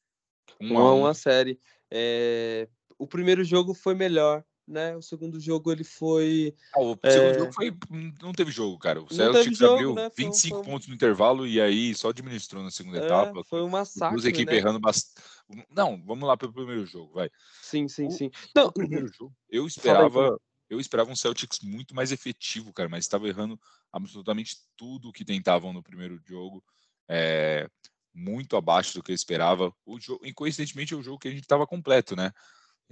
Um, 0.58 0.74
um 0.74 0.78
a 0.78 0.94
um 0.94 1.06
a 1.06 1.12
série. 1.12 1.60
É... 1.90 2.68
O 2.96 3.06
primeiro 3.06 3.44
jogo 3.44 3.74
foi 3.74 3.94
melhor, 3.94 4.42
né? 4.66 4.96
O 4.96 5.02
segundo 5.02 5.38
jogo 5.40 5.72
ele 5.72 5.84
foi. 5.84 6.54
Ah, 6.74 6.80
o 6.80 6.98
segundo 7.02 7.34
é... 7.34 7.38
jogo 7.38 7.52
foi. 7.52 7.76
Não 8.20 8.32
teve 8.32 8.50
jogo, 8.50 8.78
cara. 8.78 9.02
O 9.02 9.12
Celtics 9.12 9.60
abriu 9.62 9.94
né? 9.94 10.10
25 10.16 10.56
foi... 10.56 10.64
pontos 10.64 10.88
no 10.88 10.94
intervalo 10.94 11.46
e 11.46 11.60
aí 11.60 11.94
só 11.94 12.10
administrou 12.10 12.62
na 12.62 12.70
segunda 12.70 12.98
é, 12.98 13.04
etapa. 13.04 13.42
Foi 13.44 13.62
um 13.62 13.68
massacre. 13.68 14.16
Duas 14.16 14.26
equipes 14.26 14.54
né? 14.54 14.60
errando 14.60 14.80
bastante. 14.80 15.26
Não, 15.70 16.02
vamos 16.04 16.26
lá 16.26 16.36
pelo 16.36 16.52
primeiro 16.52 16.86
jogo, 16.86 17.12
vai. 17.12 17.30
Sim, 17.62 17.88
sim, 17.88 18.06
o, 18.06 18.10
sim. 18.10 18.30
Não, 18.54 18.66
o 18.66 18.72
primeiro 18.72 19.08
jogo. 19.12 19.34
Eu 19.50 19.66
esperava 19.66 20.38
eu 20.72 20.80
esperava 20.80 21.10
um 21.10 21.16
Celtics 21.16 21.60
muito 21.60 21.94
mais 21.94 22.12
efetivo, 22.12 22.72
cara, 22.72 22.88
mas 22.88 23.04
estava 23.04 23.28
errando 23.28 23.60
absolutamente 23.92 24.56
tudo 24.74 25.12
que 25.12 25.22
tentavam 25.22 25.70
no 25.70 25.82
primeiro 25.82 26.18
jogo, 26.26 26.64
é, 27.06 27.68
muito 28.14 28.56
abaixo 28.56 28.94
do 28.94 29.02
que 29.02 29.12
eu 29.12 29.14
esperava. 29.14 29.70
O 29.84 30.00
jogo, 30.00 30.24
e 30.24 30.32
coincidentemente, 30.32 30.94
é 30.94 30.96
o 30.96 31.02
jogo 31.02 31.18
que 31.18 31.28
a 31.28 31.30
gente 31.30 31.42
estava 31.42 31.66
completo, 31.66 32.16
né? 32.16 32.32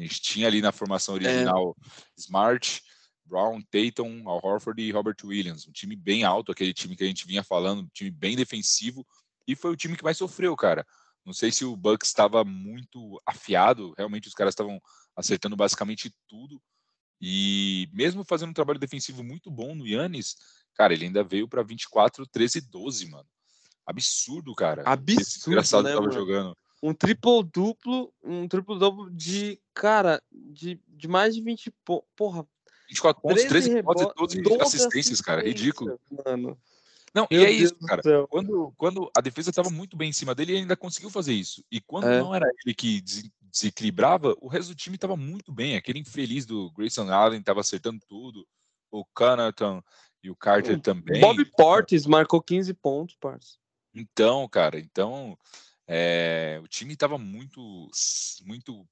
A 0.00 0.06
gente 0.06 0.20
tinha 0.20 0.46
ali 0.46 0.60
na 0.60 0.72
formação 0.72 1.14
é. 1.14 1.18
original 1.18 1.76
é. 1.78 1.90
Smart, 2.16 2.82
Brown, 3.24 3.60
Tatum, 3.62 4.28
Al 4.28 4.40
Horford 4.42 4.82
e 4.82 4.90
Robert 4.90 5.16
Williams, 5.24 5.66
um 5.66 5.72
time 5.72 5.94
bem 5.94 6.24
alto, 6.24 6.50
aquele 6.50 6.74
time 6.74 6.96
que 6.96 7.04
a 7.04 7.06
gente 7.06 7.26
vinha 7.26 7.44
falando, 7.44 7.82
um 7.82 7.88
time 7.88 8.10
bem 8.10 8.34
defensivo, 8.34 9.06
e 9.46 9.54
foi 9.54 9.70
o 9.70 9.76
time 9.76 9.96
que 9.96 10.04
mais 10.04 10.16
sofreu, 10.16 10.56
cara. 10.56 10.86
Não 11.24 11.32
sei 11.32 11.52
se 11.52 11.64
o 11.64 11.76
Bucks 11.76 12.08
estava 12.08 12.44
muito 12.44 13.20
afiado, 13.26 13.94
realmente 13.96 14.26
os 14.26 14.34
caras 14.34 14.52
estavam 14.52 14.80
acertando 15.14 15.54
basicamente 15.54 16.12
tudo. 16.26 16.60
E 17.20 17.88
mesmo 17.92 18.24
fazendo 18.24 18.50
um 18.50 18.54
trabalho 18.54 18.78
defensivo 18.78 19.22
muito 19.22 19.50
bom 19.50 19.74
no 19.74 19.86
Yannis, 19.86 20.36
cara, 20.74 20.94
ele 20.94 21.04
ainda 21.04 21.22
veio 21.22 21.46
para 21.46 21.62
24, 21.62 22.26
13 22.26 22.62
12, 22.62 23.10
mano. 23.10 23.28
Absurdo, 23.86 24.54
cara. 24.54 24.82
Absurdo, 24.86 25.82
né, 25.82 25.94
tava 25.94 26.10
jogando. 26.10 26.56
Um 26.82 26.94
triplo 26.94 27.42
duplo, 27.42 28.12
um 28.22 28.48
triplo 28.48 28.78
duplo 28.78 29.10
de, 29.10 29.60
cara, 29.74 30.22
de, 30.32 30.80
de 30.88 31.08
mais 31.08 31.34
de 31.34 31.42
20 31.42 31.70
pontos. 31.84 32.08
Porra. 32.16 32.46
24 32.88 33.22
pontos, 33.22 33.44
13 33.44 33.70
rebotes 33.70 34.02
e 34.02 34.14
12, 34.16 34.42
12 34.42 34.62
assistências, 34.62 35.20
cara. 35.20 35.42
Ridículo. 35.42 36.00
Mano. 36.24 36.58
Não, 37.14 37.26
Meu 37.30 37.40
e 37.40 37.44
é 37.44 37.48
Deus 37.48 37.62
isso, 37.62 37.78
cara. 37.86 38.02
Quando, 38.28 38.72
quando 38.76 39.10
a 39.16 39.20
defesa 39.20 39.50
estava 39.50 39.70
muito 39.70 39.96
bem 39.96 40.10
em 40.10 40.12
cima 40.12 40.34
dele, 40.34 40.52
ele 40.52 40.60
ainda 40.62 40.76
conseguiu 40.76 41.10
fazer 41.10 41.34
isso. 41.34 41.64
E 41.70 41.80
quando 41.80 42.08
é. 42.08 42.18
não 42.18 42.34
era 42.34 42.48
ele 42.64 42.74
que 42.74 43.02
desequilibrava, 43.42 44.34
o 44.40 44.48
resto 44.48 44.68
do 44.68 44.76
time 44.76 44.96
estava 44.96 45.16
muito 45.16 45.52
bem. 45.52 45.76
Aquele 45.76 45.98
infeliz 45.98 46.46
do 46.46 46.70
Grayson 46.70 47.10
Allen 47.10 47.40
estava 47.40 47.60
acertando 47.60 48.00
tudo. 48.08 48.46
O 48.90 49.04
Connaughton 49.12 49.82
e 50.22 50.30
o 50.30 50.36
Carter 50.36 50.76
o 50.76 50.80
também. 50.80 51.20
Bob 51.20 51.44
Portis 51.56 52.06
marcou 52.06 52.40
15 52.40 52.72
pontos, 52.74 53.16
parça. 53.20 53.58
Então, 53.94 54.48
cara, 54.48 54.78
então 54.78 55.36
é, 55.92 56.60
o 56.62 56.68
time 56.68 56.92
estava 56.92 57.18
muito, 57.18 57.90
muito 58.46 58.86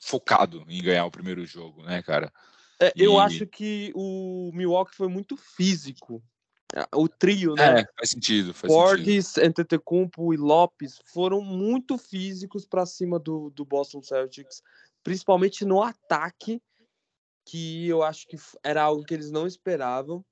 focado 0.00 0.64
em 0.66 0.82
ganhar 0.82 1.04
o 1.04 1.10
primeiro 1.10 1.44
jogo, 1.44 1.82
né, 1.82 2.02
cara? 2.02 2.32
É, 2.80 2.90
e... 2.96 3.02
Eu 3.02 3.18
acho 3.18 3.46
que 3.46 3.92
o 3.94 4.50
Milwaukee 4.54 4.96
foi 4.96 5.08
muito 5.08 5.36
físico 5.36 6.22
o 6.94 7.06
trio, 7.06 7.54
né? 7.54 7.80
É, 7.80 7.86
faz 7.98 8.10
sentido. 8.10 8.54
Faz 8.54 8.72
Portis, 8.72 9.36
Antetokounmpo 9.36 10.32
e 10.32 10.38
Lopes 10.38 10.98
foram 11.12 11.42
muito 11.42 11.98
físicos 11.98 12.66
para 12.66 12.86
cima 12.86 13.18
do, 13.18 13.50
do 13.50 13.64
Boston 13.66 14.00
Celtics, 14.00 14.62
principalmente 15.02 15.66
no 15.66 15.82
ataque, 15.82 16.62
que 17.44 17.86
eu 17.86 18.02
acho 18.02 18.26
que 18.26 18.38
era 18.64 18.82
algo 18.82 19.04
que 19.04 19.12
eles 19.12 19.30
não 19.30 19.46
esperavam. 19.46 20.24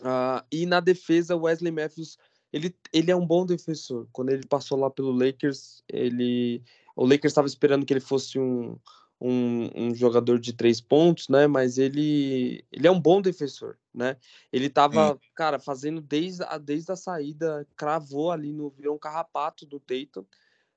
Uh, 0.00 0.42
e 0.50 0.66
na 0.66 0.80
defesa, 0.80 1.36
Wesley 1.36 1.70
Matthews, 1.72 2.18
ele, 2.52 2.74
ele 2.92 3.10
é 3.10 3.16
um 3.16 3.26
bom 3.26 3.44
defensor. 3.44 4.06
Quando 4.12 4.30
ele 4.30 4.46
passou 4.46 4.78
lá 4.78 4.90
pelo 4.90 5.12
Lakers, 5.12 5.82
ele 5.88 6.62
o 6.96 7.04
Lakers 7.04 7.30
estava 7.30 7.46
esperando 7.46 7.84
que 7.84 7.92
ele 7.92 8.00
fosse 8.00 8.38
um, 8.38 8.78
um, 9.20 9.70
um, 9.74 9.94
jogador 9.94 10.38
de 10.38 10.54
três 10.54 10.80
pontos, 10.80 11.28
né? 11.28 11.46
Mas 11.46 11.76
ele, 11.76 12.64
ele 12.72 12.86
é 12.86 12.90
um 12.90 13.00
bom 13.00 13.20
defensor, 13.20 13.76
né? 13.92 14.16
Ele 14.50 14.70
tava, 14.70 15.18
cara, 15.34 15.58
fazendo 15.58 16.00
desde 16.00 16.42
a, 16.44 16.56
desde 16.56 16.90
a 16.90 16.96
saída, 16.96 17.66
cravou 17.76 18.30
ali 18.30 18.52
no 18.52 18.70
virou 18.70 18.96
um 18.96 18.98
carrapato 18.98 19.66
do 19.66 19.78
Tatum. 19.78 20.24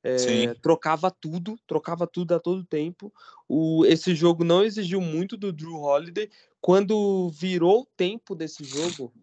É, 0.01 0.53
trocava 0.62 1.12
tudo, 1.12 1.60
trocava 1.67 2.08
tudo 2.08 2.34
a 2.34 2.39
todo 2.39 2.63
tempo. 2.63 3.13
O, 3.47 3.86
esse 3.86 4.15
jogo 4.15 4.45
não 4.45 4.63
exigiu 4.63 5.01
muito 5.01 5.36
do 5.36 5.51
Drew 5.51 5.75
Holiday. 5.75 6.29
Quando 6.62 7.29
virou 7.29 7.82
o 7.82 7.88
tempo 7.97 8.34
desse 8.34 8.63
jogo, 8.63 9.13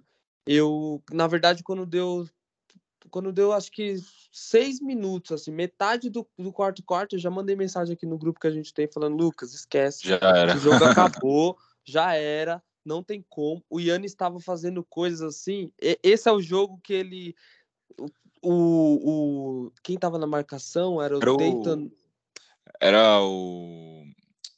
eu, 0.47 1.03
na 1.11 1.27
verdade, 1.27 1.63
quando 1.63 1.87
deu 1.87 2.29
quando 3.11 3.33
deu 3.33 3.53
acho 3.53 3.71
que 3.71 3.97
seis 4.33 4.81
minutos, 4.81 5.33
assim, 5.33 5.51
metade 5.51 6.11
do, 6.11 6.27
do 6.39 6.53
quarto 6.53 6.83
quarto, 6.83 7.17
eu 7.17 7.21
já 7.21 7.31
mandei 7.31 7.57
mensagem 7.57 7.95
aqui 7.95 8.07
no 8.07 8.19
grupo 8.19 8.41
que 8.41 8.47
a 8.47 8.51
gente 8.51 8.73
tem 8.73 8.87
falando, 8.87 9.17
Lucas, 9.17 9.55
esquece. 9.55 10.07
Já 10.07 10.19
era. 10.19 10.57
O 10.57 10.59
jogo 10.59 10.85
acabou, 10.85 11.57
já 11.85 12.15
era, 12.15 12.63
não 12.85 13.03
tem 13.03 13.25
como. 13.29 13.65
O 13.69 13.81
Yannis 13.81 14.13
estava 14.13 14.41
fazendo 14.41 14.85
coisas 14.85 15.23
assim. 15.23 15.73
esse 15.81 16.29
é 16.29 16.33
o 16.33 16.41
jogo 16.41 16.81
que 16.83 16.93
ele. 16.93 17.35
O, 18.43 19.67
o, 19.69 19.73
quem 19.83 19.97
estava 19.97 20.19
na 20.19 20.27
marcação 20.27 21.03
era 21.03 21.17
o 21.17 21.23
era 21.23 21.37
Dayton. 21.37 21.91
Era 22.81 23.21
o. 23.23 24.05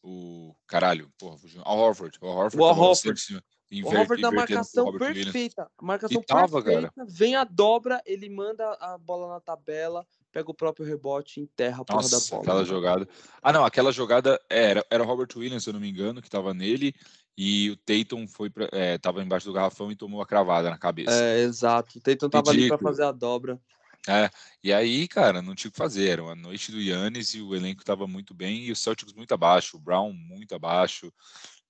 O. 0.03 0.55
Caralho, 0.67 1.11
porra, 1.19 1.39
fugiu. 1.39 1.63
Al 1.65 1.79
Horford. 1.79 2.19
O 2.21 2.27
Horford. 2.27 2.57
O 2.57 2.63
Horford. 2.63 3.43
O 3.71 3.91
Robert 3.91 4.21
da 4.21 4.31
marcação 4.31 4.97
perfeita. 4.97 5.71
Marcação 5.81 6.23
tava, 6.23 6.63
perfeita. 6.63 6.91
Cara. 6.91 7.07
Vem 7.09 7.37
a 7.37 7.45
dobra, 7.45 8.01
ele 8.07 8.29
manda 8.31 8.65
a 8.81 8.97
bola 8.97 9.29
na 9.35 9.41
tabela, 9.41 10.07
pega 10.33 10.51
o 10.51 10.55
próprio 10.55 10.87
rebote 10.87 11.41
e 11.41 11.43
enterra 11.43 11.83
a 11.83 11.85
porra 11.85 12.01
Nossa, 12.01 12.19
da 12.19 12.31
bola. 12.31 12.43
Aquela 12.43 12.65
jogada. 12.65 13.09
Ah, 13.43 13.53
não, 13.53 13.65
aquela 13.65 13.93
jogada 13.93 14.41
é, 14.49 14.71
era, 14.71 14.87
era 14.91 15.03
o 15.03 15.07
Robert 15.07 15.29
Williams, 15.37 15.65
se 15.65 15.69
eu 15.71 15.75
não 15.75 15.81
me 15.81 15.91
engano, 15.91 16.23
que 16.23 16.31
tava 16.31 16.55
nele. 16.55 16.95
E 17.37 17.71
o 17.71 17.77
Tatum 17.77 18.27
foi 18.27 18.49
pra, 18.49 18.69
é, 18.73 18.97
tava 18.97 19.23
embaixo 19.23 19.47
do 19.47 19.53
garrafão 19.53 19.93
e 19.93 19.97
tomou 19.97 20.23
a 20.23 20.27
cravada 20.27 20.71
na 20.71 20.79
cabeça. 20.79 21.13
É, 21.13 21.41
exato. 21.41 21.99
O 21.99 22.01
Tatum 22.01 22.29
tava 22.31 22.51
Ridículo. 22.51 22.75
ali 22.75 22.83
para 22.83 22.91
fazer 22.91 23.05
a 23.05 23.13
dobra. 23.13 23.61
É, 24.09 24.31
e 24.65 24.73
aí, 24.73 25.07
cara, 25.07 25.43
não 25.43 25.55
tinha 25.55 25.69
o 25.69 25.73
que 25.73 25.79
fazer. 25.79 26.09
Era 26.09 26.23
uma 26.23 26.35
noite 26.35 26.73
do 26.73 26.81
Yannis 26.81 27.35
e 27.35 27.43
o 27.43 27.55
elenco 27.55 27.85
tava 27.85 28.07
muito 28.07 28.33
bem 28.33 28.65
e 28.65 28.73
o 28.73 28.77
Celtics 28.77 29.13
muito 29.13 29.33
abaixo, 29.33 29.77
o 29.77 29.81
Brown 29.81 30.13
muito 30.13 30.55
abaixo. 30.55 31.13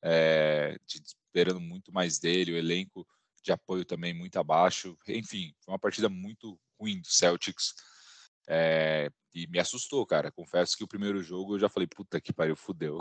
É, 0.01 0.79
esperando 1.39 1.61
muito 1.61 1.93
mais 1.93 2.19
dele, 2.19 2.53
o 2.53 2.57
elenco 2.57 3.07
de 3.43 3.53
apoio 3.53 3.85
também 3.85 4.13
muito 4.13 4.39
abaixo. 4.39 4.97
Enfim, 5.07 5.53
foi 5.65 5.73
uma 5.73 5.79
partida 5.79 6.09
muito 6.09 6.59
ruim 6.79 7.01
do 7.01 7.07
Celtics. 7.07 7.75
É, 8.49 9.11
e 9.33 9.47
me 9.47 9.59
assustou, 9.59 10.05
cara. 10.05 10.33
Confesso 10.33 10.77
que 10.77 10.83
o 10.83 10.89
primeiro 10.89 11.23
jogo 11.23 11.55
eu 11.55 11.61
já 11.61 11.69
falei, 11.69 11.87
puta 11.87 12.21
que 12.21 12.33
pariu, 12.33 12.57
fudeu. 12.57 13.01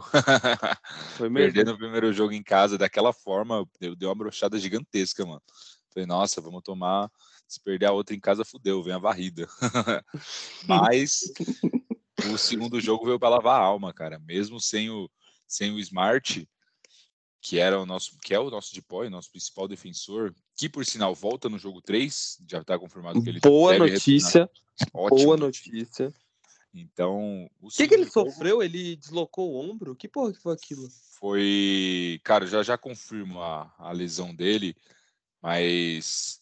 Foi 1.17 1.29
mesmo? 1.29 1.53
Perdendo 1.53 1.71
o 1.73 1.77
primeiro 1.77 2.13
jogo 2.13 2.33
em 2.33 2.43
casa 2.43 2.77
daquela 2.77 3.11
forma, 3.11 3.67
deu, 3.79 3.95
deu 3.95 4.09
uma 4.09 4.15
brochada 4.15 4.59
gigantesca, 4.59 5.25
mano. 5.25 5.41
Falei, 5.91 6.05
nossa, 6.05 6.39
vamos 6.39 6.61
tomar. 6.61 7.09
Se 7.47 7.59
perder 7.59 7.87
a 7.87 7.91
outra 7.91 8.15
em 8.15 8.19
casa, 8.19 8.45
fudeu, 8.45 8.83
vem 8.83 8.93
a 8.93 8.99
varrida. 8.99 9.47
Mas 10.67 11.21
o 12.31 12.37
segundo 12.37 12.79
jogo 12.79 13.05
veio 13.05 13.19
para 13.19 13.29
lavar 13.29 13.59
a 13.59 13.63
alma, 13.63 13.93
cara. 13.93 14.19
Mesmo 14.19 14.59
sem 14.59 14.91
o, 14.91 15.09
sem 15.47 15.71
o 15.71 15.79
Smart, 15.79 16.47
que 17.41 17.59
era 17.59 17.79
o 17.79 17.85
nosso, 17.85 18.17
que 18.19 18.33
é 18.33 18.39
o 18.39 18.49
nosso 18.49 18.73
deploy, 18.73 19.09
nosso 19.09 19.31
principal 19.31 19.67
defensor, 19.67 20.33
que 20.55 20.67
por 20.67 20.85
sinal 20.85 21.13
volta 21.13 21.47
no 21.47 21.57
jogo 21.57 21.81
3, 21.81 22.43
já 22.47 22.59
está 22.59 22.77
confirmado 22.77 23.21
que 23.21 23.29
ele 23.29 23.39
Boa 23.39 23.77
notícia. 23.77 24.49
Boa 24.91 25.37
notícia. 25.37 26.13
Então, 26.73 27.49
o 27.61 27.69
que, 27.69 27.87
que 27.87 27.93
ele 27.93 28.03
jogo... 28.03 28.29
sofreu? 28.29 28.61
Ele 28.61 28.95
deslocou 28.95 29.51
o 29.51 29.57
ombro? 29.57 29.95
Que 29.95 30.07
porra 30.07 30.33
que 30.33 30.39
foi 30.39 30.53
aquilo? 30.53 30.87
Foi, 31.19 32.19
cara, 32.23 32.45
já 32.45 32.61
já 32.61 32.77
confirmo 32.77 33.41
a, 33.41 33.73
a 33.79 33.91
lesão 33.91 34.35
dele, 34.35 34.75
mas 35.41 36.41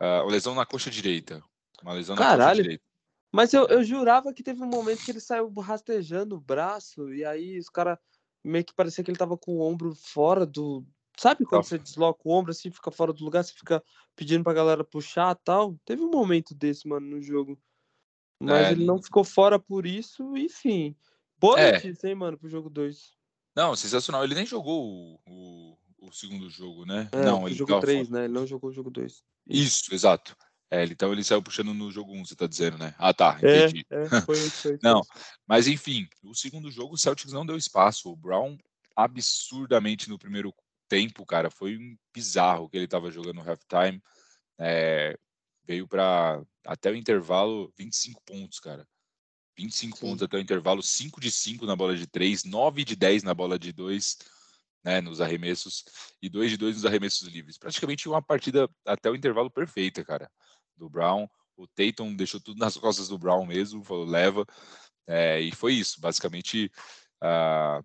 uh, 0.00 0.26
lesão 0.28 0.54
na 0.54 0.66
coxa 0.66 0.90
direita. 0.90 1.42
Uma 1.82 1.94
lesão 1.94 2.16
Caralho. 2.16 2.38
na 2.38 2.48
coxa 2.48 2.62
direita. 2.62 2.84
Mas 3.32 3.54
eu, 3.54 3.66
eu 3.68 3.82
jurava 3.82 4.34
que 4.34 4.42
teve 4.42 4.62
um 4.62 4.66
momento 4.66 5.02
que 5.02 5.10
ele 5.10 5.20
saiu 5.20 5.50
rastejando 5.54 6.36
o 6.36 6.40
braço, 6.40 7.10
e 7.14 7.24
aí 7.24 7.58
os 7.58 7.70
caras 7.70 7.98
meio 8.44 8.64
que 8.64 8.74
parecia 8.74 9.02
que 9.02 9.10
ele 9.10 9.18
tava 9.18 9.36
com 9.36 9.56
o 9.56 9.60
ombro 9.60 9.94
fora 9.94 10.44
do. 10.44 10.84
Sabe 11.16 11.44
quando 11.44 11.62
tá. 11.62 11.68
você 11.68 11.78
desloca 11.78 12.20
o 12.24 12.32
ombro 12.32 12.50
assim, 12.50 12.70
fica 12.70 12.90
fora 12.90 13.12
do 13.12 13.24
lugar, 13.24 13.44
você 13.44 13.52
fica 13.52 13.82
pedindo 14.16 14.42
pra 14.42 14.54
galera 14.54 14.82
puxar 14.82 15.34
tal? 15.36 15.76
Teve 15.84 16.02
um 16.02 16.10
momento 16.10 16.54
desse, 16.54 16.88
mano, 16.88 17.06
no 17.06 17.20
jogo. 17.22 17.58
Mas 18.40 18.68
é... 18.68 18.72
ele 18.72 18.84
não 18.84 19.00
ficou 19.00 19.22
fora 19.22 19.58
por 19.58 19.86
isso, 19.86 20.36
enfim. 20.36 20.96
Boa 21.38 21.60
é. 21.60 21.72
notícia, 21.72 22.08
hein, 22.08 22.14
mano, 22.14 22.38
pro 22.38 22.48
jogo 22.48 22.70
2. 22.70 23.14
Não, 23.54 23.76
sensacional. 23.76 24.24
Ele 24.24 24.34
nem 24.34 24.46
jogou 24.46 24.84
o, 24.84 25.20
o, 25.26 25.78
o 26.08 26.12
segundo 26.12 26.48
jogo, 26.48 26.84
né? 26.86 27.08
É, 27.12 27.24
não, 27.24 27.46
ele 27.46 27.54
jogo 27.54 27.78
3, 27.78 28.08
né? 28.08 28.24
Ele 28.24 28.32
não 28.32 28.46
jogou 28.46 28.70
o 28.70 28.72
jogo 28.72 28.90
2. 28.90 29.22
Isso, 29.48 29.94
exato. 29.94 30.36
É, 30.72 30.84
então 30.84 31.12
ele 31.12 31.22
saiu 31.22 31.42
puxando 31.42 31.74
no 31.74 31.90
jogo 31.90 32.14
1, 32.14 32.24
você 32.24 32.34
tá 32.34 32.46
dizendo, 32.46 32.78
né? 32.78 32.94
Ah, 32.96 33.12
tá, 33.12 33.38
é, 33.42 33.66
entendi. 33.66 33.84
É, 33.90 34.04
é, 34.04 34.20
foi, 34.22 34.36
foi, 34.36 34.78
não, 34.82 35.02
mas 35.46 35.68
enfim, 35.68 36.08
o 36.22 36.34
segundo 36.34 36.70
jogo 36.70 36.94
o 36.94 36.98
Celtics 36.98 37.30
não 37.30 37.44
deu 37.44 37.58
espaço. 37.58 38.10
O 38.10 38.16
Brown, 38.16 38.56
absurdamente 38.96 40.08
no 40.08 40.18
primeiro 40.18 40.50
tempo, 40.88 41.26
cara, 41.26 41.50
foi 41.50 41.76
um 41.76 41.94
bizarro 42.10 42.70
que 42.70 42.78
ele 42.78 42.88
tava 42.88 43.10
jogando 43.10 43.34
no 43.34 43.42
halftime. 43.42 44.02
É, 44.58 45.14
veio 45.66 45.86
para 45.86 46.42
até 46.64 46.90
o 46.90 46.96
intervalo 46.96 47.70
25 47.76 48.22
pontos, 48.24 48.58
cara. 48.58 48.88
25 49.58 49.98
Sim. 49.98 50.06
pontos 50.06 50.22
até 50.22 50.38
o 50.38 50.40
intervalo, 50.40 50.82
5 50.82 51.20
de 51.20 51.30
5 51.30 51.66
na 51.66 51.76
bola 51.76 51.94
de 51.94 52.06
3, 52.06 52.44
9 52.44 52.82
de 52.82 52.96
10 52.96 53.22
na 53.22 53.34
bola 53.34 53.58
de 53.58 53.74
2, 53.74 54.16
né, 54.82 55.02
nos 55.02 55.20
arremessos, 55.20 55.84
e 56.22 56.30
2 56.30 56.52
de 56.52 56.56
2 56.56 56.76
nos 56.76 56.86
arremessos 56.86 57.28
livres. 57.28 57.58
Praticamente 57.58 58.08
uma 58.08 58.22
partida 58.22 58.70
até 58.86 59.10
o 59.10 59.14
intervalo 59.14 59.50
perfeita, 59.50 60.02
cara 60.02 60.30
do 60.82 60.90
Brown. 60.90 61.26
O 61.56 61.66
Tatum 61.66 62.14
deixou 62.14 62.40
tudo 62.40 62.58
nas 62.58 62.76
costas 62.78 63.08
do 63.08 63.18
Brown 63.18 63.46
mesmo, 63.46 63.84
falou 63.84 64.04
leva. 64.04 64.44
É, 65.06 65.40
e 65.40 65.52
foi 65.52 65.74
isso, 65.74 66.00
basicamente. 66.00 66.70
Uh, 67.22 67.84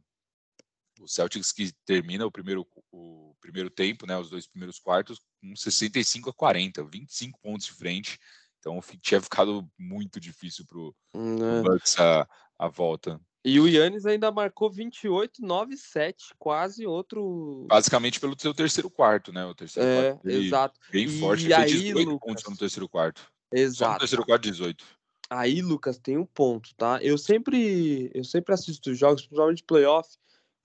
o 1.00 1.08
Celtics 1.08 1.52
que 1.52 1.72
termina 1.86 2.26
o 2.26 2.32
primeiro, 2.32 2.66
o 2.92 3.36
primeiro 3.40 3.70
tempo, 3.70 4.08
né, 4.08 4.18
os 4.18 4.32
dois 4.32 4.48
primeiros 4.48 4.80
quartos, 4.80 5.20
com 5.40 5.56
65 5.56 6.32
a 6.32 6.34
40, 6.34 6.84
25 6.84 7.40
pontos 7.40 7.68
de 7.68 7.74
frente. 7.74 8.18
Então 8.60 8.82
tinha 9.00 9.22
ficado 9.22 9.70
muito 9.78 10.20
difícil 10.20 10.66
para 10.66 10.80
o 10.80 10.96
hum, 11.14 11.60
é. 11.60 11.62
Bucks 11.62 12.00
a, 12.00 12.28
a 12.58 12.68
volta. 12.68 13.22
E 13.46 13.60
o 13.60 13.68
Yannis 13.68 14.06
ainda 14.06 14.32
marcou 14.32 14.70
28, 14.70 15.42
9, 15.42 15.78
7, 15.78 16.34
quase 16.38 16.86
outro. 16.86 17.66
Basicamente 17.68 18.20
pelo 18.20 18.36
seu 18.38 18.54
terceiro 18.54 18.90
quarto, 18.90 19.32
né? 19.32 19.46
O 19.46 19.56
terceiro 19.56 19.88
é, 19.88 20.12
quarto 20.12 20.30
exato. 20.30 20.80
Bem 20.92 21.06
e 21.06 21.20
forte, 21.20 21.46
ele 21.46 21.54
aí, 21.54 21.72
18 21.72 22.10
Lucas... 22.10 22.28
pontos 22.28 22.44
no 22.50 22.58
terceiro 22.58 22.90
quarto. 22.90 23.22
Exato. 23.52 23.78
Só 23.78 23.94
no 23.94 24.00
terceiro 24.00 24.26
quarto, 24.26 24.44
18. 24.44 24.86
Aí, 25.30 25.62
Lucas, 25.62 25.98
tem 25.98 26.18
um 26.18 26.26
ponto, 26.26 26.74
tá? 26.76 27.00
Eu 27.02 27.18
sempre, 27.18 28.10
eu 28.14 28.24
sempre 28.24 28.54
assisto 28.54 28.94
jogos, 28.94 29.24
principalmente 29.24 29.64
playoff, 29.64 30.10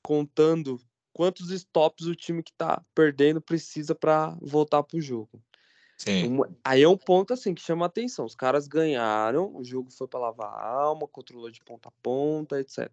contando 0.03 0.81
quantos 1.13 1.51
stops 1.51 2.07
o 2.07 2.15
time 2.15 2.43
que 2.43 2.53
tá 2.53 2.83
perdendo 2.95 3.41
precisa 3.41 3.95
para 3.95 4.37
voltar 4.41 4.83
pro 4.83 5.01
jogo. 5.01 5.43
Sim. 6.05 6.41
Aí 6.65 6.83
é 6.83 6.89
um 6.89 6.97
ponto 6.97 7.33
assim 7.33 7.55
que 7.55 7.63
chama 7.63 7.87
atenção. 7.87 8.25
Os 8.25 8.35
caras 8.35 8.67
ganharam, 8.67 9.55
o 9.55 9.63
jogo 9.63 9.89
foi 9.89 10.09
para 10.09 10.19
lavar 10.19 10.49
a 10.49 10.69
alma, 10.83 11.07
controlou 11.07 11.49
de 11.49 11.61
ponta 11.61 11.91
a 11.91 11.93
ponta, 12.03 12.59
etc. 12.59 12.91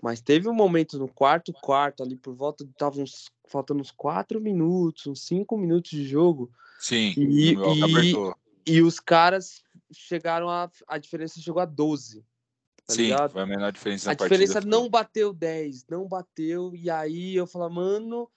Mas 0.00 0.20
teve 0.20 0.48
um 0.48 0.54
momento 0.54 0.96
no 0.96 1.08
quarto 1.08 1.52
quarto, 1.52 2.04
ali 2.04 2.14
por 2.14 2.32
volta, 2.32 2.64
tava 2.78 3.00
uns, 3.00 3.28
faltando 3.48 3.80
uns 3.80 3.90
quatro 3.90 4.40
minutos, 4.40 5.08
uns 5.08 5.24
cinco 5.26 5.58
minutos 5.58 5.90
de 5.90 6.04
jogo. 6.04 6.48
Sim, 6.78 7.12
e, 7.16 7.54
e, 7.54 8.74
e, 8.74 8.82
os 8.82 9.00
caras 9.00 9.62
chegaram 9.90 10.48
a. 10.48 10.70
A 10.86 10.98
diferença 10.98 11.40
chegou 11.40 11.60
a 11.60 11.64
12. 11.64 12.24
Tá 12.86 12.94
Sim, 12.94 13.02
ligado? 13.02 13.32
foi 13.32 13.42
a 13.42 13.46
menor 13.46 13.72
diferença. 13.72 14.10
A 14.12 14.14
diferença 14.14 14.60
não 14.60 14.88
bateu 14.88 15.32
10, 15.32 15.86
não 15.88 16.06
bateu. 16.06 16.72
E 16.74 16.88
aí 16.88 17.34
eu 17.34 17.46
falo, 17.46 17.68
mano, 17.70 18.30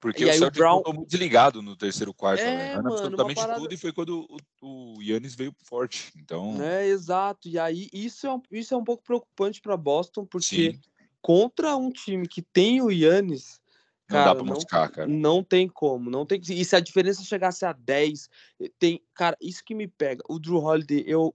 porque 0.00 0.24
e 0.24 0.42
o 0.42 0.50
Brown... 0.50 0.78
ficou 0.78 0.94
muito 0.94 1.08
desligado 1.10 1.60
no 1.60 1.76
terceiro 1.76 2.14
quarto, 2.14 2.40
é, 2.40 2.56
né? 2.56 2.74
absolutamente 2.74 3.38
parada... 3.38 3.60
tudo, 3.60 3.74
e 3.74 3.76
foi 3.76 3.92
quando 3.92 4.26
o, 4.62 4.96
o 4.96 5.02
Yannis 5.02 5.34
veio 5.34 5.54
forte. 5.62 6.10
Então... 6.16 6.60
É, 6.62 6.86
exato. 6.86 7.46
E 7.46 7.58
aí, 7.58 7.88
isso 7.92 8.26
é, 8.26 8.40
isso 8.50 8.72
é 8.72 8.76
um 8.76 8.84
pouco 8.84 9.04
preocupante 9.04 9.60
para 9.60 9.76
Boston, 9.76 10.24
porque 10.24 10.72
Sim. 10.72 10.80
contra 11.20 11.76
um 11.76 11.92
time 11.92 12.26
que 12.26 12.40
tem 12.40 12.80
o 12.80 12.90
Yannis, 12.90 13.60
não 14.08 14.24
dá 14.24 14.34
pra 14.34 14.44
buscar, 14.44 14.90
cara. 14.90 15.06
Não 15.06 15.44
tem 15.44 15.68
como, 15.68 16.10
não 16.10 16.24
tem. 16.26 16.40
E 16.48 16.64
se 16.64 16.74
a 16.74 16.80
diferença 16.80 17.22
chegasse 17.22 17.64
a 17.64 17.72
10, 17.72 18.28
tem, 18.78 19.00
cara, 19.14 19.36
isso 19.40 19.62
que 19.64 19.74
me 19.74 19.86
pega. 19.86 20.22
O 20.28 20.38
Drew 20.38 20.58
Holiday, 20.58 21.04
eu 21.06 21.34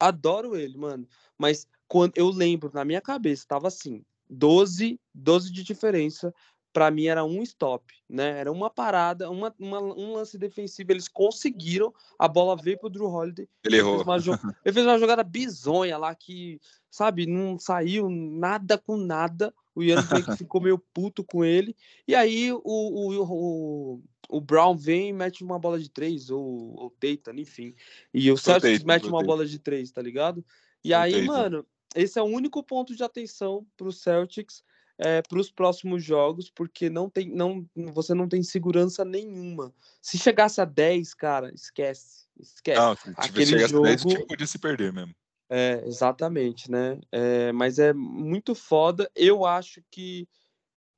adoro 0.00 0.56
ele, 0.56 0.76
mano, 0.76 1.06
mas 1.36 1.66
quando 1.86 2.16
eu 2.16 2.28
lembro 2.28 2.70
na 2.72 2.84
minha 2.84 3.00
cabeça, 3.00 3.44
tava 3.46 3.68
assim, 3.68 4.02
12, 4.28 4.98
12 5.14 5.52
de 5.52 5.62
diferença 5.62 6.34
para 6.78 6.92
mim 6.92 7.06
era 7.06 7.24
um 7.24 7.42
stop, 7.42 7.92
né? 8.08 8.38
Era 8.38 8.52
uma 8.52 8.70
parada, 8.70 9.28
uma, 9.28 9.52
uma, 9.58 9.80
um 9.80 10.12
lance 10.12 10.38
defensivo. 10.38 10.92
Eles 10.92 11.08
conseguiram, 11.08 11.92
a 12.16 12.28
bola 12.28 12.54
veio 12.54 12.78
pro 12.78 12.88
Drew 12.88 13.06
Holiday. 13.06 13.48
Ele 13.64 13.78
errou. 13.78 14.04
Fez 14.04 14.28
uma, 14.28 14.38
ele 14.64 14.72
fez 14.72 14.86
uma 14.86 14.96
jogada 14.96 15.24
bizonha 15.24 15.98
lá 15.98 16.14
que, 16.14 16.60
sabe, 16.88 17.26
não 17.26 17.58
saiu 17.58 18.08
nada 18.08 18.78
com 18.78 18.96
nada. 18.96 19.52
O 19.74 19.82
Ian 19.82 20.04
ficou 20.36 20.60
meio 20.60 20.78
puto 20.94 21.24
com 21.24 21.44
ele. 21.44 21.74
E 22.06 22.14
aí 22.14 22.52
o, 22.52 22.62
o, 22.64 23.24
o, 23.24 24.02
o 24.28 24.40
Brown 24.40 24.76
vem 24.76 25.08
e 25.08 25.12
mete 25.12 25.42
uma 25.42 25.58
bola 25.58 25.80
de 25.80 25.90
três, 25.90 26.30
ou, 26.30 26.76
ou 26.76 26.90
Tatum, 26.90 27.40
enfim. 27.40 27.74
E 28.14 28.30
o 28.30 28.36
Celtics 28.36 28.84
mete 28.84 29.08
uma 29.08 29.24
bola 29.24 29.44
de 29.44 29.58
três, 29.58 29.90
tá 29.90 30.00
ligado? 30.00 30.44
E 30.84 30.94
aí, 30.94 31.26
mano, 31.26 31.66
esse 31.96 32.20
é 32.20 32.22
o 32.22 32.26
único 32.26 32.62
ponto 32.62 32.94
de 32.94 33.02
atenção 33.02 33.66
pro 33.76 33.90
Celtics 33.90 34.62
é, 34.98 35.22
para 35.22 35.38
os 35.38 35.50
próximos 35.50 36.02
jogos, 36.02 36.50
porque 36.50 36.90
não 36.90 37.08
tem, 37.08 37.30
não, 37.30 37.64
você 37.92 38.14
não 38.14 38.28
tem 38.28 38.42
segurança 38.42 39.04
nenhuma. 39.04 39.72
Se 40.02 40.18
chegasse 40.18 40.60
a 40.60 40.64
10, 40.64 41.14
cara, 41.14 41.52
esquece. 41.54 42.26
Esquece. 42.38 42.80
Não, 42.80 42.96
se 42.96 43.12
Aquele 43.16 43.66
jogo... 43.66 43.84
a 43.84 43.88
10, 43.90 44.04
o 44.04 44.08
time 44.08 44.26
podia 44.26 44.46
se 44.46 44.58
perder 44.58 44.92
mesmo. 44.92 45.14
É, 45.48 45.82
exatamente, 45.86 46.70
né? 46.70 47.00
É, 47.10 47.52
mas 47.52 47.78
é 47.78 47.92
muito 47.92 48.54
foda. 48.54 49.10
Eu 49.14 49.46
acho 49.46 49.82
que. 49.90 50.28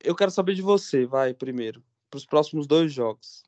Eu 0.03 0.15
quero 0.15 0.31
saber 0.31 0.55
de 0.55 0.63
você, 0.63 1.05
vai, 1.05 1.31
primeiro, 1.31 1.83
para 2.09 2.17
os 2.17 2.25
próximos 2.25 2.65
dois 2.65 2.91
jogos. 2.91 3.43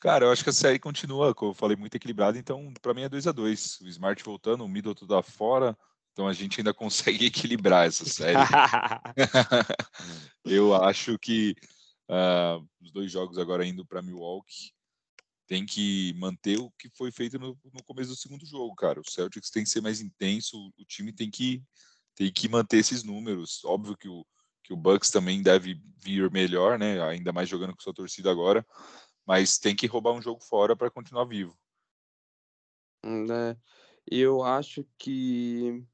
Cara, 0.00 0.26
eu 0.26 0.32
acho 0.32 0.42
que 0.42 0.50
a 0.50 0.52
série 0.52 0.78
continua, 0.78 1.34
como 1.34 1.52
eu 1.52 1.54
falei, 1.54 1.76
muito 1.76 1.94
equilibrada, 1.94 2.36
então 2.36 2.74
para 2.82 2.92
mim 2.92 3.02
é 3.02 3.08
2 3.08 3.26
a 3.26 3.32
2 3.32 3.80
O 3.80 3.88
Smart 3.88 4.22
voltando, 4.22 4.62
o 4.62 4.68
Middleton 4.68 5.06
da 5.06 5.22
fora, 5.22 5.78
então 6.14 6.28
a 6.28 6.32
gente 6.32 6.60
ainda 6.60 6.72
consegue 6.72 7.26
equilibrar 7.26 7.88
essa 7.88 8.06
série. 8.06 8.38
eu 10.46 10.74
acho 10.74 11.18
que 11.18 11.54
uh, 12.08 12.64
os 12.80 12.92
dois 12.92 13.10
jogos 13.10 13.36
agora 13.36 13.66
indo 13.66 13.84
para 13.84 14.00
Milwaukee 14.00 14.72
tem 15.46 15.66
que 15.66 16.14
manter 16.14 16.58
o 16.58 16.70
que 16.78 16.88
foi 16.96 17.12
feito 17.12 17.38
no, 17.38 17.58
no, 17.64 17.84
começo 17.84 18.10
do 18.10 18.16
segundo 18.16 18.46
jogo, 18.46 18.74
cara. 18.76 19.00
O 19.00 19.10
Celtics 19.10 19.50
tem 19.50 19.64
que 19.64 19.68
ser 19.68 19.82
mais 19.82 20.00
intenso, 20.00 20.56
o 20.78 20.84
time 20.86 21.12
tem 21.12 21.30
que 21.30 21.62
tem 22.14 22.32
que 22.32 22.48
manter 22.48 22.78
esses 22.78 23.02
números. 23.02 23.62
Óbvio 23.64 23.96
que 23.96 24.08
o 24.08 24.24
que 24.62 24.72
o 24.72 24.76
Bucks 24.76 25.10
também 25.10 25.42
deve 25.42 25.78
vir 26.02 26.30
melhor, 26.30 26.78
né? 26.78 27.02
Ainda 27.02 27.34
mais 27.34 27.48
jogando 27.48 27.74
com 27.74 27.82
sua 27.82 27.92
torcida 27.92 28.30
agora, 28.30 28.66
mas 29.26 29.58
tem 29.58 29.76
que 29.76 29.86
roubar 29.86 30.12
um 30.12 30.22
jogo 30.22 30.42
fora 30.42 30.74
para 30.74 30.90
continuar 30.90 31.26
vivo. 31.26 31.54
É, 33.04 33.54
eu 34.10 34.42
acho 34.42 34.86
que 34.96 35.84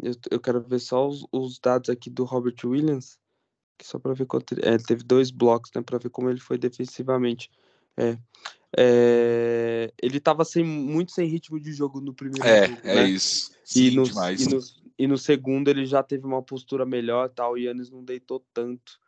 eu, 0.00 0.14
eu 0.30 0.40
quero 0.40 0.60
ver 0.62 0.78
só 0.78 1.08
os, 1.08 1.26
os 1.32 1.58
dados 1.58 1.90
aqui 1.90 2.10
do 2.10 2.24
Robert 2.24 2.56
Williams, 2.64 3.18
só 3.82 3.98
para 3.98 4.14
ver 4.14 4.26
quanto 4.26 4.54
ele, 4.54 4.66
é, 4.66 4.74
ele 4.74 4.82
teve 4.82 5.02
dois 5.04 5.30
blocos, 5.30 5.70
né, 5.74 5.82
para 5.82 5.98
ver 5.98 6.10
como 6.10 6.30
ele 6.30 6.40
foi 6.40 6.58
defensivamente. 6.58 7.50
É, 7.96 8.18
é, 8.76 9.92
ele 10.02 10.20
tava 10.20 10.44
sem, 10.44 10.64
muito 10.64 11.12
sem 11.12 11.28
ritmo 11.28 11.58
de 11.60 11.72
jogo 11.72 12.00
no 12.00 12.14
primeiro 12.14 12.46
É, 12.46 12.66
jogo, 12.66 12.80
é 12.84 12.94
né? 12.94 13.08
isso. 13.08 13.50
E 13.74 13.90
Sim, 13.90 13.96
no, 13.96 14.02
demais. 14.04 14.40
e, 14.40 14.54
no, 14.54 14.60
e 14.98 15.06
no 15.06 15.18
segundo 15.18 15.68
ele 15.68 15.84
já 15.84 16.02
teve 16.02 16.24
uma 16.26 16.42
postura 16.42 16.86
melhor 16.86 17.28
tal. 17.28 17.52
O 17.52 17.58
Yannis 17.58 17.90
não 17.90 18.02
deitou 18.04 18.44
tanto. 18.54 18.98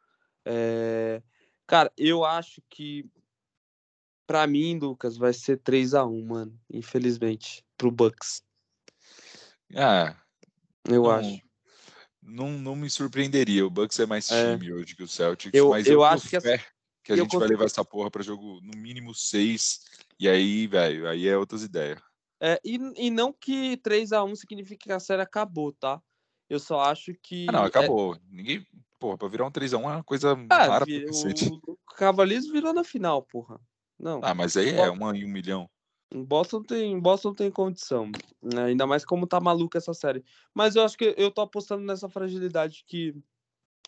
É, 0.45 1.23
Cara, 1.71 1.93
eu 1.97 2.25
acho 2.25 2.61
que 2.69 3.09
pra 4.27 4.45
mim, 4.45 4.77
Lucas, 4.77 5.17
vai 5.17 5.33
ser 5.33 5.59
3 5.59 5.95
a 5.95 6.05
1 6.05 6.27
mano. 6.27 6.61
Infelizmente, 6.69 7.65
pro 7.79 7.93
Bucks. 7.93 8.43
Ah, 9.77 10.21
Eu 10.89 11.03
não, 11.03 11.11
acho. 11.11 11.41
não, 12.23 12.51
não 12.53 12.77
me 12.77 12.89
surpreenderia. 12.89 13.67
O 13.67 13.71
Bucks 13.71 13.99
é 13.99 14.07
mais 14.07 14.31
É. 14.31 14.57
time 14.57 14.73
hoje 14.73 14.95
que 14.97 15.03
o 15.03 15.09
Celtics, 15.09 15.53
Eu- 15.59 15.71
mas 15.71 15.87
eu 15.87 15.95
eu, 15.95 16.05
acho 16.05 16.29
que 16.29 16.37
essa- 16.37 16.59
que 17.05 17.13
a 17.13 17.17
gente 17.17 17.25
vai 17.29 17.39
consigo- 17.41 17.51
levar 17.51 17.65
essa 17.65 17.85
porra 17.85 18.11
pra 18.11 18.23
jogo 18.23 18.61
no 18.63 18.77
mínimo 18.81 19.15
6. 19.15 19.81
E 20.19 20.29
aí, 20.29 20.67
velho, 20.67 21.09
aí 21.09 21.27
é 21.27 21.37
outras 21.37 21.63
ideias. 21.63 21.99
É, 22.43 22.59
e, 22.65 22.79
e 22.97 23.11
não 23.11 23.33
que 23.33 23.77
3 23.79 24.13
a 24.13 24.23
1 24.25 24.35
signifique 24.35 24.85
que 24.87 24.93
a 24.93 25.01
série 25.01 25.23
acabou, 25.23 25.73
tá? 25.73 26.01
Eu 26.49 26.59
só 26.59 26.81
acho 26.81 27.13
que. 27.23 27.47
Ah, 27.49 27.53
não, 27.53 27.65
é- 27.65 27.67
acabou. 27.67 28.19
Ninguém. 28.31 28.67
Porra, 28.99 29.17
pra 29.17 29.29
virar 29.29 29.47
um 29.47 29.51
3x1 29.51 29.83
é 29.91 29.95
uma 29.97 30.05
coisa 30.05 30.37
Ah, 30.51 30.67
rara 30.67 30.85
vi- 30.85 31.01
pra 31.01 31.07
cacete. 31.09 31.47
o, 31.49 31.73
o 31.73 31.79
Cavaliers 31.97 32.47
virou 32.51 32.73
na 32.75 32.85
final, 32.85 33.23
porra. 33.23 33.59
Não. 33.99 34.21
Ah, 34.23 34.35
mas 34.35 34.57
aí 34.59 34.71
é 34.71 34.91
uma 34.91 35.17
em 35.17 35.25
um 35.25 35.29
milhão. 35.29 35.69
Boston 36.13 36.63
tem, 36.63 36.99
Boston 36.99 37.35
tem 37.35 37.51
condição. 37.51 38.11
né? 38.43 38.65
Ainda 38.65 38.87
mais 38.87 39.05
como 39.05 39.27
tá 39.27 39.39
maluca 39.41 39.79
essa 39.79 39.95
série. 39.95 40.25
Mas 40.55 40.75
eu 40.77 40.83
acho 40.85 40.97
que 40.99 41.15
eu 41.17 41.31
tô 41.31 41.41
apostando 41.41 41.85
nessa 41.85 42.09
fragilidade 42.09 42.85
que 42.87 43.15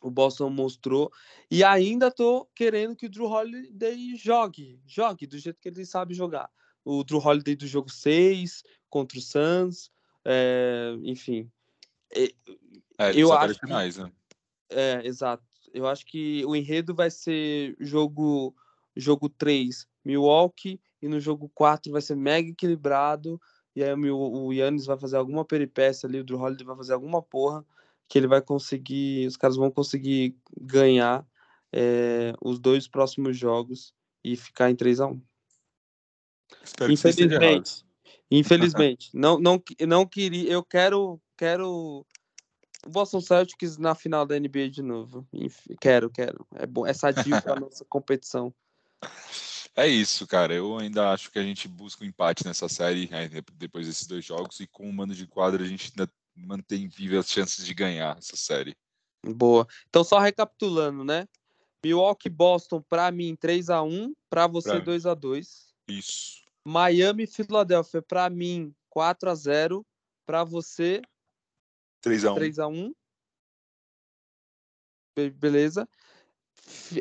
o 0.01 0.11
Boston 0.11 0.51
mostrou. 0.51 1.13
E 1.51 1.65
ainda 1.65 2.11
tô 2.11 2.47
querendo 2.55 2.95
que 2.97 3.07
o 3.07 3.11
Drew 3.11 3.27
Holiday 3.27 4.17
jogue. 4.17 4.81
Jogue 4.87 5.27
do 5.27 5.39
jeito 5.39 5.61
que 5.61 5.69
ele 5.69 5.85
sabe 5.85 6.15
jogar. 6.15 6.51
O 6.85 7.03
Drew 7.05 7.19
Holiday 7.21 7.57
do 7.57 7.67
jogo 7.67 7.91
6 7.91 8.63
contra 8.89 9.19
o 9.19 9.23
Suns. 9.23 9.91
é, 10.25 10.95
enfim. 11.03 11.51
É, 12.15 12.29
Eu 13.15 13.33
acho 13.33 13.55
que- 13.55 13.67
finais, 13.67 13.97
né? 13.97 14.13
É, 14.71 15.05
exato. 15.05 15.43
Eu 15.75 15.87
acho 15.87 16.07
que 16.07 16.45
o 16.45 16.55
enredo 16.55 16.95
vai 16.95 17.11
ser 17.11 17.75
jogo 17.81 18.55
jogo 18.95 19.29
3, 19.29 19.89
Milwaukee, 20.05 20.79
e 21.03 21.09
no 21.09 21.21
jogo 21.21 21.51
4 21.55 21.91
vai 21.91 22.01
ser 22.01 22.17
mega 22.17 22.49
equilibrado. 22.49 23.41
E 23.75 23.83
aí 23.83 23.93
o, 23.93 24.53
Yannis 24.53 24.87
vai 24.87 24.99
fazer 24.99 25.17
alguma 25.17 25.45
peripécia 25.45 26.07
ali, 26.07 26.21
o 26.21 26.25
Drew 26.25 26.39
Holiday 26.39 26.67
vai 26.67 26.77
fazer 26.77 26.93
alguma 26.93 27.23
porra 27.23 27.65
que 28.09 28.19
ele 28.19 28.27
vai 28.27 28.43
conseguir, 28.43 29.27
os 29.27 29.37
caras 29.37 29.57
vão 29.57 29.71
conseguir 29.71 30.37
ganhar 30.61 31.27
é, 31.73 32.35
os 32.43 32.59
dois 32.59 32.87
próximos 32.87 33.37
jogos 33.37 33.95
e 34.23 34.37
ficar 34.37 34.71
em 34.71 34.77
3 34.77 35.01
a 35.01 35.07
1 35.07 35.23
Espero. 36.63 36.93
Infelizmente. 36.93 37.85
Infelizmente. 38.31 39.11
não, 39.13 39.39
não, 39.39 39.63
não 39.87 40.07
queria. 40.07 40.51
Eu 40.51 40.63
quero. 40.63 41.21
Quero 41.37 42.07
o 42.87 42.91
Boston 42.91 43.21
Celtics 43.21 43.77
na 43.79 43.95
final 43.95 44.27
da 44.27 44.39
NBA 44.39 44.69
de 44.71 44.83
novo. 44.83 45.27
Quero, 45.81 46.11
quero. 46.11 46.47
É 46.55 46.67
bom. 46.67 46.87
É 46.87 46.93
sadio 46.93 47.41
pra 47.43 47.57
nossa 47.61 47.85
competição. 47.85 48.55
É 49.75 49.87
isso, 49.87 50.27
cara. 50.27 50.55
Eu 50.55 50.79
ainda 50.79 51.11
acho 51.11 51.31
que 51.31 51.39
a 51.39 51.43
gente 51.43 51.67
busca 51.67 52.05
um 52.05 52.07
empate 52.07 52.45
nessa 52.47 52.69
série 52.69 53.07
de- 53.07 53.43
depois 53.55 53.87
desses 53.87 54.07
dois 54.07 54.25
jogos 54.25 54.61
e 54.61 54.67
com 54.67 54.89
o 54.89 54.93
mando 54.93 55.15
de 55.15 55.27
quadra 55.27 55.63
a 55.63 55.67
gente 55.67 55.91
ainda 55.91 56.13
mantém 56.37 56.89
viva 56.89 57.19
as 57.19 57.29
chances 57.31 57.65
de 57.65 57.73
ganhar 57.75 58.17
essa 58.19 58.37
série. 58.37 58.77
Boa. 59.25 59.67
Então, 59.89 60.03
só 60.05 60.19
recapitulando, 60.19 61.05
né? 61.05 61.27
Milwaukee 61.85 62.29
Boston, 62.29 62.83
pra 62.83 63.11
mim, 63.11 63.35
3x1. 63.37 64.13
Pra 64.29 64.47
você, 64.47 64.69
Pra 64.71 64.79
mim. 64.79 64.85
2x2. 64.85 65.73
Isso. 65.89 66.43
Miami 66.65 67.25
e 67.25 67.27
Filadélfia, 67.27 68.03
pra 68.03 68.29
mim, 68.31 68.75
4x0. 68.91 69.85
Pra 70.27 70.45
você, 70.45 71.03
3x1. 72.05 72.35
3x1. 72.35 72.93
Be- 75.17 75.31
Beleza. 75.31 75.89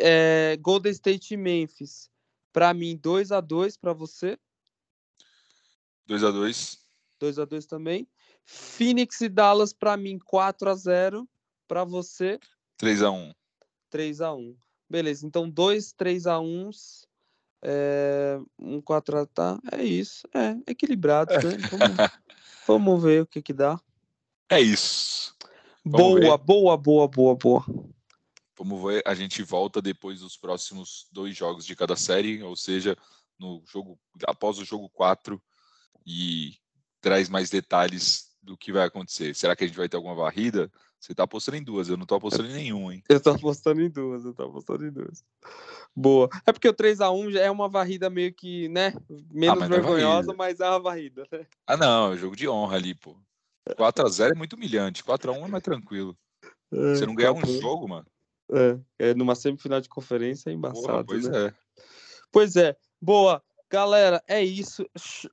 É, 0.02 0.58
Golden 0.58 0.92
State 0.92 1.34
e 1.34 1.38
Memphis. 1.38 2.10
Pra 2.52 2.74
mim, 2.74 2.98
2x2 2.98 3.78
pra 3.80 3.94
você. 3.94 4.38
2x2. 6.10 6.80
2x2 7.22 7.66
também. 7.66 8.08
Phoenix 8.46 9.22
e 9.22 9.30
Dallas, 9.30 9.72
pra 9.74 9.96
mim, 9.96 10.20
4x0. 10.20 11.26
Pra 11.68 11.84
você, 11.84 12.40
3x1. 12.82 13.34
3x1. 13.94 14.56
Beleza, 14.90 15.26
então 15.26 15.50
dois 15.50 15.94
3x1s. 15.94 17.06
É, 17.64 18.40
um 18.60 18.82
4 18.82 19.26
tá. 19.28 19.60
É 19.72 19.84
isso. 19.84 20.28
É 20.34 20.58
equilibrado, 20.70 21.34
né? 21.34 21.58
Vamos, 21.70 21.98
vamos 22.68 23.04
ver 23.04 23.22
o 23.22 23.28
que 23.28 23.42
que 23.42 23.54
dá. 23.54 23.80
É 24.50 24.60
isso. 24.60 25.34
Vamos 25.86 26.20
Boa, 26.20 26.38
ver. 26.38 26.44
boa, 26.44 26.78
boa, 26.78 27.08
boa, 27.08 27.36
boa. 27.36 27.66
Ver, 28.64 29.02
a 29.06 29.14
gente 29.14 29.42
volta 29.44 29.82
depois 29.82 30.20
dos 30.20 30.38
próximos 30.38 31.08
dois 31.12 31.36
jogos 31.36 31.66
de 31.66 31.76
cada 31.76 31.96
série, 31.96 32.44
ou 32.44 32.56
seja, 32.56 32.96
no 33.40 33.64
jogo 33.66 34.00
após 34.28 34.60
o 34.60 34.66
jogo 34.66 34.90
4 34.90 35.42
e 36.06 36.54
traz 37.00 37.30
mais 37.30 37.50
detalhes 37.50 38.30
do 38.42 38.58
que 38.58 38.72
vai 38.72 38.86
acontecer. 38.86 39.36
Será 39.36 39.56
que 39.56 39.64
a 39.64 39.68
gente 39.68 39.78
vai 39.78 39.90
ter 39.90 39.98
alguma 39.98 40.16
varrida? 40.16 40.72
Você 41.00 41.16
tá 41.16 41.24
apostando 41.24 41.58
em 41.58 41.64
duas, 41.64 41.90
eu 41.90 41.98
não 41.98 42.06
tô 42.06 42.16
apostando 42.16 42.50
em 42.50 42.54
nenhum, 42.54 42.92
hein? 42.92 43.04
Eu 43.10 43.20
tô 43.20 43.32
apostando 43.32 43.82
em 43.82 43.90
duas, 43.90 44.24
eu 44.24 44.34
tô 44.34 44.44
apostando 44.44 44.86
em 44.86 44.92
duas. 44.92 45.24
Boa. 45.96 46.30
É 46.46 46.52
porque 46.52 46.68
o 46.70 46.74
3x1 46.74 47.32
já 47.32 47.42
é 47.42 47.50
uma 47.50 47.68
varrida 47.68 48.10
meio 48.10 48.32
que, 48.34 48.68
né? 48.70 48.94
Menos 49.32 49.60
mas 49.60 49.70
não 49.70 49.78
é 49.78 49.80
vergonhosa, 49.82 50.28
varrida. 50.28 50.34
mas 50.38 50.60
é 50.60 50.70
uma 50.70 50.80
varrida, 50.80 51.28
né? 51.32 51.48
Ah, 51.66 51.78
não, 51.78 52.14
é 52.14 52.18
jogo 52.18 52.36
de 52.36 52.48
honra 52.48 52.76
ali, 52.76 52.94
pô. 52.94 53.18
4x0 53.76 54.32
é 54.34 54.38
muito 54.38 54.54
humilhante, 54.54 55.04
4x1 55.04 55.46
é 55.46 55.48
mais 55.48 55.64
tranquilo. 55.64 56.16
Você 56.72 57.06
não 57.06 57.16
ganhar 57.16 57.32
um 57.32 57.42
quatro- 57.42 57.60
jogo, 57.60 57.88
mano? 57.88 58.06
É, 58.52 58.80
é, 59.00 59.14
numa 59.14 59.36
semifinal 59.36 59.80
de 59.80 59.90
conferência 59.90 60.50
é 60.50 60.54
Porra, 60.54 60.70
embaçado, 60.70 61.06
pois 61.06 61.28
né? 61.28 61.48
é. 61.48 61.54
Pois 62.32 62.56
é. 62.56 62.76
Boa. 63.02 63.42
Galera, 63.70 64.22
é 64.28 64.44
isso. 64.44 64.86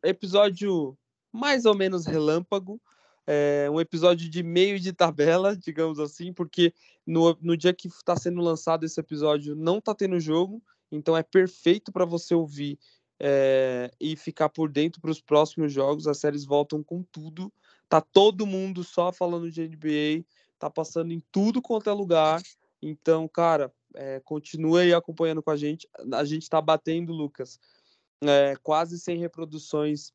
Episódio 0.02 0.96
mais 1.32 1.64
ou 1.64 1.74
menos 1.74 2.06
relâmpago. 2.06 2.80
É 3.26 3.68
um 3.70 3.80
episódio 3.80 4.30
de 4.30 4.42
meio 4.42 4.80
de 4.80 4.92
tabela, 4.92 5.54
digamos 5.54 5.98
assim, 5.98 6.32
porque 6.32 6.72
no, 7.06 7.36
no 7.42 7.56
dia 7.56 7.74
que 7.74 7.88
está 7.88 8.16
sendo 8.16 8.40
lançado 8.40 8.84
esse 8.84 8.98
episódio 8.98 9.54
não 9.54 9.78
está 9.78 9.94
tendo 9.94 10.18
jogo, 10.18 10.62
então 10.90 11.14
é 11.14 11.22
perfeito 11.22 11.92
para 11.92 12.06
você 12.06 12.34
ouvir 12.34 12.78
é, 13.20 13.90
e 14.00 14.16
ficar 14.16 14.48
por 14.48 14.70
dentro 14.70 15.00
para 15.00 15.10
os 15.10 15.20
próximos 15.20 15.72
jogos. 15.72 16.06
As 16.06 16.18
séries 16.18 16.46
voltam 16.46 16.82
com 16.82 17.02
tudo. 17.02 17.52
Tá 17.88 18.00
todo 18.00 18.46
mundo 18.46 18.82
só 18.82 19.12
falando 19.12 19.50
de 19.50 19.66
NBA, 19.68 20.24
tá 20.58 20.70
passando 20.70 21.12
em 21.12 21.22
tudo 21.32 21.60
quanto 21.60 21.90
é 21.90 21.92
lugar. 21.92 22.40
Então, 22.80 23.26
cara, 23.28 23.72
é, 23.94 24.20
continue 24.20 24.82
aí 24.82 24.94
acompanhando 24.94 25.42
com 25.42 25.50
a 25.50 25.56
gente. 25.56 25.88
A 26.12 26.24
gente 26.24 26.48
tá 26.48 26.60
batendo, 26.60 27.12
Lucas, 27.12 27.58
é, 28.22 28.56
quase 28.62 28.98
100 28.98 29.18
reproduções 29.18 30.12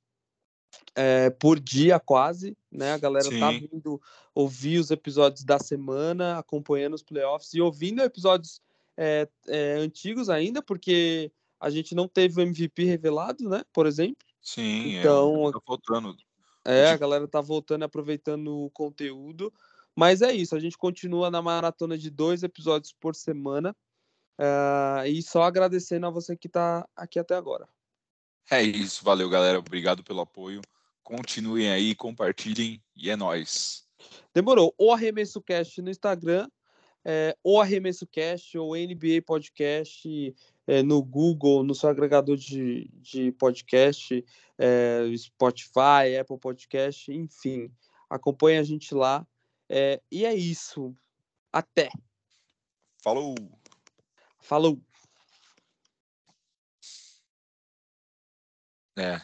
é, 0.96 1.30
por 1.30 1.60
dia, 1.60 2.00
quase, 2.00 2.58
né? 2.72 2.94
A 2.94 2.98
galera 2.98 3.30
tá 3.30 3.52
Sim. 3.52 3.68
vindo 3.72 4.02
ouvir 4.34 4.80
os 4.80 4.92
episódios 4.92 5.44
da 5.44 5.60
semana, 5.60 6.38
acompanhando 6.38 6.94
os 6.94 7.04
playoffs 7.04 7.54
e 7.54 7.62
ouvindo 7.62 8.02
episódios 8.02 8.62
é, 8.98 9.28
é, 9.48 9.74
antigos 9.74 10.30
ainda, 10.30 10.62
porque 10.62 11.32
a 11.60 11.70
gente 11.70 11.96
não 11.96 12.08
teve 12.08 12.40
o 12.40 12.44
MVP 12.44 12.84
revelado, 12.86 13.50
né? 13.50 13.64
Por 13.72 13.86
exemplo. 13.86 14.26
Sim, 14.42 14.98
Então, 14.98 15.48
é, 15.48 15.52
tá 15.52 15.62
faltando. 15.66 16.16
É, 16.66 16.90
a 16.90 16.98
galera 16.98 17.28
tá 17.28 17.42
voltando 17.42 17.82
e 17.82 17.86
aproveitando 17.86 18.66
o 18.66 18.70
conteúdo. 18.70 19.54
Mas 19.96 20.22
é 20.22 20.32
isso, 20.34 20.56
a 20.56 20.60
gente 20.60 20.78
continua 20.78 21.30
na 21.30 21.42
maratona 21.42 21.98
de 21.98 22.10
dois 22.10 22.44
episódios 22.44 22.94
por 22.94 23.16
semana. 23.16 23.76
Ah, 24.38 25.04
e 25.08 25.22
só 25.22 25.44
agradecendo 25.44 26.08
a 26.08 26.10
você 26.10 26.36
que 26.36 26.50
tá 26.50 26.88
aqui 26.96 27.20
até 27.20 27.36
agora. 27.36 27.68
É 28.50 28.62
isso, 28.62 29.04
valeu, 29.04 29.30
galera. 29.30 29.60
Obrigado 29.60 30.04
pelo 30.04 30.22
apoio. 30.22 30.62
Continuem 31.04 31.70
aí, 31.70 31.96
compartilhem 31.96 32.82
e 32.96 33.10
é 33.10 33.16
nóis. 33.16 33.86
Demorou. 34.34 34.74
O 34.78 34.92
Arremesso 34.92 35.42
Cast 35.42 35.82
no 35.82 35.90
Instagram, 35.90 36.50
é, 37.06 37.36
o 37.44 37.60
Arremesso 37.60 38.08
Cast 38.08 38.58
ou 38.58 38.76
NBA 38.76 39.22
Podcast 39.26 40.36
é, 40.66 40.82
no 40.82 41.04
Google, 41.04 41.64
no 41.64 41.76
seu 41.76 41.90
agregador 41.90 42.38
de, 42.38 42.90
de 42.96 43.32
podcast, 43.34 44.26
é, 44.58 45.04
Spotify, 45.18 46.18
Apple 46.20 46.40
Podcast, 46.40 47.12
enfim. 47.12 47.72
Acompanhe 48.10 48.58
a 48.58 48.64
gente 48.64 48.94
lá. 48.94 49.26
É, 49.70 50.02
e 50.12 50.26
é 50.26 50.34
isso. 50.34 50.96
Até. 51.52 51.90
Falou! 53.04 53.36
Falou. 54.40 54.80
É, 58.98 59.20